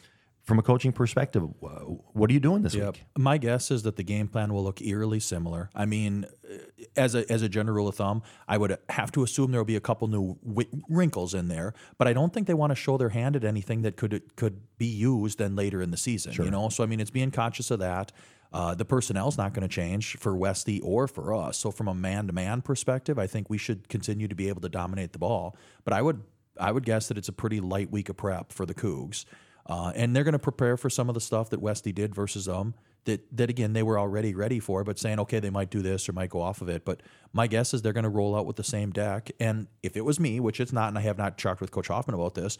From 0.42 0.58
a 0.58 0.62
coaching 0.62 0.92
perspective, 0.92 1.42
what 1.60 2.28
are 2.28 2.32
you 2.32 2.40
doing 2.40 2.62
this 2.62 2.74
week? 2.86 3.04
My 3.16 3.38
guess 3.38 3.70
is 3.70 3.84
that 3.84 3.94
the 3.94 4.02
game 4.02 4.26
plan 4.26 4.52
will 4.52 4.64
look 4.64 4.82
eerily 4.82 5.20
similar. 5.20 5.70
I 5.72 5.84
mean, 5.84 6.26
uh, 6.44 6.56
as 6.96 7.14
a 7.14 7.30
as 7.30 7.42
a 7.42 7.48
general 7.48 7.76
rule 7.76 7.86
of 7.88 7.94
thumb, 7.94 8.22
I 8.48 8.58
would 8.58 8.76
have 8.88 9.12
to 9.12 9.22
assume 9.22 9.52
there 9.52 9.60
will 9.60 9.64
be 9.64 9.76
a 9.76 9.80
couple 9.80 10.08
new 10.08 10.36
wi- 10.44 10.68
wrinkles 10.88 11.32
in 11.32 11.46
there, 11.46 11.74
but 11.96 12.08
I 12.08 12.12
don't 12.12 12.32
think 12.34 12.48
they 12.48 12.54
want 12.54 12.72
to 12.72 12.74
show 12.74 12.96
their 12.98 13.10
hand 13.10 13.36
at 13.36 13.44
anything 13.44 13.82
that 13.82 13.96
could 13.96 14.34
could 14.34 14.62
be 14.78 14.86
used 14.86 15.38
then 15.38 15.54
later 15.54 15.80
in 15.80 15.92
the 15.92 15.96
season. 15.96 16.32
You 16.44 16.50
know, 16.50 16.68
so 16.70 16.82
I 16.82 16.86
mean, 16.86 16.98
it's 16.98 17.10
being 17.10 17.30
conscious 17.30 17.70
of 17.70 17.78
that. 17.78 18.10
Uh, 18.52 18.74
the 18.74 18.84
personnel's 18.84 19.38
not 19.38 19.54
going 19.54 19.66
to 19.66 19.74
change 19.74 20.16
for 20.18 20.36
Westy 20.36 20.80
or 20.80 21.06
for 21.06 21.32
us. 21.34 21.56
So 21.56 21.70
from 21.70 21.88
a 21.88 21.94
man 21.94 22.26
to 22.26 22.32
man 22.32 22.60
perspective, 22.62 23.18
I 23.18 23.26
think 23.26 23.48
we 23.48 23.56
should 23.58 23.88
continue 23.88 24.28
to 24.28 24.34
be 24.34 24.48
able 24.48 24.60
to 24.62 24.68
dominate 24.68 25.12
the 25.12 25.18
ball. 25.18 25.56
But 25.84 25.94
I 25.94 26.02
would 26.02 26.22
I 26.58 26.72
would 26.72 26.84
guess 26.84 27.08
that 27.08 27.16
it's 27.16 27.28
a 27.28 27.32
pretty 27.32 27.60
light 27.60 27.90
week 27.92 28.08
of 28.08 28.16
prep 28.16 28.52
for 28.52 28.66
the 28.66 28.74
Cougs. 28.74 29.24
Uh, 29.66 29.92
and 29.94 30.14
they're 30.14 30.24
going 30.24 30.32
to 30.32 30.38
prepare 30.38 30.76
for 30.76 30.90
some 30.90 31.08
of 31.08 31.14
the 31.14 31.20
stuff 31.20 31.50
that 31.50 31.60
Westy 31.60 31.92
did 31.92 32.14
versus 32.14 32.46
them. 32.46 32.74
That 33.04 33.36
that 33.36 33.50
again 33.50 33.72
they 33.72 33.82
were 33.82 33.98
already 33.98 34.32
ready 34.32 34.60
for, 34.60 34.84
but 34.84 34.96
saying 34.96 35.18
okay 35.20 35.40
they 35.40 35.50
might 35.50 35.70
do 35.70 35.82
this 35.82 36.08
or 36.08 36.12
might 36.12 36.30
go 36.30 36.40
off 36.40 36.60
of 36.60 36.68
it. 36.68 36.84
But 36.84 37.02
my 37.32 37.48
guess 37.48 37.74
is 37.74 37.82
they're 37.82 37.92
going 37.92 38.04
to 38.04 38.08
roll 38.08 38.36
out 38.36 38.46
with 38.46 38.54
the 38.54 38.64
same 38.64 38.92
deck. 38.92 39.32
And 39.40 39.66
if 39.82 39.96
it 39.96 40.04
was 40.04 40.20
me, 40.20 40.38
which 40.38 40.60
it's 40.60 40.72
not, 40.72 40.88
and 40.88 40.96
I 40.96 41.00
have 41.00 41.18
not 41.18 41.36
talked 41.36 41.60
with 41.60 41.72
Coach 41.72 41.88
Hoffman 41.88 42.14
about 42.14 42.34
this, 42.34 42.58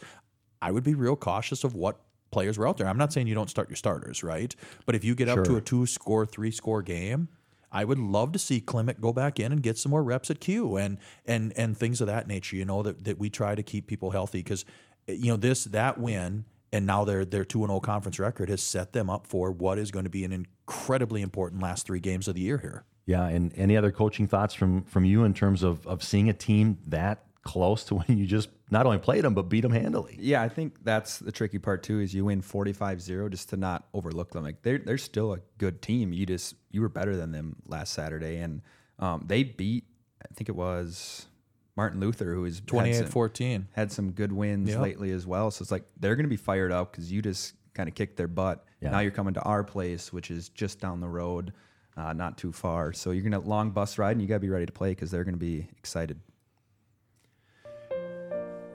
I 0.61 0.71
would 0.71 0.83
be 0.83 0.95
real 0.95 1.15
cautious 1.15 1.63
of 1.63 1.75
what 1.75 2.01
players 2.31 2.57
were 2.57 2.67
out 2.67 2.77
there. 2.77 2.87
I'm 2.87 2.97
not 2.97 3.13
saying 3.13 3.27
you 3.27 3.35
don't 3.35 3.49
start 3.49 3.69
your 3.69 3.77
starters, 3.77 4.21
right? 4.21 4.53
But 4.85 4.95
if 4.95 5.05
you 5.05 5.15
get 5.15 5.29
up 5.29 5.45
to 5.45 5.55
a 5.55 5.61
two 5.61 5.85
score, 5.85 6.25
three 6.25 6.51
score 6.51 6.81
game, 6.81 7.29
I 7.71 7.85
would 7.85 7.99
love 7.99 8.33
to 8.33 8.39
see 8.39 8.59
Clement 8.59 9.01
go 9.01 9.13
back 9.13 9.39
in 9.39 9.51
and 9.51 9.61
get 9.61 9.77
some 9.77 9.91
more 9.91 10.03
reps 10.03 10.29
at 10.29 10.39
Q 10.39 10.77
and 10.77 10.97
and 11.25 11.53
and 11.57 11.77
things 11.77 12.01
of 12.01 12.07
that 12.07 12.27
nature. 12.27 12.55
You 12.55 12.65
know 12.65 12.83
that 12.83 13.03
that 13.05 13.17
we 13.17 13.29
try 13.29 13.55
to 13.55 13.63
keep 13.63 13.87
people 13.87 14.11
healthy 14.11 14.39
because 14.39 14.65
you 15.07 15.31
know 15.31 15.37
this 15.37 15.63
that 15.65 15.97
win 15.97 16.45
and 16.73 16.85
now 16.85 17.05
their 17.05 17.23
their 17.23 17.45
two 17.45 17.61
and 17.61 17.69
zero 17.69 17.79
conference 17.79 18.19
record 18.19 18.49
has 18.49 18.61
set 18.61 18.91
them 18.91 19.09
up 19.09 19.27
for 19.27 19.51
what 19.51 19.77
is 19.77 19.91
going 19.91 20.03
to 20.03 20.09
be 20.09 20.25
an 20.25 20.33
incredibly 20.33 21.21
important 21.21 21.61
last 21.61 21.85
three 21.85 22.01
games 22.01 22.27
of 22.27 22.35
the 22.35 22.41
year 22.41 22.57
here. 22.57 22.83
Yeah, 23.05 23.25
and 23.27 23.53
any 23.55 23.77
other 23.77 23.91
coaching 23.91 24.27
thoughts 24.27 24.53
from 24.53 24.83
from 24.83 25.05
you 25.05 25.23
in 25.23 25.33
terms 25.33 25.63
of 25.63 25.85
of 25.87 26.03
seeing 26.03 26.27
a 26.27 26.33
team 26.33 26.79
that 26.87 27.25
close 27.43 27.83
to 27.85 27.95
when 27.99 28.17
you 28.17 28.25
just 28.25 28.49
not 28.71 28.85
only 28.85 28.97
played 28.97 29.23
them 29.23 29.35
but 29.35 29.43
beat 29.43 29.61
them 29.61 29.71
handily? 29.71 30.17
Yeah, 30.19 30.41
I 30.41 30.49
think 30.49 30.83
that's 30.83 31.19
the 31.19 31.31
tricky 31.31 31.59
part 31.59 31.83
too. 31.83 31.99
Is 31.99 32.13
you 32.13 32.25
win 32.25 32.41
45-0 32.41 33.29
just 33.29 33.49
to 33.49 33.57
not 33.57 33.87
overlook 33.93 34.31
them. 34.31 34.43
Like 34.43 34.63
they're 34.63 34.79
they're 34.79 34.97
still 34.97 35.33
a 35.33 35.39
good 35.59 35.81
team. 35.81 36.11
You 36.11 36.25
just 36.25 36.55
you 36.71 36.81
were 36.81 36.89
better 36.89 37.15
than 37.15 37.31
them 37.31 37.57
last 37.67 37.93
Saturday, 37.93 38.37
and 38.37 38.61
um, 38.99 39.23
they 39.27 39.43
beat. 39.43 39.85
I 40.21 40.33
think 40.33 40.49
it 40.49 40.55
was 40.55 41.27
Martin 41.75 41.99
Luther, 41.99 42.33
who 42.33 42.45
is 42.45 42.61
28-14. 42.61 43.65
had 43.71 43.91
some 43.91 44.11
good 44.11 44.31
wins 44.31 44.69
Yep. 44.69 44.79
lately 44.81 45.11
as 45.11 45.25
well. 45.25 45.49
So 45.51 45.63
it's 45.63 45.71
like 45.71 45.83
they're 45.99 46.15
going 46.15 46.25
to 46.25 46.29
be 46.29 46.37
fired 46.37 46.71
up 46.71 46.91
because 46.91 47.11
you 47.11 47.21
just 47.21 47.55
kind 47.73 47.89
of 47.89 47.95
kicked 47.95 48.15
their 48.17 48.27
butt. 48.27 48.63
Yeah. 48.79 48.91
Now 48.91 48.99
you're 48.99 49.11
coming 49.11 49.33
to 49.33 49.41
our 49.41 49.63
place, 49.63 50.13
which 50.13 50.29
is 50.29 50.49
just 50.49 50.79
down 50.79 50.99
the 51.01 51.09
road, 51.09 51.51
uh, 51.97 52.13
not 52.13 52.37
too 52.37 52.51
far. 52.51 52.93
So 52.93 53.09
you're 53.11 53.27
going 53.27 53.41
to 53.41 53.47
long 53.47 53.71
bus 53.71 53.97
ride, 53.97 54.11
and 54.11 54.21
you 54.21 54.27
got 54.27 54.35
to 54.35 54.39
be 54.39 54.49
ready 54.49 54.65
to 54.67 54.71
play 54.71 54.91
because 54.91 55.09
they're 55.09 55.23
going 55.23 55.33
to 55.33 55.39
be 55.39 55.67
excited. 55.77 56.19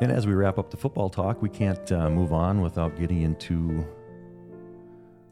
And 0.00 0.12
as 0.12 0.26
we 0.26 0.32
wrap 0.34 0.58
up 0.58 0.70
the 0.70 0.76
football 0.76 1.08
talk, 1.10 1.40
we 1.42 1.48
can't 1.48 1.90
uh, 1.92 2.08
move 2.10 2.32
on 2.32 2.60
without 2.60 2.96
getting 2.98 3.22
into 3.22 3.84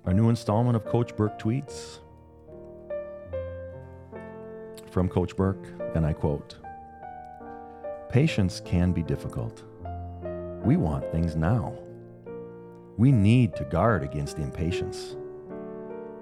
our 0.04 0.12
new 0.12 0.28
installment 0.28 0.76
of 0.76 0.84
Coach 0.84 1.16
Burke 1.16 1.38
tweets. 1.38 1.98
From 4.90 5.08
Coach 5.08 5.36
Burke, 5.36 5.66
and 5.94 6.06
I 6.06 6.12
quote 6.14 6.56
Patience 8.08 8.60
can 8.64 8.92
be 8.92 9.02
difficult. 9.02 9.62
We 10.64 10.76
want 10.76 11.10
things 11.12 11.36
now. 11.36 11.74
We 12.96 13.12
need 13.12 13.54
to 13.56 13.64
guard 13.64 14.02
against 14.02 14.38
impatience. 14.38 15.16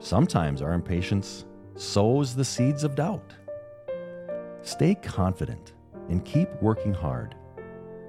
Sometimes 0.00 0.60
our 0.60 0.72
impatience 0.72 1.44
sows 1.76 2.34
the 2.34 2.44
seeds 2.44 2.84
of 2.84 2.94
doubt. 2.94 3.34
Stay 4.62 4.94
confident 4.94 5.74
and 6.08 6.24
keep 6.24 6.48
working 6.60 6.94
hard 6.94 7.36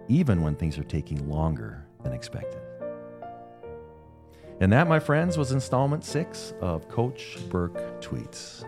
even 0.07 0.41
when 0.41 0.55
things 0.55 0.77
are 0.77 0.83
taking 0.83 1.29
longer 1.29 1.85
than 2.03 2.13
expected. 2.13 2.61
And 4.61 4.71
that, 4.71 4.87
my 4.87 4.99
friends, 4.99 5.37
was 5.37 5.51
installment 5.51 6.03
six 6.03 6.53
of 6.61 6.87
Coach 6.87 7.37
Burke 7.49 8.01
Tweets. 8.01 8.63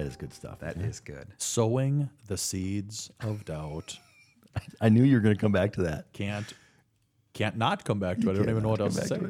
That 0.00 0.06
is 0.06 0.16
good 0.16 0.32
stuff. 0.32 0.60
That 0.60 0.78
is 0.78 0.98
good. 0.98 1.26
Sowing 1.36 2.08
the 2.26 2.38
seeds 2.38 3.10
of 3.20 3.44
doubt. 3.44 3.98
I 4.80 4.88
knew 4.88 5.02
you 5.02 5.16
were 5.16 5.20
going 5.20 5.34
to 5.34 5.40
come 5.40 5.52
back 5.52 5.74
to 5.74 5.82
that. 5.82 6.10
Can't 6.14 6.50
can't 7.34 7.58
not 7.58 7.84
come 7.84 8.00
back 8.00 8.18
to 8.20 8.30
it. 8.30 8.32
I 8.32 8.36
don't 8.36 8.48
even 8.48 8.62
know 8.62 8.70
what 8.70 8.80
else 8.80 8.96
to 8.96 9.06
say. 9.06 9.20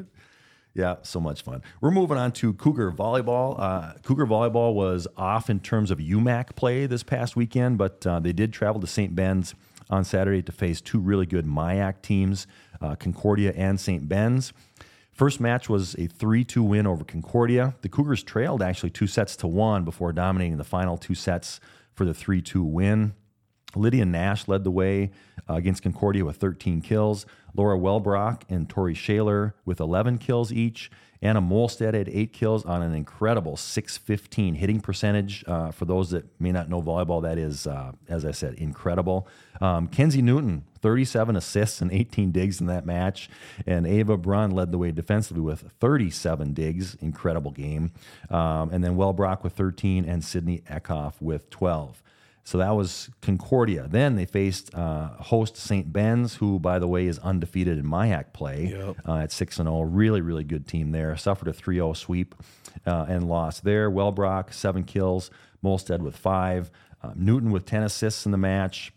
Yeah, 0.73 0.95
so 1.01 1.19
much 1.19 1.41
fun. 1.41 1.61
We're 1.81 1.91
moving 1.91 2.17
on 2.17 2.31
to 2.33 2.53
Cougar 2.53 2.93
volleyball. 2.93 3.59
Uh, 3.59 3.93
Cougar 4.03 4.25
volleyball 4.25 4.73
was 4.73 5.09
off 5.17 5.49
in 5.49 5.59
terms 5.59 5.91
of 5.91 5.97
UMAC 5.97 6.55
play 6.55 6.85
this 6.85 7.03
past 7.03 7.35
weekend, 7.35 7.77
but 7.77 8.07
uh, 8.07 8.21
they 8.21 8.31
did 8.31 8.53
travel 8.53 8.79
to 8.79 8.87
St. 8.87 9.13
Ben's 9.13 9.53
on 9.89 10.05
Saturday 10.05 10.41
to 10.41 10.53
face 10.53 10.79
two 10.79 10.99
really 10.99 11.25
good 11.25 11.45
MIAC 11.45 12.01
teams, 12.01 12.47
uh, 12.79 12.95
Concordia 12.95 13.51
and 13.57 13.77
St. 13.77 14.07
Ben's. 14.07 14.53
First 15.21 15.39
match 15.39 15.69
was 15.69 15.93
a 15.99 16.07
3 16.07 16.43
2 16.43 16.63
win 16.63 16.87
over 16.87 17.03
Concordia. 17.03 17.75
The 17.83 17.89
Cougars 17.89 18.23
trailed 18.23 18.63
actually 18.63 18.89
two 18.89 19.05
sets 19.05 19.35
to 19.35 19.47
one 19.47 19.85
before 19.85 20.11
dominating 20.13 20.57
the 20.57 20.63
final 20.63 20.97
two 20.97 21.13
sets 21.13 21.59
for 21.93 22.05
the 22.05 22.13
3 22.15 22.41
2 22.41 22.63
win. 22.63 23.13
Lydia 23.75 24.05
Nash 24.05 24.47
led 24.47 24.63
the 24.63 24.71
way 24.71 25.11
uh, 25.49 25.55
against 25.55 25.83
Concordia 25.83 26.25
with 26.25 26.37
13 26.37 26.81
kills. 26.81 27.25
Laura 27.53 27.77
Welbrock 27.77 28.43
and 28.49 28.69
Tori 28.69 28.93
Shaler 28.93 29.55
with 29.65 29.79
11 29.79 30.17
kills 30.17 30.51
each. 30.51 30.89
Anna 31.23 31.41
Molstead 31.41 31.93
had 31.93 32.09
eight 32.09 32.33
kills 32.33 32.65
on 32.65 32.81
an 32.81 32.95
incredible 32.95 33.55
615 33.55 34.55
hitting 34.55 34.81
percentage. 34.81 35.43
Uh, 35.45 35.69
for 35.69 35.85
those 35.85 36.09
that 36.09 36.25
may 36.41 36.51
not 36.51 36.67
know 36.67 36.81
volleyball, 36.81 37.21
that 37.21 37.37
is, 37.37 37.67
uh, 37.67 37.91
as 38.09 38.25
I 38.25 38.31
said, 38.31 38.55
incredible. 38.55 39.27
Um, 39.59 39.87
Kenzie 39.87 40.23
Newton, 40.23 40.65
37 40.81 41.35
assists 41.35 41.79
and 41.79 41.91
18 41.91 42.31
digs 42.31 42.59
in 42.59 42.65
that 42.67 42.87
match. 42.87 43.29
And 43.67 43.85
Ava 43.85 44.17
Brunn 44.17 44.49
led 44.49 44.71
the 44.71 44.79
way 44.79 44.91
defensively 44.91 45.43
with 45.43 45.71
37 45.79 46.53
digs. 46.53 46.95
Incredible 46.95 47.51
game. 47.51 47.91
Um, 48.31 48.71
and 48.71 48.83
then 48.83 48.95
Welbrock 48.95 49.43
with 49.43 49.53
13 49.53 50.05
and 50.05 50.23
Sydney 50.23 50.63
Eckhoff 50.67 51.21
with 51.21 51.51
12. 51.51 52.01
So 52.43 52.57
that 52.57 52.71
was 52.75 53.09
Concordia. 53.21 53.87
Then 53.89 54.15
they 54.15 54.25
faced 54.25 54.73
uh, 54.73 55.09
host 55.19 55.55
St. 55.57 55.91
Ben's, 55.93 56.35
who, 56.35 56.59
by 56.59 56.79
the 56.79 56.87
way, 56.87 57.05
is 57.07 57.19
undefeated 57.19 57.77
in 57.77 57.85
MIAC 57.85 58.33
play 58.33 58.69
Yep. 58.75 58.95
uh, 59.07 59.17
at 59.17 59.31
6 59.31 59.59
and 59.59 59.67
0. 59.67 59.81
Really, 59.81 60.21
really 60.21 60.43
good 60.43 60.67
team 60.67 60.91
there. 60.91 61.15
Suffered 61.15 61.47
a 61.47 61.53
3 61.53 61.75
0 61.75 61.93
sweep 61.93 62.35
uh, 62.85 63.05
and 63.07 63.27
lost 63.29 63.63
there. 63.63 63.89
Welbrock, 63.91 64.53
seven 64.53 64.83
kills. 64.83 65.29
Molstead 65.63 65.99
with 65.99 66.15
five. 66.15 66.71
Uh, 67.03 67.11
Newton 67.15 67.51
with 67.51 67.65
10 67.65 67.83
assists 67.83 68.25
in 68.25 68.31
the 68.31 68.37
match. 68.37 68.91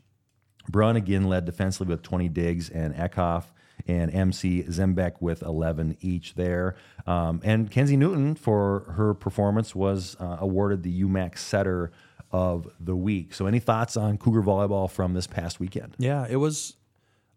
Brun 0.69 0.97
again 0.97 1.25
led 1.25 1.45
defensively 1.45 1.93
with 1.93 2.03
20 2.03 2.29
digs, 2.31 2.71
and 2.71 2.95
Eckhoff 2.95 3.45
and 3.87 4.11
MC 4.15 4.63
Zembeck 4.63 5.21
with 5.21 5.43
11 5.43 5.99
each 6.01 6.35
there. 6.37 6.77
Um, 7.07 7.41
and 7.45 7.71
Kenzie 7.71 7.99
Newton, 7.99 8.35
for 8.35 8.81
her 8.97 9.13
performance, 9.13 9.75
was 9.75 10.17
uh, 10.19 10.39
awarded 10.41 10.83
the 10.83 11.03
UMAC 11.03 11.37
Setter 11.37 11.93
of 12.35 12.67
the 12.81 12.97
Week. 12.97 13.33
So, 13.33 13.47
any 13.47 13.61
thoughts 13.61 13.97
on 13.97 14.19
Cougar 14.19 14.43
volleyball 14.43 14.91
from 14.91 15.15
this 15.15 15.29
past 15.29 15.61
weekend? 15.61 15.95
Yeah, 15.99 16.27
it 16.29 16.35
was 16.35 16.77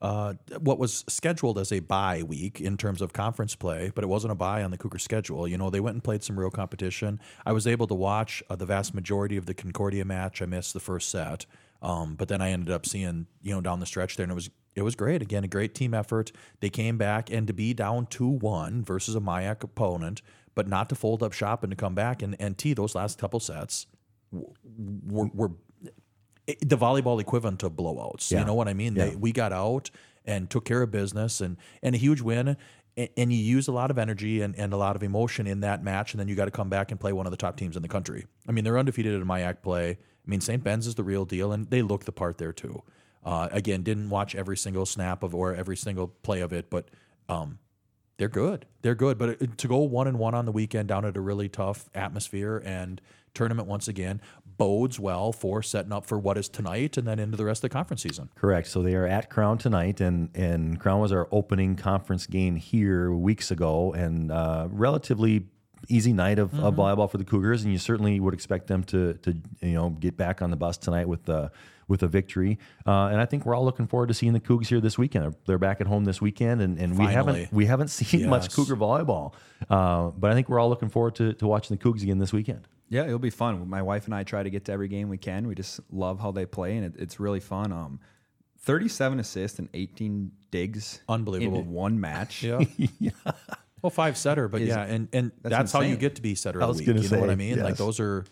uh, 0.01 0.33
what 0.59 0.79
was 0.79 1.05
scheduled 1.07 1.59
as 1.59 1.71
a 1.71 1.81
bye 1.81 2.23
week 2.23 2.59
in 2.59 2.77
terms 2.77 3.03
of 3.03 3.13
conference 3.13 3.53
play, 3.53 3.91
but 3.93 4.03
it 4.03 4.07
wasn't 4.07 4.31
a 4.31 4.35
bye 4.35 4.63
on 4.63 4.71
the 4.71 4.77
Cougar 4.77 4.97
schedule. 4.97 5.47
You 5.47 5.55
know, 5.55 5.69
they 5.69 5.79
went 5.79 5.93
and 5.93 6.03
played 6.03 6.23
some 6.23 6.37
real 6.39 6.49
competition. 6.49 7.19
I 7.45 7.51
was 7.51 7.67
able 7.67 7.85
to 7.87 7.93
watch 7.93 8.41
uh, 8.49 8.55
the 8.55 8.65
vast 8.65 8.95
majority 8.95 9.37
of 9.37 9.45
the 9.45 9.53
Concordia 9.53 10.03
match. 10.03 10.41
I 10.41 10.47
missed 10.47 10.73
the 10.73 10.79
first 10.79 11.09
set, 11.09 11.45
um, 11.83 12.15
but 12.15 12.27
then 12.27 12.41
I 12.41 12.49
ended 12.49 12.71
up 12.71 12.87
seeing 12.87 13.27
you 13.43 13.53
know 13.53 13.61
down 13.61 13.79
the 13.79 13.85
stretch 13.85 14.17
there, 14.17 14.23
and 14.23 14.31
it 14.31 14.35
was 14.35 14.49
it 14.73 14.81
was 14.81 14.95
great. 14.95 15.21
Again, 15.21 15.43
a 15.43 15.47
great 15.47 15.75
team 15.75 15.93
effort. 15.93 16.31
They 16.59 16.71
came 16.71 16.97
back, 16.97 17.31
and 17.31 17.45
to 17.45 17.53
be 17.53 17.75
down 17.75 18.07
two 18.07 18.27
one 18.27 18.83
versus 18.83 19.15
a 19.15 19.19
MIAC 19.21 19.63
opponent. 19.63 20.23
but 20.55 20.67
not 20.67 20.89
to 20.89 20.95
fold 20.95 21.21
up 21.21 21.33
shop 21.33 21.63
and 21.63 21.69
to 21.69 21.75
come 21.75 21.93
back. 21.93 22.23
And 22.23 22.35
and 22.39 22.57
T 22.57 22.73
those 22.73 22.95
last 22.95 23.19
couple 23.19 23.39
sets 23.39 23.85
were, 24.31 25.29
were 25.33 25.51
the 26.61 26.77
volleyball 26.77 27.19
equivalent 27.19 27.59
to 27.59 27.69
blowouts. 27.69 28.31
Yeah. 28.31 28.39
You 28.39 28.45
know 28.45 28.53
what 28.53 28.67
I 28.67 28.73
mean? 28.73 28.95
Yeah. 28.95 29.09
They, 29.09 29.15
we 29.15 29.31
got 29.31 29.53
out 29.53 29.89
and 30.25 30.49
took 30.49 30.65
care 30.65 30.81
of 30.81 30.91
business 30.91 31.41
and 31.41 31.57
and 31.83 31.95
a 31.95 31.97
huge 31.97 32.21
win. 32.21 32.57
And, 32.95 33.09
and 33.15 33.33
you 33.33 33.39
use 33.39 33.67
a 33.67 33.71
lot 33.71 33.91
of 33.91 33.97
energy 33.97 34.41
and, 34.41 34.55
and 34.55 34.73
a 34.73 34.77
lot 34.77 34.95
of 34.95 35.03
emotion 35.03 35.45
in 35.45 35.59
that 35.59 35.83
match, 35.83 36.13
and 36.13 36.19
then 36.19 36.27
you 36.27 36.35
got 36.35 36.45
to 36.45 36.51
come 36.51 36.69
back 36.69 36.91
and 36.91 36.99
play 36.99 37.13
one 37.13 37.27
of 37.27 37.31
the 37.31 37.37
top 37.37 37.55
teams 37.55 37.75
in 37.75 37.81
the 37.81 37.87
country. 37.87 38.25
I 38.47 38.51
mean, 38.51 38.63
they're 38.63 38.77
undefeated 38.77 39.13
in 39.13 39.23
MIAC 39.25 39.61
play. 39.61 39.91
I 39.91 40.29
mean, 40.29 40.41
St. 40.41 40.63
Ben's 40.63 40.87
is 40.87 40.95
the 40.95 41.03
real 41.03 41.23
deal, 41.23 41.51
and 41.51 41.69
they 41.69 41.81
look 41.81 42.05
the 42.05 42.11
part 42.11 42.37
there 42.37 42.53
too. 42.53 42.81
Uh, 43.23 43.49
again, 43.51 43.83
didn't 43.83 44.09
watch 44.09 44.35
every 44.35 44.57
single 44.57 44.85
snap 44.85 45.21
of 45.21 45.35
or 45.35 45.53
every 45.53 45.77
single 45.77 46.07
play 46.07 46.41
of 46.41 46.53
it, 46.53 46.69
but 46.69 46.89
um, 47.29 47.59
they're 48.17 48.27
good. 48.27 48.65
They're 48.81 48.95
good. 48.95 49.17
But 49.17 49.41
uh, 49.41 49.45
to 49.57 49.67
go 49.67 49.77
one 49.79 50.07
and 50.07 50.19
one 50.19 50.33
on 50.33 50.45
the 50.45 50.51
weekend 50.51 50.87
down 50.89 51.05
at 51.05 51.15
a 51.15 51.21
really 51.21 51.49
tough 51.49 51.89
atmosphere 51.93 52.61
and 52.65 53.01
tournament 53.33 53.67
once 53.67 53.87
again 53.87 54.19
bodes 54.57 54.99
well 54.99 55.31
for 55.31 55.61
setting 55.61 55.91
up 55.91 56.05
for 56.05 56.17
what 56.17 56.37
is 56.37 56.49
tonight 56.49 56.97
and 56.97 57.07
then 57.07 57.19
into 57.19 57.37
the 57.37 57.45
rest 57.45 57.59
of 57.59 57.69
the 57.69 57.73
conference 57.73 58.01
season. 58.01 58.29
Correct. 58.35 58.67
So 58.67 58.81
they 58.81 58.95
are 58.95 59.05
at 59.05 59.29
Crown 59.29 59.57
tonight, 59.57 60.01
and 60.01 60.29
and 60.35 60.79
Crown 60.79 60.99
was 60.99 61.11
our 61.11 61.27
opening 61.31 61.75
conference 61.75 62.25
game 62.25 62.55
here 62.55 63.11
weeks 63.11 63.51
ago, 63.51 63.93
and 63.93 64.31
uh, 64.31 64.67
relatively 64.71 65.45
easy 65.87 66.11
night 66.11 66.39
of, 66.39 66.53
of 66.55 66.73
mm-hmm. 66.73 66.81
volleyball 66.81 67.09
for 67.09 67.17
the 67.17 67.23
Cougars, 67.23 67.63
and 67.63 67.71
you 67.71 67.77
certainly 67.77 68.19
would 68.19 68.33
expect 68.33 68.67
them 68.67 68.83
to 68.85 69.13
to 69.13 69.37
you 69.61 69.73
know 69.73 69.91
get 69.91 70.17
back 70.17 70.41
on 70.41 70.49
the 70.49 70.57
bus 70.57 70.77
tonight 70.77 71.07
with 71.07 71.25
the 71.25 71.51
with 71.87 72.03
a 72.03 72.07
victory. 72.07 72.59
Uh, 72.85 73.07
and 73.07 73.19
I 73.19 73.25
think 73.25 73.45
we're 73.45 73.55
all 73.55 73.65
looking 73.65 73.87
forward 73.87 74.07
to 74.07 74.13
seeing 74.13 74.33
the 74.33 74.39
Cougs 74.39 74.67
here 74.67 74.79
this 74.79 74.97
weekend. 74.97 75.25
They're, 75.25 75.33
they're 75.45 75.57
back 75.57 75.81
at 75.81 75.87
home 75.87 76.05
this 76.05 76.21
weekend, 76.21 76.61
and, 76.61 76.77
and 76.77 76.97
we 76.97 77.05
haven't 77.05 77.51
we 77.51 77.65
haven't 77.65 77.89
seen 77.89 78.29
much 78.29 78.53
Cougar 78.53 78.75
volleyball, 78.75 79.33
uh, 79.69 80.09
but 80.09 80.31
I 80.31 80.33
think 80.33 80.49
we're 80.49 80.59
all 80.59 80.69
looking 80.69 80.89
forward 80.89 81.15
to, 81.15 81.33
to 81.33 81.47
watching 81.47 81.77
the 81.77 81.83
Cougs 81.83 82.03
again 82.03 82.17
this 82.19 82.33
weekend. 82.33 82.67
Yeah, 82.89 83.03
it'll 83.05 83.19
be 83.19 83.29
fun. 83.29 83.67
My 83.69 83.81
wife 83.81 84.05
and 84.05 84.15
I 84.15 84.23
try 84.23 84.43
to 84.43 84.49
get 84.49 84.65
to 84.65 84.71
every 84.71 84.87
game 84.87 85.09
we 85.09 85.17
can. 85.17 85.47
We 85.47 85.55
just 85.55 85.79
love 85.91 86.19
how 86.19 86.31
they 86.31 86.45
play, 86.45 86.77
and 86.77 86.85
it, 86.85 86.93
it's 87.01 87.19
really 87.19 87.41
fun. 87.41 87.71
Um, 87.71 87.99
37 88.59 89.19
assists 89.19 89.59
and 89.59 89.69
18 89.73 90.31
digs. 90.51 91.01
Unbelievable. 91.07 91.59
In 91.59 91.71
one 91.71 91.99
match. 91.99 92.43
Yeah. 92.43 92.61
Well, 93.83 93.91
five 93.91 94.17
setter, 94.17 94.47
but 94.47 94.61
Is- 94.61 94.69
yeah, 94.69 94.81
and 94.83 95.07
and 95.13 95.31
that's, 95.41 95.55
that's 95.55 95.71
how 95.71 95.81
you 95.81 95.97
get 95.97 96.15
to 96.15 96.21
be 96.21 96.33
setter 96.33 96.61
I 96.63 96.65
was 96.65 96.81
gonna 96.81 96.99
You 96.99 97.09
know 97.09 97.19
what 97.19 97.29
I 97.29 97.35
mean? 97.35 97.61
Like 97.61 97.77
those 97.77 97.99
are 97.99 98.25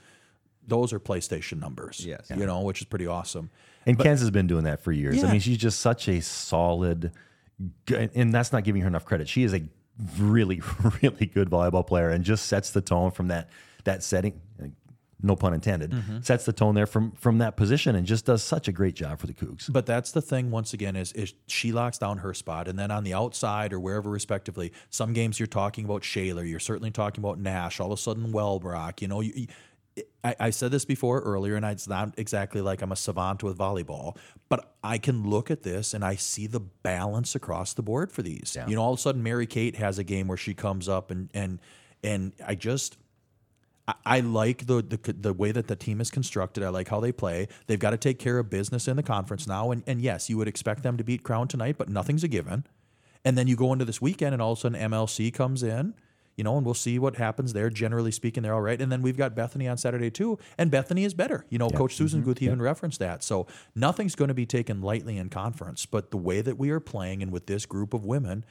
those 0.67 0.93
are 0.93 0.99
PlayStation 0.99 1.59
numbers. 1.59 2.05
Yes. 2.05 2.31
You 2.35 2.45
know, 2.45 2.61
which 2.61 2.81
is 2.81 2.85
pretty 2.85 3.07
awesome. 3.07 3.49
And 3.85 3.99
Ken's 3.99 4.21
has 4.21 4.31
been 4.31 4.47
doing 4.47 4.63
that 4.63 4.81
for 4.81 4.91
years. 4.91 5.23
I 5.23 5.31
mean, 5.31 5.39
she's 5.39 5.57
just 5.57 5.79
such 5.79 6.07
a 6.07 6.21
solid, 6.21 7.11
and 7.87 8.33
that's 8.33 8.51
not 8.51 8.63
giving 8.63 8.81
her 8.81 8.87
enough 8.87 9.05
credit. 9.05 9.29
She 9.29 9.43
is 9.43 9.53
a 9.53 9.61
really, 10.17 10.61
really 11.01 11.27
good 11.27 11.49
volleyball 11.49 11.85
player, 11.85 12.09
and 12.09 12.23
just 12.23 12.47
sets 12.47 12.71
the 12.71 12.81
tone 12.81 13.11
from 13.11 13.27
that 13.27 13.49
that 13.83 14.03
setting. 14.03 14.41
No 15.21 15.35
pun 15.35 15.53
intended. 15.53 15.91
Mm-hmm. 15.91 16.21
Sets 16.21 16.45
the 16.45 16.53
tone 16.53 16.75
there 16.75 16.85
from 16.85 17.11
from 17.13 17.37
that 17.37 17.55
position, 17.55 17.95
and 17.95 18.05
just 18.05 18.25
does 18.25 18.43
such 18.43 18.67
a 18.67 18.71
great 18.71 18.95
job 18.95 19.19
for 19.19 19.27
the 19.27 19.33
Cougs. 19.33 19.71
But 19.71 19.85
that's 19.85 20.11
the 20.11 20.21
thing. 20.21 20.51
Once 20.51 20.73
again, 20.73 20.95
is 20.95 21.13
is 21.13 21.33
she 21.47 21.71
locks 21.71 21.97
down 21.97 22.17
her 22.19 22.33
spot, 22.33 22.67
and 22.67 22.77
then 22.77 22.91
on 22.91 23.03
the 23.03 23.13
outside 23.13 23.71
or 23.71 23.79
wherever, 23.79 24.09
respectively, 24.09 24.73
some 24.89 25.13
games 25.13 25.39
you're 25.39 25.47
talking 25.47 25.85
about 25.85 26.03
Shaler, 26.03 26.43
you're 26.43 26.59
certainly 26.59 26.91
talking 26.91 27.23
about 27.23 27.39
Nash. 27.39 27.79
All 27.79 27.91
of 27.91 27.97
a 27.97 28.01
sudden, 28.01 28.33
Wellbrock. 28.33 29.01
You 29.01 29.07
know, 29.07 29.21
you, 29.21 29.33
you- 29.35 29.47
I, 30.25 30.35
I 30.39 30.49
said 30.49 30.71
this 30.71 30.85
before 30.85 31.21
earlier, 31.21 31.55
and 31.55 31.65
it's 31.65 31.87
not 31.87 32.13
exactly 32.17 32.59
like 32.61 32.81
I'm 32.81 32.91
a 32.91 32.95
savant 32.95 33.43
with 33.43 33.57
volleyball, 33.57 34.17
but 34.49 34.73
I 34.83 34.97
can 34.97 35.29
look 35.29 35.51
at 35.51 35.63
this 35.63 35.93
and 35.93 36.03
I 36.03 36.15
see 36.15 36.47
the 36.47 36.59
balance 36.59 37.35
across 37.35 37.73
the 37.73 37.83
board 37.83 38.11
for 38.11 38.21
these. 38.23 38.55
You 38.67 38.75
know, 38.75 38.81
all 38.81 38.93
of 38.93 38.99
a 38.99 39.01
sudden, 39.01 39.21
Mary 39.23 39.45
Kate 39.45 39.75
has 39.75 39.99
a 39.99 40.03
game 40.03 40.27
where 40.27 40.37
she 40.37 40.53
comes 40.53 40.89
up 40.89 41.11
and 41.11 41.29
and 41.33 41.59
and 42.03 42.33
I 42.45 42.55
just 42.55 42.97
I- 43.87 43.93
I 44.05 44.19
like 44.21 44.65
the, 44.65 44.81
the 44.81 45.13
the 45.13 45.33
way 45.33 45.51
that 45.51 45.67
the 45.67 45.75
team 45.75 46.01
is 46.01 46.09
constructed. 46.09 46.63
I 46.63 46.69
like 46.69 46.87
how 46.89 46.99
they 46.99 47.11
play. 47.11 47.47
They've 47.67 47.79
got 47.79 47.91
to 47.91 47.97
take 47.97 48.17
care 48.17 48.39
of 48.39 48.49
business 48.49 48.87
in 48.87 48.95
the 48.95 49.03
conference 49.03 49.45
now, 49.47 49.69
and 49.71 49.83
and 49.85 50.01
yes, 50.01 50.29
you 50.29 50.37
would 50.37 50.47
expect 50.47 50.81
them 50.83 50.97
to 50.97 51.03
beat 51.03 51.21
Crown 51.23 51.47
tonight, 51.47 51.77
but 51.77 51.87
nothing's 51.89 52.23
a 52.23 52.27
given. 52.27 52.65
And 53.23 53.37
then 53.37 53.47
you 53.47 53.55
go 53.55 53.73
into 53.73 53.85
this 53.85 54.01
weekend, 54.01 54.33
and 54.33 54.41
all 54.41 54.53
of 54.53 54.57
a 54.59 54.61
sudden 54.61 54.79
MLC 54.91 55.31
comes 55.33 55.61
in, 55.63 55.93
you 56.35 56.43
know, 56.43 56.57
and 56.57 56.65
we'll 56.65 56.73
see 56.73 56.99
what 56.99 57.15
happens 57.15 57.53
there. 57.53 57.69
Generally 57.69 58.11
speaking, 58.11 58.43
they're 58.43 58.53
all 58.53 58.61
right. 58.61 58.81
And 58.81 58.91
then 58.91 59.01
we've 59.01 59.17
got 59.17 59.35
Bethany 59.35 59.67
on 59.67 59.77
Saturday 59.77 60.09
too, 60.11 60.37
and 60.57 60.69
Bethany 60.69 61.03
is 61.03 61.13
better. 61.13 61.45
You 61.49 61.57
know, 61.57 61.69
Coach 61.69 61.95
Susan 61.95 62.23
Guth 62.23 62.41
even 62.41 62.61
referenced 62.61 62.99
that. 62.99 63.23
So 63.23 63.47
nothing's 63.75 64.15
going 64.15 64.27
to 64.29 64.33
be 64.33 64.45
taken 64.45 64.81
lightly 64.81 65.17
in 65.17 65.29
conference, 65.29 65.85
but 65.85 66.11
the 66.11 66.17
way 66.17 66.41
that 66.41 66.57
we 66.57 66.69
are 66.71 66.79
playing 66.79 67.21
and 67.21 67.31
with 67.31 67.47
this 67.47 67.65
group 67.65 67.93
of 67.93 68.05
women. 68.05 68.45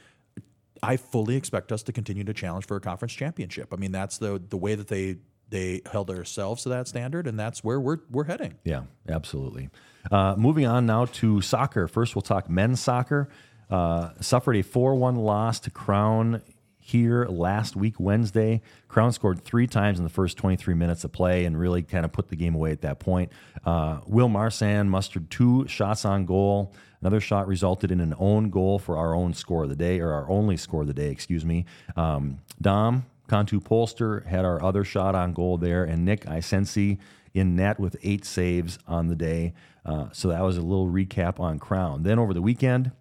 I 0.83 0.99
fully 0.99 1.37
expect 1.37 1.73
us 1.73 1.83
to 1.85 1.93
continue 1.93 2.25
to 2.25 2.35
challenge 2.35 2.67
for 2.67 2.77
a 2.77 2.81
conference 2.81 3.15
championship. 3.15 3.73
I 3.73 3.77
mean, 3.77 3.93
that's 3.93 4.19
the 4.19 4.43
the 4.47 4.59
way 4.59 4.75
that 4.75 4.89
they 4.89 5.17
they 5.49 5.83
held 5.91 6.09
themselves 6.09 6.65
to 6.65 6.71
that 6.71 6.89
standard, 6.89 7.27
and 7.27 7.39
that's 7.39 7.63
where 7.63 7.81
we're 7.81 7.99
we're 8.11 8.25
heading. 8.25 8.55
Yeah, 8.65 8.83
absolutely. 9.09 9.71
Uh, 10.11 10.35
moving 10.37 10.67
on 10.67 10.85
now 10.85 11.07
to 11.07 11.41
soccer. 11.41 11.89
First, 11.89 12.15
we'll 12.15 12.23
talk 12.23 12.51
men's 12.51 12.81
soccer. 12.81 13.29
Uh, 13.71 14.11
suffered 14.21 14.57
a 14.57 14.63
4 14.63 14.95
1 14.95 15.17
loss 15.17 15.61
to 15.61 15.71
Crown 15.71 16.43
here 16.87 17.25
last 17.25 17.77
week, 17.77 17.95
Wednesday. 17.99 18.61
Crown 18.89 19.11
scored 19.11 19.43
three 19.43 19.67
times 19.67 19.99
in 19.99 20.05
the 20.05 20.11
first 20.11 20.37
23 20.37 20.75
minutes 20.75 21.03
of 21.03 21.13
play 21.13 21.47
and 21.47 21.59
really 21.59 21.83
kind 21.83 22.05
of 22.05 22.13
put 22.13 22.29
the 22.29 22.37
game 22.37 22.55
away 22.55 22.73
at 22.73 22.83
that 22.83 22.99
point. 22.99 23.33
Uh, 23.65 24.01
Will 24.07 24.29
Marsan 24.29 24.89
mustered 24.89 25.31
two 25.31 25.67
shots 25.67 26.05
on 26.05 26.27
goal. 26.27 26.75
Another 27.01 27.21
shot 27.21 27.47
resulted 27.47 27.91
in 27.91 28.01
an 28.01 28.15
own 28.19 28.51
goal 28.51 28.79
for 28.79 28.99
our 28.99 29.15
own 29.15 29.33
score 29.33 29.63
of 29.63 29.71
the 29.71 29.77
day, 29.77 29.99
or 29.99 30.13
our 30.13 30.29
only 30.29 30.59
score 30.59 30.83
of 30.83 30.87
the 30.87 30.93
day, 30.93 31.09
excuse 31.09 31.43
me. 31.43 31.65
Um, 31.97 32.41
Dom 32.61 33.07
Cantu 33.29 33.61
Polster 33.61 34.27
had 34.27 34.45
our 34.45 34.63
other 34.63 34.85
shot 34.85 35.15
on 35.15 35.33
goal 35.33 35.57
there, 35.57 35.85
and 35.85 36.05
Nick 36.05 36.27
Isensi 36.27 36.99
in 37.33 37.57
net 37.57 37.81
with 37.81 37.97
eight 38.03 38.27
saves 38.27 38.79
on 38.87 39.09
the 39.09 39.17
day. 39.17 39.55
Uh, 39.87 40.09
so 40.13 40.29
that 40.29 40.43
was 40.43 40.59
a 40.59 40.63
little 40.63 40.89
recap 40.89 41.41
on 41.41 41.59
Crown. 41.59 42.03
Then 42.03 42.19
over 42.19 42.35
the 42.35 42.43
weekend, 42.43 42.93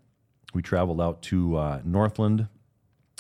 we 0.54 0.62
traveled 0.62 1.02
out 1.02 1.22
to 1.24 1.58
uh, 1.58 1.82
Northland, 1.84 2.48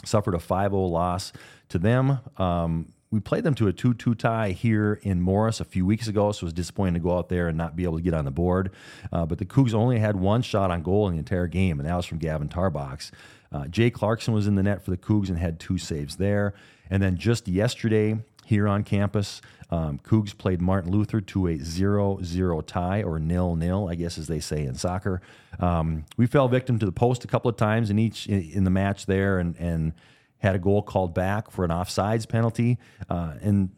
suffered 0.05 0.35
a 0.35 0.39
5 0.39 0.71
0 0.71 0.83
loss 0.85 1.31
to 1.69 1.79
them. 1.79 2.19
Um, 2.37 2.93
we 3.11 3.19
played 3.19 3.43
them 3.43 3.53
to 3.55 3.67
a 3.67 3.73
2 3.73 3.93
2 3.93 4.15
tie 4.15 4.51
here 4.51 4.99
in 5.03 5.21
Morris 5.21 5.59
a 5.59 5.65
few 5.65 5.85
weeks 5.85 6.07
ago, 6.07 6.31
so 6.31 6.43
it 6.43 6.47
was 6.47 6.53
disappointing 6.53 6.95
to 6.95 6.99
go 6.99 7.15
out 7.17 7.29
there 7.29 7.47
and 7.47 7.57
not 7.57 7.75
be 7.75 7.83
able 7.83 7.97
to 7.97 8.03
get 8.03 8.15
on 8.15 8.25
the 8.25 8.31
board. 8.31 8.71
Uh, 9.11 9.25
but 9.25 9.37
the 9.37 9.45
Cougs 9.45 9.73
only 9.73 9.99
had 9.99 10.15
one 10.15 10.41
shot 10.41 10.71
on 10.71 10.81
goal 10.81 11.07
in 11.07 11.13
the 11.13 11.19
entire 11.19 11.47
game, 11.47 11.79
and 11.79 11.87
that 11.87 11.95
was 11.95 12.07
from 12.07 12.17
Gavin 12.17 12.49
Tarbox. 12.49 13.11
Uh, 13.51 13.67
Jay 13.67 13.91
Clarkson 13.91 14.33
was 14.33 14.47
in 14.47 14.55
the 14.55 14.63
net 14.63 14.83
for 14.83 14.89
the 14.89 14.97
Cougs 14.97 15.29
and 15.29 15.37
had 15.37 15.59
two 15.59 15.77
saves 15.77 16.15
there. 16.15 16.55
And 16.89 17.03
then 17.03 17.15
just 17.17 17.47
yesterday, 17.47 18.17
here 18.45 18.67
on 18.67 18.83
campus, 18.83 19.41
um, 19.73 19.99
Cougs 20.03 20.37
played 20.37 20.61
Martin 20.61 20.91
Luther 20.91 21.19
to 21.19 21.47
a 21.47 21.57
0 21.57 22.19
0 22.21 22.61
tie, 22.61 23.01
or 23.01 23.17
nil 23.17 23.55
nil, 23.55 23.87
I 23.89 23.95
guess, 23.95 24.19
as 24.19 24.27
they 24.27 24.39
say 24.39 24.65
in 24.65 24.75
soccer. 24.75 25.19
Um, 25.59 26.05
we 26.15 26.27
fell 26.27 26.47
victim 26.47 26.77
to 26.77 26.85
the 26.85 26.91
post 26.91 27.23
a 27.23 27.27
couple 27.27 27.49
of 27.49 27.57
times 27.57 27.89
in 27.89 27.97
each 27.97 28.27
in, 28.27 28.65
the 28.65 28.69
match 28.69 29.07
there, 29.07 29.39
and 29.39 29.55
and 29.57 29.93
had 30.37 30.53
a 30.53 30.59
goal 30.59 30.83
called 30.83 31.15
back 31.15 31.49
for 31.49 31.65
an 31.65 31.71
offsides 31.71 32.29
penalty. 32.29 32.77
Uh, 33.09 33.33
and 33.41 33.71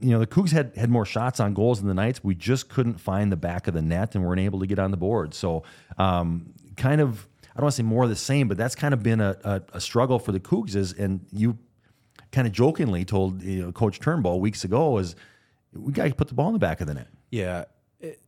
you 0.00 0.12
know 0.12 0.20
the 0.20 0.26
Cougs 0.26 0.52
had 0.52 0.74
had 0.74 0.88
more 0.88 1.04
shots 1.04 1.38
on 1.38 1.52
goals 1.52 1.80
than 1.80 1.88
the 1.88 1.94
Knights. 1.94 2.24
We 2.24 2.34
just 2.34 2.70
couldn't 2.70 2.98
find 2.98 3.30
the 3.30 3.36
back 3.36 3.68
of 3.68 3.74
the 3.74 3.82
net 3.82 4.14
and 4.14 4.24
weren't 4.24 4.40
able 4.40 4.60
to 4.60 4.66
get 4.66 4.78
on 4.78 4.90
the 4.90 4.96
board. 4.96 5.34
So 5.34 5.64
um, 5.98 6.54
kind 6.78 7.02
of. 7.02 7.28
I 7.54 7.56
don't 7.56 7.64
want 7.64 7.74
to 7.74 7.76
say 7.76 7.82
more 7.82 8.04
of 8.04 8.08
the 8.08 8.16
same, 8.16 8.48
but 8.48 8.56
that's 8.56 8.74
kind 8.74 8.94
of 8.94 9.02
been 9.02 9.20
a, 9.20 9.36
a, 9.44 9.62
a 9.74 9.80
struggle 9.82 10.18
for 10.18 10.32
the 10.32 10.40
Cougs. 10.40 10.74
Is 10.74 10.94
and 10.94 11.20
you 11.30 11.58
kind 12.30 12.46
of 12.46 12.54
jokingly 12.54 13.04
told 13.04 13.42
you 13.42 13.60
know, 13.60 13.72
Coach 13.72 14.00
Turnbull 14.00 14.40
weeks 14.40 14.64
ago 14.64 14.96
is 14.96 15.14
we 15.74 15.92
got 15.92 16.08
to 16.08 16.14
put 16.14 16.28
the 16.28 16.34
ball 16.34 16.48
in 16.48 16.52
the 16.52 16.58
back 16.58 16.80
of 16.80 16.86
the 16.86 16.94
net. 16.94 17.08
Yeah, 17.30 17.64
it- 18.00 18.20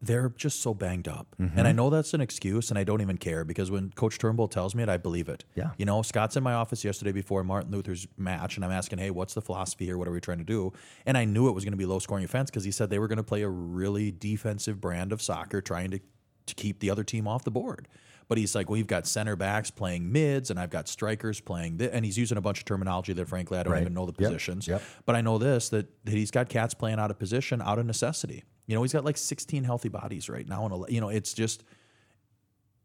they're 0.00 0.30
just 0.30 0.60
so 0.62 0.74
banged 0.74 1.06
up, 1.06 1.34
Mm-hmm. 1.40 1.58
and 1.58 1.68
I 1.68 1.72
know 1.72 1.88
that's 1.88 2.12
an 2.12 2.20
excuse, 2.20 2.70
and 2.70 2.78
I 2.78 2.82
don't 2.84 3.00
even 3.00 3.18
care 3.18 3.44
because 3.44 3.70
when 3.70 3.90
Coach 3.92 4.18
Turnbull 4.18 4.48
tells 4.48 4.74
me 4.74 4.82
it, 4.82 4.88
I 4.88 4.96
believe 4.96 5.28
it. 5.28 5.44
Yeah. 5.54 5.70
you 5.78 5.84
know, 5.86 6.02
Scott's 6.02 6.36
in 6.36 6.42
my 6.42 6.54
office 6.54 6.84
yesterday 6.84 7.12
before 7.12 7.44
Martin 7.44 7.70
Luther's 7.70 8.08
match, 8.16 8.56
and 8.56 8.64
I'm 8.64 8.72
asking, 8.72 8.98
"Hey, 8.98 9.10
what's 9.10 9.34
the 9.34 9.40
philosophy 9.42 9.84
here? 9.86 9.96
What 9.96 10.08
are 10.08 10.12
we 10.12 10.20
trying 10.20 10.38
to 10.38 10.44
do?" 10.44 10.72
And 11.06 11.16
I 11.16 11.24
knew 11.24 11.48
it 11.48 11.52
was 11.52 11.64
going 11.64 11.72
to 11.72 11.78
be 11.78 11.86
low 11.86 12.00
scoring 12.00 12.24
offense 12.24 12.50
because 12.50 12.64
he 12.64 12.72
said 12.72 12.90
they 12.90 12.98
were 12.98 13.08
going 13.08 13.18
to 13.18 13.22
play 13.22 13.42
a 13.42 13.48
really 13.48 14.10
defensive 14.10 14.80
brand 14.80 15.12
of 15.12 15.22
soccer, 15.22 15.60
trying 15.60 15.90
to 15.92 16.00
to 16.46 16.54
keep 16.56 16.80
the 16.80 16.90
other 16.90 17.04
team 17.04 17.28
off 17.28 17.44
the 17.44 17.52
board. 17.52 17.86
But 18.32 18.38
he's 18.38 18.54
like, 18.54 18.70
well, 18.70 18.78
we've 18.78 18.86
got 18.86 19.06
center 19.06 19.36
backs 19.36 19.70
playing 19.70 20.10
mids, 20.10 20.48
and 20.50 20.58
I've 20.58 20.70
got 20.70 20.88
strikers 20.88 21.38
playing, 21.38 21.76
thi-, 21.76 21.90
and 21.90 22.02
he's 22.02 22.16
using 22.16 22.38
a 22.38 22.40
bunch 22.40 22.60
of 22.60 22.64
terminology 22.64 23.12
that, 23.12 23.28
frankly, 23.28 23.58
I 23.58 23.62
don't 23.62 23.74
Right. 23.74 23.82
even 23.82 23.92
know 23.92 24.06
the 24.06 24.14
positions. 24.14 24.66
Yep. 24.66 24.80
But 25.04 25.16
I 25.16 25.20
know 25.20 25.36
this 25.36 25.68
that, 25.68 25.86
that 26.06 26.14
he's 26.14 26.30
got 26.30 26.48
cats 26.48 26.72
playing 26.72 26.98
out 26.98 27.10
of 27.10 27.18
position, 27.18 27.60
out 27.60 27.78
of 27.78 27.84
necessity. 27.84 28.44
You 28.66 28.74
know, 28.74 28.80
he's 28.84 28.94
got 28.94 29.04
like 29.04 29.18
16 29.18 29.64
healthy 29.64 29.90
bodies 29.90 30.30
right 30.30 30.48
now, 30.48 30.64
and 30.64 30.88
you 30.88 31.02
know, 31.02 31.10
it's 31.10 31.34
just 31.34 31.62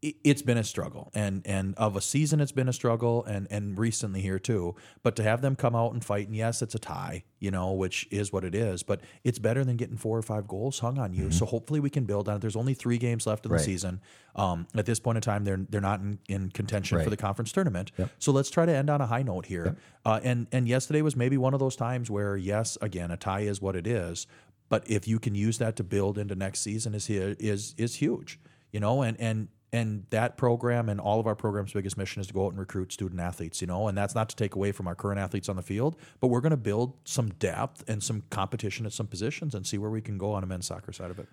it's 0.01 0.43
been 0.43 0.57
a 0.57 0.63
struggle. 0.63 1.11
And 1.15 1.41
and 1.45 1.73
of 1.75 1.95
a 1.95 2.01
season 2.01 2.39
it's 2.39 2.51
been 2.51 2.69
a 2.69 2.73
struggle 2.73 3.23
and 3.25 3.47
and 3.49 3.77
recently 3.77 4.21
here 4.21 4.37
too. 4.39 4.75
But 5.03 5.15
to 5.15 5.23
have 5.23 5.41
them 5.41 5.55
come 5.55 5.75
out 5.75 5.93
and 5.93 6.03
fight 6.03 6.27
and 6.27 6.35
yes 6.35 6.61
it's 6.61 6.75
a 6.75 6.79
tie 6.79 7.23
you 7.39 7.51
know 7.51 7.71
which 7.71 8.07
is 8.09 8.33
what 8.33 8.43
it 8.43 8.55
is 8.55 8.81
but 8.81 8.99
it's 9.23 9.37
better 9.37 9.63
than 9.63 9.77
getting 9.77 9.95
four 9.97 10.17
or 10.17 10.21
five 10.21 10.47
goals 10.47 10.79
hung 10.79 10.97
on 10.99 11.13
you. 11.13 11.31
So 11.31 11.45
hopefully 11.45 11.79
we 11.79 11.89
can 11.89 12.05
build 12.05 12.29
on 12.29 12.35
it. 12.37 12.39
There's 12.41 12.55
only 12.55 12.73
three 12.73 12.97
games 12.97 13.25
left 13.25 13.45
in 13.45 13.51
Right. 13.51 13.57
the 13.59 13.63
season. 13.63 14.01
Um, 14.35 14.67
at 14.75 14.85
this 14.85 14.99
point 14.99 15.17
in 15.17 15.21
time 15.21 15.43
they're 15.43 15.65
they're 15.69 15.81
not 15.81 15.99
in, 16.01 16.19
in 16.29 16.49
contention 16.49 17.01
for 17.03 17.09
the 17.09 17.17
conference 17.17 17.51
tournament. 17.51 17.91
So 18.19 18.31
let's 18.31 18.49
try 18.49 18.65
to 18.65 18.75
end 18.75 18.89
on 18.89 19.01
a 19.01 19.07
high 19.07 19.23
note 19.23 19.47
here. 19.47 19.77
Uh, 20.05 20.19
and 20.23 20.47
and 20.51 20.67
yesterday 20.67 21.01
was 21.01 21.15
maybe 21.15 21.37
one 21.37 21.53
of 21.53 21.59
those 21.59 21.75
times 21.75 22.09
where 22.11 22.37
yes 22.37 22.77
again 22.81 23.09
a 23.11 23.17
tie 23.17 23.41
is 23.41 23.61
what 23.61 23.75
it 23.75 23.87
is 23.87 24.27
but 24.69 24.83
if 24.89 25.07
you 25.07 25.17
can 25.17 25.33
use 25.33 25.57
that 25.59 25.77
to 25.77 25.83
build 25.83 26.17
into 26.17 26.35
next 26.35 26.59
season 26.59 26.93
is 26.93 27.09
is 27.09 27.73
is 27.77 27.95
huge 27.95 28.39
you 28.71 28.79
know 28.79 29.01
and 29.01 29.17
and 29.19 29.47
and 29.73 30.05
that 30.11 30.37
program 30.37 30.87
and 30.89 30.99
all 30.99 31.19
of 31.19 31.27
our 31.27 31.35
programs 31.35 31.73
biggest 31.73 31.97
mission 31.97 32.21
is 32.21 32.27
to 32.27 32.33
go 32.33 32.45
out 32.45 32.49
and 32.51 32.59
recruit 32.59 32.91
student 32.93 33.19
athletes 33.19 33.59
you 33.61 33.67
know 33.67 33.87
and 33.87 33.97
that's 33.97 34.15
not 34.15 34.29
to 34.29 34.35
take 34.35 34.55
away 34.55 34.71
from 34.71 34.87
our 34.87 34.95
current 34.95 35.19
athletes 35.19 35.49
on 35.49 35.55
the 35.57 35.61
field 35.61 35.95
but 36.21 36.27
we're 36.27 36.39
going 36.41 36.51
to 36.51 36.55
build 36.57 36.93
some 37.03 37.29
depth 37.31 37.83
and 37.89 38.01
some 38.01 38.23
competition 38.29 38.85
at 38.85 38.93
some 38.93 39.07
positions 39.07 39.53
and 39.53 39.67
see 39.67 39.77
where 39.77 39.89
we 39.91 40.01
can 40.01 40.17
go 40.17 40.31
on 40.31 40.41
a 40.43 40.45
men's 40.47 40.65
soccer 40.67 40.93
side 40.93 41.11
of 41.11 41.19
it 41.19 41.27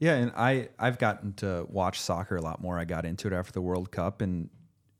Yeah, 0.00 0.14
and 0.14 0.32
I 0.36 0.68
I've 0.78 0.98
gotten 0.98 1.32
to 1.34 1.64
watch 1.68 2.00
soccer 2.00 2.36
a 2.36 2.42
lot 2.42 2.60
more. 2.60 2.76
I 2.80 2.84
got 2.84 3.04
into 3.04 3.28
it 3.28 3.32
after 3.32 3.52
the 3.52 3.60
World 3.62 3.92
Cup 3.92 4.20
and 4.20 4.50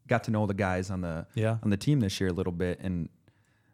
got 0.06 0.22
to 0.24 0.30
know 0.30 0.46
the 0.46 0.54
guys 0.54 0.90
on 0.90 1.00
the 1.00 1.26
Yeah. 1.34 1.56
on 1.64 1.70
the 1.70 1.76
team 1.76 1.98
this 1.98 2.20
year 2.20 2.30
a 2.30 2.32
little 2.32 2.52
bit. 2.52 2.78
And 2.80 3.08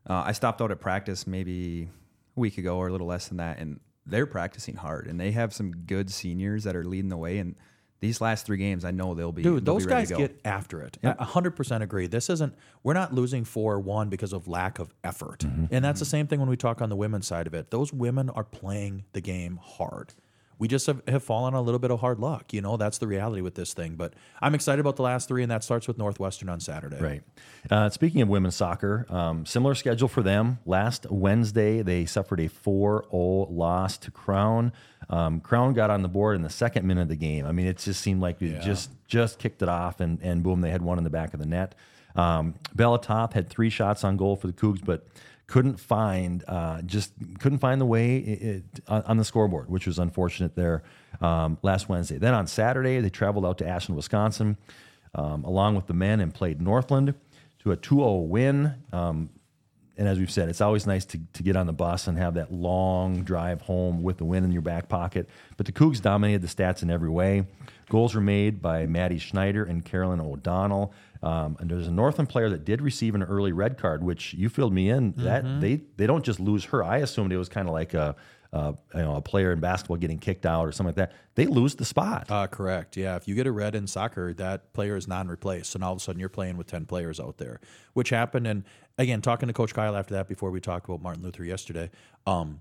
uh, 0.08 0.22
I 0.24 0.32
stopped 0.32 0.62
out 0.62 0.70
at 0.70 0.80
practice 0.80 1.26
maybe 1.26 1.90
a 2.36 2.40
week 2.40 2.56
ago 2.56 2.78
or 2.78 2.88
a 2.88 2.92
little 2.92 3.06
less 3.06 3.28
than 3.28 3.36
that, 3.38 3.58
and 3.58 3.80
they're 4.06 4.26
practicing 4.26 4.76
hard. 4.76 5.06
And 5.06 5.20
they 5.20 5.32
have 5.32 5.52
some 5.52 5.70
good 5.72 6.10
seniors 6.10 6.64
that 6.64 6.74
are 6.74 6.84
leading 6.84 7.10
the 7.10 7.18
way. 7.18 7.36
And 7.38 7.56
these 8.00 8.20
last 8.20 8.46
three 8.46 8.58
games, 8.58 8.84
I 8.84 8.90
know 8.92 9.14
they'll 9.14 9.32
be 9.32 9.42
Dude, 9.42 9.64
they'll 9.64 9.74
those 9.74 9.86
be 9.86 9.90
guys 9.90 10.10
get 10.10 10.40
after 10.44 10.80
it. 10.82 10.98
A 11.02 11.24
hundred 11.24 11.52
percent 11.56 11.82
agree. 11.82 12.06
This 12.06 12.30
isn't. 12.30 12.54
We're 12.82 12.94
not 12.94 13.12
losing 13.12 13.44
four 13.44 13.80
one 13.80 14.08
because 14.08 14.32
of 14.32 14.46
lack 14.48 14.78
of 14.78 14.92
effort, 15.02 15.40
Mm-hmm. 15.40 15.66
and 15.74 15.84
that's 15.84 15.98
the 16.00 16.06
same 16.06 16.26
thing 16.26 16.38
when 16.40 16.48
we 16.48 16.56
talk 16.56 16.80
on 16.80 16.88
the 16.90 16.96
women's 16.96 17.26
side 17.26 17.46
of 17.46 17.54
it. 17.54 17.70
Those 17.70 17.92
women 17.92 18.30
are 18.30 18.44
playing 18.44 19.04
the 19.12 19.20
game 19.20 19.58
hard. 19.62 20.14
We 20.58 20.68
just 20.68 20.86
have, 20.86 21.02
have 21.06 21.22
fallen 21.22 21.54
on 21.54 21.60
a 21.60 21.62
little 21.62 21.78
bit 21.78 21.90
of 21.90 22.00
hard 22.00 22.18
luck. 22.18 22.52
You 22.52 22.60
know, 22.60 22.76
that's 22.76 22.98
the 22.98 23.06
reality 23.06 23.40
with 23.40 23.54
this 23.54 23.74
thing. 23.74 23.94
But 23.94 24.14
I'm 24.42 24.54
excited 24.54 24.80
about 24.80 24.96
the 24.96 25.02
last 25.02 25.28
three, 25.28 25.42
and 25.42 25.50
that 25.50 25.62
starts 25.62 25.86
with 25.86 25.98
Northwestern 25.98 26.48
on 26.48 26.60
Saturday. 26.60 27.00
Right. 27.00 27.22
Uh, 27.70 27.90
speaking 27.90 28.20
of 28.22 28.28
women's 28.28 28.56
soccer, 28.56 29.06
um, 29.08 29.46
similar 29.46 29.74
schedule 29.74 30.08
for 30.08 30.22
them. 30.22 30.58
Last 30.66 31.06
Wednesday, 31.10 31.82
they 31.82 32.06
suffered 32.06 32.40
a 32.40 32.48
4 32.48 33.06
0 33.10 33.46
loss 33.50 33.98
to 33.98 34.10
Crown. 34.10 34.72
Um, 35.10 35.40
Crown 35.40 35.74
got 35.74 35.90
on 35.90 36.02
the 36.02 36.08
board 36.08 36.36
in 36.36 36.42
the 36.42 36.50
second 36.50 36.86
minute 36.86 37.02
of 37.02 37.08
the 37.08 37.16
game. 37.16 37.46
I 37.46 37.52
mean, 37.52 37.66
it 37.66 37.78
just 37.78 38.00
seemed 38.00 38.20
like 38.20 38.40
we 38.40 38.52
just 38.62 38.90
just 39.06 39.38
kicked 39.38 39.62
it 39.62 39.68
off, 39.68 40.00
and, 40.00 40.18
and 40.22 40.42
boom, 40.42 40.60
they 40.60 40.70
had 40.70 40.82
one 40.82 40.98
in 40.98 41.04
the 41.04 41.10
back 41.10 41.34
of 41.34 41.40
the 41.40 41.46
net. 41.46 41.74
Um, 42.14 42.54
Bella 42.74 43.00
Top 43.00 43.32
had 43.32 43.48
three 43.48 43.70
shots 43.70 44.02
on 44.04 44.16
goal 44.16 44.36
for 44.36 44.48
the 44.48 44.52
Cougs, 44.52 44.84
but 44.84 45.06
couldn't 45.48 45.80
find 45.80 46.44
uh, 46.46 46.82
just 46.82 47.12
couldn't 47.40 47.58
find 47.58 47.80
the 47.80 47.86
way 47.86 48.18
it, 48.18 48.42
it, 48.42 48.80
on, 48.86 49.16
the 49.16 49.24
scoreboard, 49.24 49.68
which 49.68 49.86
was 49.86 49.98
unfortunate 49.98 50.54
there 50.54 50.82
um, 51.20 51.58
last 51.62 51.88
Wednesday. 51.88 52.18
Then 52.18 52.34
on 52.34 52.46
Saturday, 52.46 53.00
they 53.00 53.10
traveled 53.10 53.44
out 53.44 53.58
to 53.58 53.66
Ashland, 53.66 53.96
Wisconsin, 53.96 54.58
um, 55.14 55.44
along 55.44 55.74
with 55.74 55.86
the 55.86 55.94
men 55.94 56.20
and 56.20 56.32
played 56.32 56.60
Northland 56.60 57.14
to 57.60 57.72
a 57.72 57.76
2-0 57.76 58.28
win. 58.28 58.74
Um, 58.92 59.30
and 59.96 60.06
as 60.06 60.18
we've 60.18 60.30
said, 60.30 60.48
it's 60.48 60.60
always 60.60 60.86
nice 60.86 61.04
to, 61.06 61.18
to 61.32 61.42
get 61.42 61.56
on 61.56 61.66
the 61.66 61.72
bus 61.72 62.06
and 62.06 62.16
have 62.18 62.34
that 62.34 62.52
long 62.52 63.24
drive 63.24 63.62
home 63.62 64.02
with 64.02 64.18
the 64.18 64.24
win 64.24 64.44
in 64.44 64.52
your 64.52 64.62
back 64.62 64.88
pocket. 64.88 65.28
But 65.56 65.66
the 65.66 65.72
Cougs 65.72 66.00
dominated 66.00 66.42
the 66.42 66.46
stats 66.46 66.82
in 66.82 66.90
every 66.90 67.08
way. 67.08 67.46
Goals 67.88 68.14
were 68.14 68.20
made 68.20 68.62
by 68.62 68.86
Maddie 68.86 69.18
Schneider 69.18 69.64
and 69.64 69.84
Carolyn 69.84 70.20
O'Donnell. 70.20 70.92
Um, 71.22 71.56
and 71.60 71.70
there's 71.70 71.88
a 71.88 71.92
Northland 71.92 72.28
player 72.28 72.48
that 72.50 72.64
did 72.64 72.80
receive 72.80 73.14
an 73.14 73.22
early 73.22 73.52
red 73.52 73.78
card, 73.78 74.04
which 74.04 74.34
you 74.34 74.48
filled 74.48 74.72
me 74.72 74.88
in. 74.90 75.14
That 75.16 75.60
they 75.60 75.82
they 75.96 76.06
don't 76.06 76.24
just 76.24 76.38
lose 76.40 76.64
her. 76.66 76.84
I 76.84 76.98
assumed 76.98 77.32
it 77.32 77.38
was 77.38 77.48
kind 77.48 77.66
of 77.68 77.74
like 77.74 77.94
a, 77.94 78.14
a 78.52 78.74
you 78.94 79.02
know 79.02 79.16
a 79.16 79.20
player 79.20 79.52
in 79.52 79.60
basketball 79.60 79.96
getting 79.96 80.18
kicked 80.18 80.46
out 80.46 80.66
or 80.66 80.72
something 80.72 80.94
like 80.96 81.10
that. 81.10 81.12
They 81.34 81.46
lose 81.46 81.74
the 81.74 81.84
spot. 81.84 82.30
Uh, 82.30 82.46
correct. 82.46 82.96
Yeah. 82.96 83.16
If 83.16 83.26
you 83.26 83.34
get 83.34 83.46
a 83.46 83.52
red 83.52 83.74
in 83.74 83.86
soccer, 83.86 84.32
that 84.34 84.72
player 84.72 84.96
is 84.96 85.08
non 85.08 85.28
replaced. 85.28 85.70
So 85.70 85.78
now 85.78 85.86
all 85.86 85.92
of 85.92 85.98
a 85.98 86.00
sudden 86.00 86.20
you're 86.20 86.28
playing 86.28 86.56
with 86.56 86.68
10 86.68 86.86
players 86.86 87.18
out 87.18 87.38
there, 87.38 87.60
which 87.94 88.10
happened. 88.10 88.46
And 88.46 88.64
again, 88.96 89.20
talking 89.20 89.48
to 89.48 89.52
Coach 89.52 89.74
Kyle 89.74 89.96
after 89.96 90.14
that, 90.14 90.28
before 90.28 90.50
we 90.50 90.60
talked 90.60 90.88
about 90.88 91.02
Martin 91.02 91.22
Luther 91.22 91.44
yesterday, 91.44 91.90
um, 92.26 92.60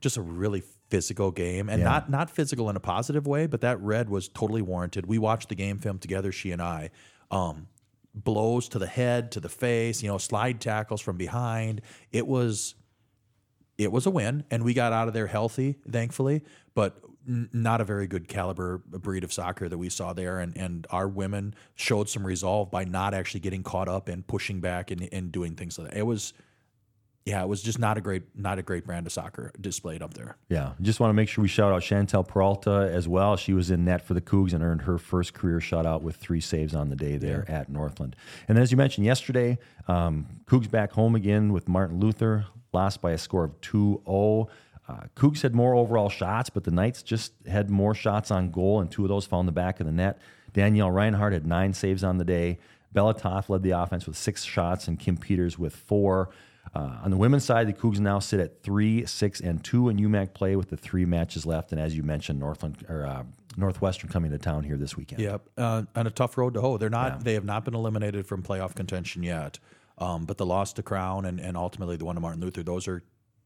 just 0.00 0.16
a 0.16 0.22
really 0.22 0.62
physical 0.90 1.30
game 1.30 1.68
and 1.68 1.82
not 1.82 2.10
not 2.10 2.30
physical 2.30 2.68
in 2.68 2.76
a 2.76 2.80
positive 2.80 3.26
way, 3.26 3.46
but 3.46 3.60
that 3.62 3.80
red 3.80 4.08
was 4.08 4.28
totally 4.28 4.62
warranted. 4.62 5.06
We 5.06 5.18
watched 5.18 5.48
the 5.48 5.54
game 5.54 5.78
film 5.78 5.98
together, 5.98 6.30
she 6.30 6.50
and 6.50 6.60
I. 6.60 6.90
Um, 7.30 7.68
blows 8.14 8.68
to 8.70 8.78
the 8.78 8.86
head, 8.86 9.32
to 9.32 9.40
the 9.40 9.48
face, 9.48 10.02
you 10.02 10.08
know, 10.08 10.18
slide 10.18 10.60
tackles 10.60 11.00
from 11.00 11.16
behind. 11.16 11.80
It 12.12 12.26
was 12.26 12.74
it 13.76 13.90
was 13.90 14.06
a 14.06 14.10
win, 14.10 14.44
and 14.50 14.62
we 14.62 14.72
got 14.72 14.92
out 14.92 15.08
of 15.08 15.14
there 15.14 15.26
healthy, 15.26 15.76
thankfully. 15.90 16.42
But 16.74 17.00
n- 17.28 17.50
not 17.52 17.80
a 17.80 17.84
very 17.84 18.06
good 18.06 18.28
caliber 18.28 18.78
breed 18.78 19.24
of 19.24 19.32
soccer 19.32 19.68
that 19.68 19.78
we 19.78 19.88
saw 19.88 20.12
there, 20.12 20.38
and 20.38 20.56
and 20.56 20.86
our 20.90 21.08
women 21.08 21.54
showed 21.74 22.08
some 22.08 22.24
resolve 22.26 22.70
by 22.70 22.84
not 22.84 23.14
actually 23.14 23.40
getting 23.40 23.62
caught 23.62 23.88
up 23.88 24.08
and 24.08 24.26
pushing 24.26 24.60
back 24.60 24.90
and, 24.90 25.08
and 25.12 25.32
doing 25.32 25.56
things 25.56 25.78
like 25.78 25.90
that. 25.90 25.98
It 25.98 26.06
was, 26.06 26.32
yeah, 27.24 27.42
it 27.42 27.48
was 27.48 27.62
just 27.62 27.78
not 27.78 27.96
a 27.96 28.02
great 28.02 28.22
not 28.34 28.58
a 28.58 28.62
great 28.62 28.84
brand 28.84 29.06
of 29.06 29.12
soccer 29.12 29.50
displayed 29.58 30.02
up 30.02 30.12
there. 30.12 30.36
Yeah, 30.50 30.72
just 30.82 31.00
want 31.00 31.08
to 31.08 31.14
make 31.14 31.28
sure 31.28 31.40
we 31.40 31.48
shout 31.48 31.72
out 31.72 31.80
Chantel 31.80 32.26
Peralta 32.26 32.90
as 32.92 33.08
well. 33.08 33.36
She 33.36 33.54
was 33.54 33.70
in 33.70 33.86
net 33.86 34.02
for 34.02 34.12
the 34.12 34.20
Cougs 34.20 34.52
and 34.52 34.62
earned 34.62 34.82
her 34.82 34.98
first 34.98 35.32
career 35.32 35.58
shutout 35.58 36.02
with 36.02 36.16
three 36.16 36.40
saves 36.40 36.74
on 36.74 36.90
the 36.90 36.96
day 36.96 37.16
there 37.16 37.46
at 37.48 37.70
Northland. 37.70 38.14
And 38.46 38.58
as 38.58 38.70
you 38.70 38.76
mentioned 38.76 39.06
yesterday, 39.06 39.58
um, 39.88 40.26
Cougs 40.46 40.70
back 40.70 40.92
home 40.92 41.14
again 41.14 41.52
with 41.52 41.66
Martin 41.66 41.98
Luther, 41.98 42.44
lost 42.74 43.00
by 43.00 43.12
a 43.12 43.18
score 43.18 43.44
of 43.44 43.58
2 43.62 44.02
0. 44.06 44.48
Uh, 44.86 45.00
Cougs 45.16 45.40
had 45.40 45.54
more 45.54 45.74
overall 45.74 46.10
shots, 46.10 46.50
but 46.50 46.64
the 46.64 46.70
Knights 46.70 47.02
just 47.02 47.32
had 47.46 47.70
more 47.70 47.94
shots 47.94 48.30
on 48.30 48.50
goal, 48.50 48.80
and 48.80 48.90
two 48.90 49.02
of 49.02 49.08
those 49.08 49.24
found 49.24 49.48
the 49.48 49.52
back 49.52 49.80
of 49.80 49.86
the 49.86 49.92
net. 49.92 50.20
Danielle 50.52 50.90
Reinhardt 50.90 51.32
had 51.32 51.46
nine 51.46 51.72
saves 51.72 52.04
on 52.04 52.18
the 52.18 52.24
day. 52.24 52.58
Bella 52.92 53.14
Toff 53.14 53.48
led 53.48 53.62
the 53.62 53.70
offense 53.70 54.06
with 54.06 54.16
six 54.16 54.44
shots, 54.44 54.86
and 54.86 54.98
Kim 54.98 55.16
Peters 55.16 55.58
with 55.58 55.74
four. 55.74 56.28
Uh, 56.74 56.98
on 57.02 57.10
the 57.10 57.16
women's 57.16 57.44
side, 57.44 57.68
the 57.68 57.72
Cougs 57.72 58.00
now 58.00 58.18
sit 58.18 58.40
at 58.40 58.62
three, 58.62 59.06
six, 59.06 59.40
and 59.40 59.62
two 59.62 59.88
in 59.88 59.96
UMAC 59.96 60.34
play 60.34 60.56
with 60.56 60.70
the 60.70 60.76
three 60.76 61.04
matches 61.04 61.46
left. 61.46 61.70
And 61.70 61.80
as 61.80 61.96
you 61.96 62.02
mentioned, 62.02 62.40
Northland 62.40 62.84
or 62.88 63.06
uh, 63.06 63.22
Northwestern 63.56 64.10
coming 64.10 64.32
to 64.32 64.38
town 64.38 64.64
here 64.64 64.76
this 64.76 64.96
weekend. 64.96 65.22
Yep, 65.22 65.48
uh, 65.56 65.82
and 65.94 66.08
a 66.08 66.10
tough 66.10 66.36
road 66.36 66.54
to 66.54 66.60
hoe. 66.60 66.76
They're 66.76 66.90
not. 66.90 67.22
They 67.22 67.34
have 67.34 67.44
not 67.44 67.64
been 67.64 67.74
eliminated 67.74 68.26
from 68.26 68.42
playoff 68.42 68.74
contention 68.74 69.22
yet. 69.22 69.58
Um, 69.96 70.24
but 70.24 70.38
the 70.38 70.46
loss 70.46 70.72
to 70.72 70.82
Crown 70.82 71.24
and, 71.24 71.38
and 71.38 71.56
ultimately 71.56 71.96
the 71.96 72.04
one 72.04 72.16
to 72.16 72.20
Martin 72.20 72.40
Luther, 72.40 72.64
those 72.64 72.88
are 72.88 73.02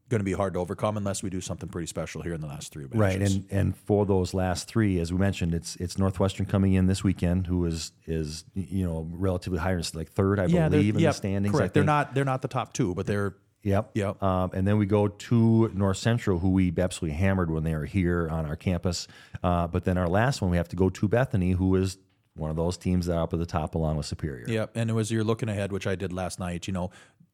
going 0.09 0.20
to 0.20 0.24
be 0.24 0.32
hard 0.32 0.54
to 0.54 0.59
overcome 0.59 0.96
unless 0.96 1.22
we 1.22 1.30
do 1.30 1.40
something 1.40 1.68
pretty 1.68 1.86
special 1.86 2.22
here 2.22 2.32
in 2.32 2.40
the 2.40 2.46
last 2.46 2.72
three 2.72 2.84
matches. 2.84 2.98
Right, 2.98 3.20
and 3.20 3.44
and 3.50 3.76
for 3.76 4.06
those 4.06 4.34
last 4.34 4.68
three, 4.68 4.98
as 4.98 5.12
we 5.12 5.18
mentioned, 5.18 5.54
it's 5.54 5.76
it's 5.76 5.98
Northwestern 5.98 6.46
coming 6.46 6.74
in 6.74 6.86
this 6.86 7.04
weekend, 7.04 7.46
who 7.46 7.64
is 7.66 7.92
is 8.06 8.44
you 8.54 8.86
know 8.86 9.06
relatively 9.12 9.59
higher, 9.59 9.80
like 9.94 10.11
third, 10.11 10.40
I 10.40 10.46
yeah, 10.46 10.68
believe, 10.68 10.96
in 10.96 11.02
yep, 11.02 11.12
the 11.12 11.16
standings. 11.16 11.54
Correct. 11.54 11.74
They're 11.74 11.84
not. 11.84 12.14
They're 12.14 12.24
not 12.24 12.42
the 12.42 12.48
top 12.48 12.72
two, 12.72 12.94
but 12.94 13.06
they're. 13.06 13.36
Yep. 13.64 13.90
Yep. 13.94 14.22
Um, 14.22 14.50
and 14.54 14.66
then 14.66 14.78
we 14.78 14.86
go 14.86 15.09
to 15.09 15.68
North 15.74 15.96
Central, 15.96 16.38
who 16.38 16.50
we 16.50 16.72
absolutely 16.78 17.16
hammered 17.18 17.50
when 17.50 17.64
they 17.64 17.74
were 17.74 17.86
here 17.86 18.28
on 18.30 18.46
our 18.46 18.54
campus. 18.54 19.09
Uh, 19.42 19.66
but 19.66 19.84
then 19.84 19.98
our 19.98 20.09
last 20.09 20.40
one, 20.40 20.50
we 20.52 20.56
have 20.56 20.68
to 20.68 20.76
go 20.76 20.88
to 20.88 21.09
Bethany, 21.09 21.50
who 21.50 21.74
is 21.74 21.98
one 22.38 22.50
of 22.50 22.56
those 22.56 22.76
teams 22.78 23.06
that 23.06 23.16
are 23.16 23.24
up 23.24 23.32
at 23.32 23.40
the 23.40 23.46
top 23.46 23.74
along 23.74 23.96
with 23.96 24.06
Superior. 24.06 24.46
Yep. 24.48 24.76
And 24.76 24.90
as 24.92 25.11
you're 25.11 25.24
looking 25.24 25.48
ahead, 25.48 25.72
which 25.72 25.86
I 25.86 25.96
did 25.96 26.12
last 26.12 26.38
night, 26.38 26.66
you 26.66 26.72
know, 26.72 26.90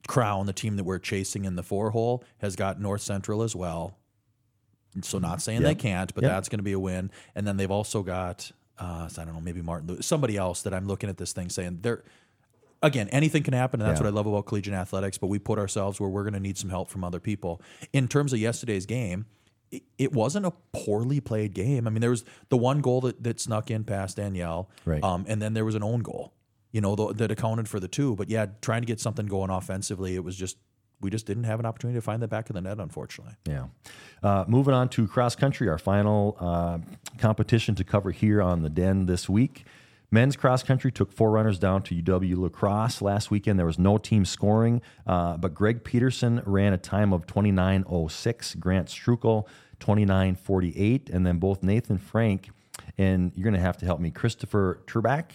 Crown, 0.06 0.46
the 0.46 0.52
team 0.52 0.76
that 0.76 0.84
we're 0.84 0.98
chasing 0.98 1.44
in 1.44 1.56
the 1.56 1.62
four 1.62 1.90
hole, 1.90 2.22
has 2.38 2.56
got 2.56 2.80
North 2.80 3.02
Central 3.02 3.42
as 3.42 3.54
well. 3.56 3.96
So 5.02 5.18
not 5.18 5.42
saying 5.42 5.62
they 5.62 5.74
can't, 5.74 6.14
but 6.14 6.22
Yep. 6.22 6.30
that's 6.32 6.48
going 6.48 6.58
to 6.60 6.64
be 6.64 6.72
a 6.72 6.78
win. 6.78 7.10
And 7.34 7.46
then 7.46 7.56
they've 7.56 7.70
also 7.70 8.02
got, 8.04 8.52
uh, 8.78 9.08
I 9.10 9.24
don't 9.24 9.34
know, 9.34 9.40
maybe 9.40 9.60
Martin 9.60 9.88
Lewis, 9.88 10.06
somebody 10.06 10.36
else 10.36 10.62
that 10.62 10.72
I'm 10.72 10.86
looking 10.86 11.10
at 11.10 11.16
this 11.16 11.32
thing 11.32 11.48
saying 11.48 11.78
they're. 11.82 12.04
Again, 12.82 13.08
anything 13.08 13.42
can 13.42 13.54
happen, 13.54 13.80
and 13.80 13.88
that's 13.88 13.98
Yeah. 14.00 14.04
what 14.08 14.12
I 14.12 14.14
love 14.14 14.26
about 14.26 14.44
collegiate 14.44 14.74
athletics. 14.74 15.16
But 15.16 15.28
we 15.28 15.38
put 15.38 15.58
ourselves 15.58 15.98
where 15.98 16.10
we're 16.10 16.22
going 16.24 16.34
to 16.34 16.40
need 16.40 16.58
some 16.58 16.68
help 16.68 16.90
from 16.90 17.02
other 17.02 17.18
people. 17.18 17.62
In 17.94 18.08
terms 18.08 18.34
of 18.34 18.40
yesterday's 18.40 18.84
game, 18.84 19.24
it, 19.70 19.84
it 19.96 20.12
wasn't 20.12 20.44
a 20.44 20.52
poorly 20.74 21.18
played 21.18 21.54
game. 21.54 21.86
I 21.86 21.90
mean, 21.90 22.02
there 22.02 22.10
was 22.10 22.26
the 22.50 22.58
one 22.58 22.82
goal 22.82 23.00
that, 23.00 23.22
that 23.22 23.40
snuck 23.40 23.70
in 23.70 23.84
past 23.84 24.18
Danielle, 24.18 24.68
Right. 24.84 25.02
um, 25.02 25.24
and 25.26 25.40
then 25.40 25.54
there 25.54 25.64
was 25.64 25.74
an 25.74 25.82
own 25.82 26.00
goal, 26.00 26.33
you 26.74 26.80
know, 26.80 26.96
th- 26.96 27.12
that 27.18 27.30
accounted 27.30 27.68
for 27.68 27.78
the 27.78 27.86
two. 27.86 28.16
But 28.16 28.28
yeah, 28.28 28.46
trying 28.60 28.82
to 28.82 28.86
get 28.86 28.98
something 28.98 29.26
going 29.26 29.48
offensively, 29.48 30.16
it 30.16 30.24
was 30.24 30.36
just 30.36 30.58
we 31.00 31.08
just 31.08 31.24
didn't 31.24 31.44
have 31.44 31.60
an 31.60 31.66
opportunity 31.66 31.96
to 31.96 32.02
find 32.02 32.20
the 32.20 32.28
back 32.28 32.50
of 32.50 32.54
the 32.54 32.60
net, 32.60 32.78
unfortunately. 32.78 33.34
Yeah. 33.46 33.66
Uh, 34.22 34.44
moving 34.48 34.74
on 34.74 34.88
to 34.90 35.06
cross 35.06 35.36
country, 35.36 35.68
our 35.68 35.78
final 35.78 36.36
uh, 36.40 36.78
competition 37.18 37.74
to 37.76 37.84
cover 37.84 38.10
here 38.10 38.42
on 38.42 38.62
the 38.62 38.70
Den 38.70 39.06
this 39.06 39.28
week. 39.28 39.64
Men's 40.10 40.36
cross 40.36 40.62
country 40.62 40.90
took 40.90 41.12
four 41.12 41.30
runners 41.30 41.58
down 41.58 41.82
to 41.82 41.94
UW 41.94 42.38
La 42.38 42.48
Crosse 42.48 43.02
last 43.02 43.30
weekend. 43.30 43.58
There 43.58 43.66
was 43.66 43.78
no 43.78 43.98
team 43.98 44.24
scoring, 44.24 44.80
uh, 45.06 45.36
but 45.36 45.54
Greg 45.54 45.84
Peterson 45.84 46.42
ran 46.44 46.72
a 46.72 46.78
time 46.78 47.12
of 47.12 47.26
29.06, 47.26 48.58
Grant 48.58 48.88
Strukel 48.88 49.46
29.48, 49.80 51.10
and 51.12 51.26
then 51.26 51.38
both 51.38 51.62
Nathan 51.62 51.98
Frank 51.98 52.50
and 52.98 53.32
you're 53.34 53.44
going 53.44 53.54
to 53.54 53.60
have 53.60 53.76
to 53.78 53.86
help 53.86 54.00
me. 54.00 54.10
Christopher 54.10 54.80
Turbach, 54.86 55.26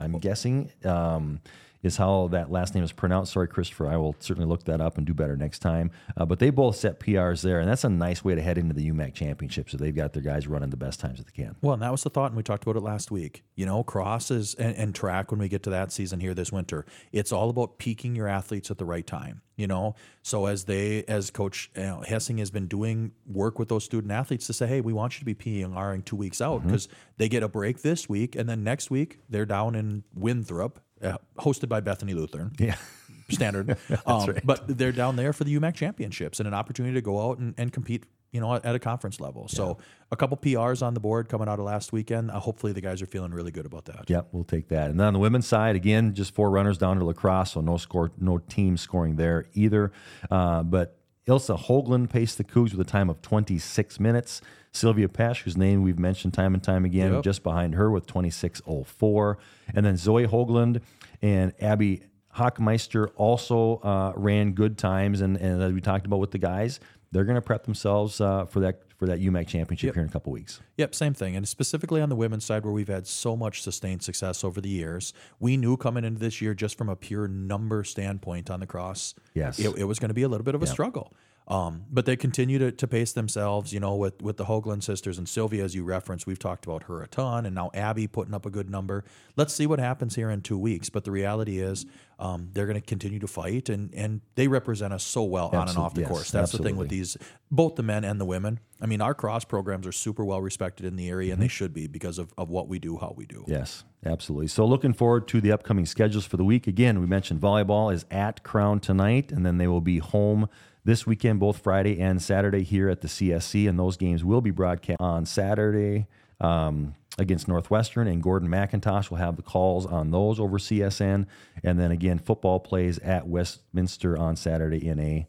I'm 0.00 0.18
guessing, 0.18 0.70
um, 0.84 1.40
is 1.82 1.96
how 1.96 2.28
that 2.28 2.50
last 2.50 2.74
name 2.74 2.84
is 2.84 2.92
pronounced. 2.92 3.32
Sorry, 3.32 3.48
Christopher. 3.48 3.88
I 3.88 3.96
will 3.96 4.16
certainly 4.18 4.48
look 4.48 4.64
that 4.64 4.80
up 4.80 4.98
and 4.98 5.06
do 5.06 5.14
better 5.14 5.36
next 5.36 5.60
time. 5.60 5.90
Uh, 6.16 6.24
but 6.24 6.38
they 6.38 6.50
both 6.50 6.76
set 6.76 7.00
PRs 7.00 7.42
there, 7.42 7.60
and 7.60 7.68
that's 7.68 7.84
a 7.84 7.88
nice 7.88 8.24
way 8.24 8.34
to 8.34 8.42
head 8.42 8.58
into 8.58 8.74
the 8.74 8.90
UMAC 8.90 9.14
championship. 9.14 9.70
So 9.70 9.76
they've 9.76 9.94
got 9.94 10.12
their 10.12 10.22
guys 10.22 10.46
running 10.46 10.70
the 10.70 10.76
best 10.76 11.00
times 11.00 11.18
that 11.18 11.26
they 11.26 11.42
can. 11.42 11.56
Well, 11.60 11.74
and 11.74 11.82
that 11.82 11.92
was 11.92 12.02
the 12.02 12.10
thought, 12.10 12.26
and 12.26 12.36
we 12.36 12.42
talked 12.42 12.64
about 12.64 12.76
it 12.76 12.82
last 12.82 13.10
week. 13.10 13.44
You 13.54 13.66
know, 13.66 13.82
crosses 13.84 14.54
and, 14.54 14.76
and 14.76 14.94
track 14.94 15.30
when 15.30 15.40
we 15.40 15.48
get 15.48 15.62
to 15.64 15.70
that 15.70 15.92
season 15.92 16.20
here 16.20 16.34
this 16.34 16.52
winter, 16.52 16.84
it's 17.12 17.32
all 17.32 17.50
about 17.50 17.78
peaking 17.78 18.16
your 18.16 18.28
athletes 18.28 18.70
at 18.70 18.78
the 18.78 18.84
right 18.84 19.06
time. 19.06 19.42
You 19.56 19.66
know, 19.66 19.96
so 20.22 20.46
as 20.46 20.66
they, 20.66 21.02
as 21.04 21.30
Coach 21.30 21.68
you 21.74 21.82
know, 21.82 22.04
Hessing 22.06 22.38
has 22.38 22.52
been 22.52 22.68
doing 22.68 23.10
work 23.26 23.58
with 23.58 23.68
those 23.68 23.84
student 23.84 24.12
athletes 24.12 24.46
to 24.46 24.52
say, 24.52 24.68
hey, 24.68 24.80
we 24.80 24.92
want 24.92 25.14
you 25.14 25.18
to 25.18 25.24
be 25.24 25.34
PRing 25.34 26.02
two 26.02 26.14
weeks 26.14 26.40
out 26.40 26.64
because 26.64 26.88
they 27.16 27.28
get 27.28 27.42
a 27.42 27.48
break 27.48 27.82
this 27.82 28.08
week, 28.08 28.36
and 28.36 28.48
then 28.48 28.62
next 28.62 28.88
week 28.88 29.18
they're 29.28 29.46
down 29.46 29.74
in 29.74 30.04
Winthrop, 30.14 30.78
uh, 31.02 31.18
hosted 31.38 31.68
by 31.68 31.80
Bethany 31.80 32.14
Lutheran. 32.14 32.52
Yeah. 32.58 32.76
standard. 33.30 33.76
um, 34.06 34.34
But 34.44 34.78
they're 34.78 34.92
down 34.92 35.16
there 35.16 35.32
for 35.32 35.44
the 35.44 35.58
UMAC 35.58 35.74
championships 35.74 36.40
and 36.40 36.46
an 36.46 36.54
opportunity 36.54 36.94
to 36.94 37.02
go 37.02 37.28
out 37.28 37.38
and, 37.38 37.54
and 37.58 37.72
compete, 37.72 38.06
you 38.32 38.40
know, 38.40 38.54
at, 38.54 38.74
a 38.74 38.78
conference 38.78 39.20
level. 39.20 39.48
So 39.48 39.78
a 40.10 40.16
couple 40.16 40.36
PRs 40.36 40.82
on 40.82 40.94
the 40.94 41.00
board 41.00 41.28
coming 41.28 41.48
out 41.48 41.58
of 41.58 41.64
last 41.64 41.92
weekend. 41.92 42.30
Uh, 42.30 42.40
hopefully 42.40 42.72
the 42.72 42.80
guys 42.80 43.02
are 43.02 43.06
feeling 43.06 43.32
really 43.32 43.50
good 43.50 43.66
about 43.66 43.84
that. 43.86 44.08
Yep, 44.08 44.28
we'll 44.32 44.44
take 44.44 44.68
that. 44.68 44.90
And 44.90 44.98
then 44.98 45.08
on 45.08 45.12
the 45.12 45.18
women's 45.18 45.46
side, 45.46 45.76
again, 45.76 46.14
just 46.14 46.34
four 46.34 46.50
runners 46.50 46.78
down 46.78 46.98
to 46.98 47.04
La 47.04 47.12
Crosse, 47.12 47.52
so 47.52 47.60
no 47.60 47.76
score, 47.76 48.10
no 48.18 48.38
team 48.38 48.76
scoring 48.76 49.16
there 49.16 49.46
either. 49.54 49.92
Uh, 50.30 50.62
but 50.62 50.98
Ilsa 51.26 51.58
Hoagland 51.58 52.08
paced 52.08 52.38
the 52.38 52.44
Cougs 52.44 52.72
with 52.72 52.80
a 52.80 52.90
time 52.90 53.10
of 53.10 53.20
26 53.20 54.00
minutes. 54.00 54.40
Sylvia 54.72 55.08
Pash, 55.08 55.42
whose 55.42 55.56
name 55.56 55.82
we've 55.82 55.98
mentioned 55.98 56.34
time 56.34 56.54
and 56.54 56.62
time 56.62 56.84
again, 56.84 57.12
Yep. 57.14 57.24
just 57.24 57.42
behind 57.42 57.74
her 57.74 57.90
with 57.90 58.06
26.04. 58.06 59.36
And 59.74 59.84
then 59.84 59.96
Zoe 59.96 60.26
Hoagland 60.26 60.82
and 61.22 61.52
Abby 61.60 62.02
Hockmeister 62.36 63.10
also 63.16 63.76
uh, 63.78 64.12
ran 64.16 64.52
good 64.52 64.78
times. 64.78 65.20
And, 65.20 65.36
and 65.36 65.62
as 65.62 65.72
we 65.72 65.80
talked 65.80 66.06
about 66.06 66.20
with 66.20 66.30
the 66.30 66.38
guys, 66.38 66.80
they're 67.10 67.24
going 67.24 67.36
to 67.36 67.40
prep 67.42 67.64
themselves 67.64 68.20
uh, 68.20 68.44
for 68.44 68.60
that 68.60 68.82
for 68.98 69.06
that 69.06 69.20
UMAC 69.20 69.46
championship 69.46 69.94
here 69.94 70.02
in 70.02 70.08
a 70.08 70.12
couple 70.12 70.32
weeks. 70.32 70.60
Yep, 70.76 70.92
same 70.92 71.14
thing. 71.14 71.36
And 71.36 71.46
specifically 71.48 72.00
on 72.00 72.08
the 72.08 72.16
women's 72.16 72.44
side, 72.44 72.64
where 72.64 72.72
we've 72.72 72.88
had 72.88 73.06
so 73.06 73.36
much 73.36 73.62
sustained 73.62 74.02
success 74.02 74.42
over 74.42 74.60
the 74.60 74.68
years, 74.68 75.12
we 75.38 75.56
knew 75.56 75.76
coming 75.76 76.02
into 76.04 76.18
this 76.18 76.40
year, 76.42 76.52
just 76.52 76.76
from 76.76 76.88
a 76.88 76.96
pure 76.96 77.28
number 77.28 77.84
standpoint 77.84 78.50
on 78.50 78.58
the 78.58 78.66
cross, 78.66 79.14
Yes. 79.34 79.60
it, 79.60 79.68
it 79.78 79.84
was 79.84 80.00
going 80.00 80.08
to 80.08 80.14
be 80.14 80.22
a 80.24 80.28
little 80.28 80.44
bit 80.44 80.56
of 80.56 80.64
a 80.64 80.66
struggle. 80.66 81.12
Um, 81.48 81.86
but 81.90 82.04
they 82.04 82.14
continue 82.14 82.58
to, 82.58 82.70
to 82.70 82.86
pace 82.86 83.14
themselves, 83.14 83.72
you 83.72 83.80
know, 83.80 83.96
with, 83.96 84.20
with 84.20 84.36
the 84.36 84.44
Hoagland 84.44 84.82
sisters 84.82 85.16
and 85.16 85.26
Sylvia, 85.26 85.64
as 85.64 85.74
you 85.74 85.82
referenced. 85.82 86.26
We've 86.26 86.38
talked 86.38 86.66
about 86.66 86.82
her 86.84 87.02
a 87.02 87.08
ton, 87.08 87.46
and 87.46 87.54
now 87.54 87.70
Abby 87.72 88.06
putting 88.06 88.34
up 88.34 88.44
a 88.44 88.50
good 88.50 88.68
number. 88.68 89.02
Let's 89.34 89.54
see 89.54 89.66
what 89.66 89.78
happens 89.78 90.14
here 90.14 90.28
in 90.28 90.42
two 90.42 90.58
weeks. 90.58 90.90
But 90.90 91.04
the 91.04 91.10
reality 91.10 91.58
is, 91.58 91.86
um, 92.18 92.50
they're 92.52 92.66
going 92.66 92.78
to 92.78 92.86
continue 92.86 93.18
to 93.20 93.26
fight, 93.26 93.70
and, 93.70 93.94
and 93.94 94.20
they 94.34 94.46
represent 94.46 94.92
us 94.92 95.04
so 95.04 95.22
well 95.22 95.48
on 95.54 95.70
and 95.70 95.78
off 95.78 95.94
the 95.94 96.02
yes, 96.02 96.10
course. 96.10 96.30
That's 96.30 96.52
the 96.52 96.58
thing 96.58 96.76
with 96.76 96.90
these, 96.90 97.16
both 97.50 97.76
the 97.76 97.82
men 97.82 98.04
and 98.04 98.20
the 98.20 98.26
women. 98.26 98.60
I 98.80 98.86
mean, 98.86 99.00
our 99.00 99.14
cross 99.14 99.44
programs 99.44 99.86
are 99.86 99.92
super 99.92 100.24
well 100.26 100.42
respected 100.42 100.84
in 100.84 100.96
the 100.96 101.08
area, 101.08 101.32
and 101.32 101.38
Mm-hmm. 101.38 101.44
they 101.44 101.48
should 101.48 101.72
be 101.72 101.86
because 101.86 102.18
of, 102.18 102.34
of 102.36 102.50
what 102.50 102.68
we 102.68 102.78
do, 102.78 102.98
how 102.98 103.14
we 103.16 103.24
do. 103.24 103.44
Yes, 103.46 103.84
absolutely. 104.04 104.48
So 104.48 104.66
looking 104.66 104.92
forward 104.92 105.28
to 105.28 105.40
the 105.40 105.52
upcoming 105.52 105.86
schedules 105.86 106.26
for 106.26 106.36
the 106.36 106.44
week. 106.44 106.66
Again, 106.66 107.00
we 107.00 107.06
mentioned 107.06 107.40
volleyball 107.40 107.94
is 107.94 108.04
at 108.10 108.42
Crown 108.42 108.80
tonight, 108.80 109.30
and 109.32 109.46
then 109.46 109.58
they 109.58 109.68
will 109.68 109.80
be 109.80 109.98
home 109.98 110.48
this 110.88 111.06
weekend, 111.06 111.38
both 111.38 111.58
Friday 111.58 112.00
and 112.00 112.20
Saturday 112.20 112.62
here 112.62 112.88
at 112.88 113.02
the 113.02 113.08
CSC, 113.08 113.68
and 113.68 113.78
those 113.78 113.98
games 113.98 114.24
will 114.24 114.40
be 114.40 114.50
broadcast 114.50 114.96
on 115.00 115.26
Saturday 115.26 116.06
um, 116.40 116.94
against 117.18 117.46
Northwestern, 117.46 118.08
and 118.08 118.22
Gordon 118.22 118.48
McIntosh 118.48 119.10
will 119.10 119.18
have 119.18 119.36
the 119.36 119.42
calls 119.42 119.84
on 119.84 120.12
those 120.12 120.40
over 120.40 120.56
CSN, 120.56 121.26
and 121.62 121.78
then 121.78 121.90
again, 121.90 122.18
football 122.18 122.58
plays 122.58 122.98
at 123.00 123.28
Westminster 123.28 124.16
on 124.16 124.34
Saturday 124.34 124.88
in 124.88 124.98
a 124.98 125.28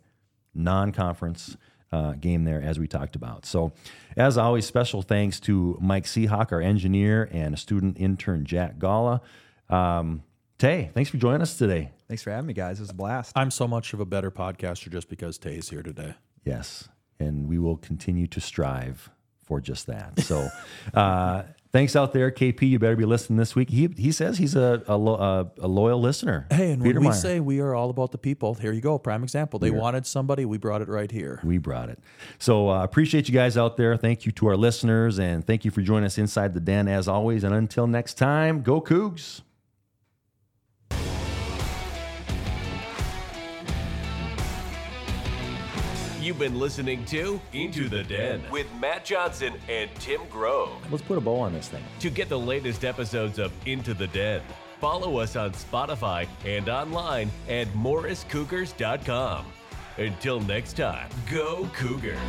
non-conference 0.55 1.57
uh, 1.91 2.14
game 2.14 2.45
there, 2.45 2.62
as 2.62 2.80
we 2.80 2.88
talked 2.88 3.18
about. 3.18 3.45
So, 3.45 3.74
as 4.16 4.38
always, 4.38 4.66
special 4.66 5.01
thanks 5.01 5.41
to 5.41 5.78
Mike 5.82 6.05
Seahawk, 6.05 6.53
our 6.53 6.62
engineer, 6.62 7.28
and 7.34 7.60
student 7.60 7.97
intern 7.99 8.45
Jack 8.45 8.80
Gala. 8.80 9.20
Um, 9.70 10.24
Tay, 10.60 10.91
thanks 10.93 11.10
for 11.10 11.16
joining 11.16 11.41
us 11.41 11.57
today. 11.57 11.89
Thanks 12.10 12.22
for 12.22 12.32
having 12.32 12.47
me, 12.47 12.53
guys. 12.53 12.80
It 12.80 12.82
was 12.84 12.89
a 12.89 12.93
blast. 12.93 13.32
I'm 13.38 13.49
so 13.49 13.66
much 13.66 13.93
of 13.93 14.01
a 14.01 14.05
better 14.05 14.30
podcaster 14.30 14.91
just 14.91 15.07
because 15.07 15.38
Tay's 15.38 15.70
here 15.70 15.82
today. 15.82 16.16
Yes, 16.43 16.89
and 17.18 17.47
we 17.47 17.57
will 17.57 17.78
continue 17.78 18.28
to 18.28 18.41
strive 18.41 19.10
for 19.41 19.62
just 19.62 19.88
that. 19.88 20.20
So, 20.20 20.49
uh, 20.93 21.43
thanks 21.72 21.95
out 21.95 22.12
there, 22.12 22.30
KP. 22.30 22.70
You 22.70 22.78
better 22.78 22.97
be 22.97 23.05
listening 23.05 23.38
this 23.38 23.55
week. 23.55 23.70
He 23.70 23.88
he 23.97 24.12
says 24.12 24.38
he's 24.38 24.53
a 24.53 24.84
a, 24.86 24.97
lo- 24.97 25.16
a, 25.16 25.64
a 25.64 25.68
loyal 25.70 26.01
listener. 26.01 26.45
Hey, 26.51 26.74
and 26.74 26.84
Peter 26.84 26.95
when 26.99 27.05
we 27.05 27.12
Meyer. 27.12 27.18
say 27.18 27.39
we 27.39 27.62
are 27.62 27.74
all 27.74 27.89
about 27.89 28.12
the 28.12 28.18
people, 28.18 28.55
here 28.55 28.74
you 28.74 28.82
go. 28.82 28.99
Prime 28.99 29.24
example. 29.24 29.60
They 29.60 29.72
wanted 29.72 30.05
somebody, 30.05 30.43
we 30.43 30.57
brought 30.57 30.82
it 30.82 30.89
right 30.89 31.10
here. 31.10 31.39
We 31.41 31.57
brought 31.57 31.88
it. 31.88 31.99
So 32.38 32.70
uh, 32.70 32.84
appreciate 32.84 33.30
you 33.30 33.34
guys 33.34 33.55
out 33.55 33.78
there. 33.78 33.95
Thank 33.95 34.26
you 34.26 34.34
to 34.34 34.47
our 34.47 34.57
listeners, 34.57 35.20
and 35.20 35.47
thank 35.47 35.64
you 35.64 35.72
for 35.72 35.82
joining 35.82 36.05
us 36.07 36.18
inside 36.18 36.53
the 36.53 36.60
den 36.60 36.89
as 36.89 37.07
always. 37.07 37.45
And 37.45 37.55
until 37.55 37.88
next 37.88 38.16
time, 38.16 38.62
go 38.62 38.82
Cougs. 38.82 39.39
You've 46.30 46.38
been 46.38 46.60
listening 46.60 47.04
to 47.06 47.42
Into 47.54 47.90
the 47.90 48.04
Den 48.04 48.44
with 48.52 48.68
Matt 48.80 49.04
Johnson 49.04 49.56
and 49.68 49.90
Tim 49.96 50.22
Grove. 50.30 50.80
Let's 50.92 51.04
put 51.04 51.18
a 51.18 51.22
bow 51.22 51.40
on 51.40 51.54
this 51.54 51.70
thing. 51.70 51.84
To 52.02 52.12
get 52.12 52.30
the 52.30 52.38
latest 52.38 52.86
episodes 52.86 53.40
of 53.40 53.52
Into 53.66 53.96
the 53.96 54.06
Den, 54.06 54.44
follow 54.80 55.18
us 55.18 55.36
on 55.36 55.54
Spotify 55.54 56.28
and 56.46 56.70
online 56.70 57.32
at 57.50 57.68
morriscougars.com. 57.74 59.44
Until 59.98 60.40
next 60.42 60.78
time, 60.78 61.10
go 61.32 61.68
Cougars. 61.74 62.20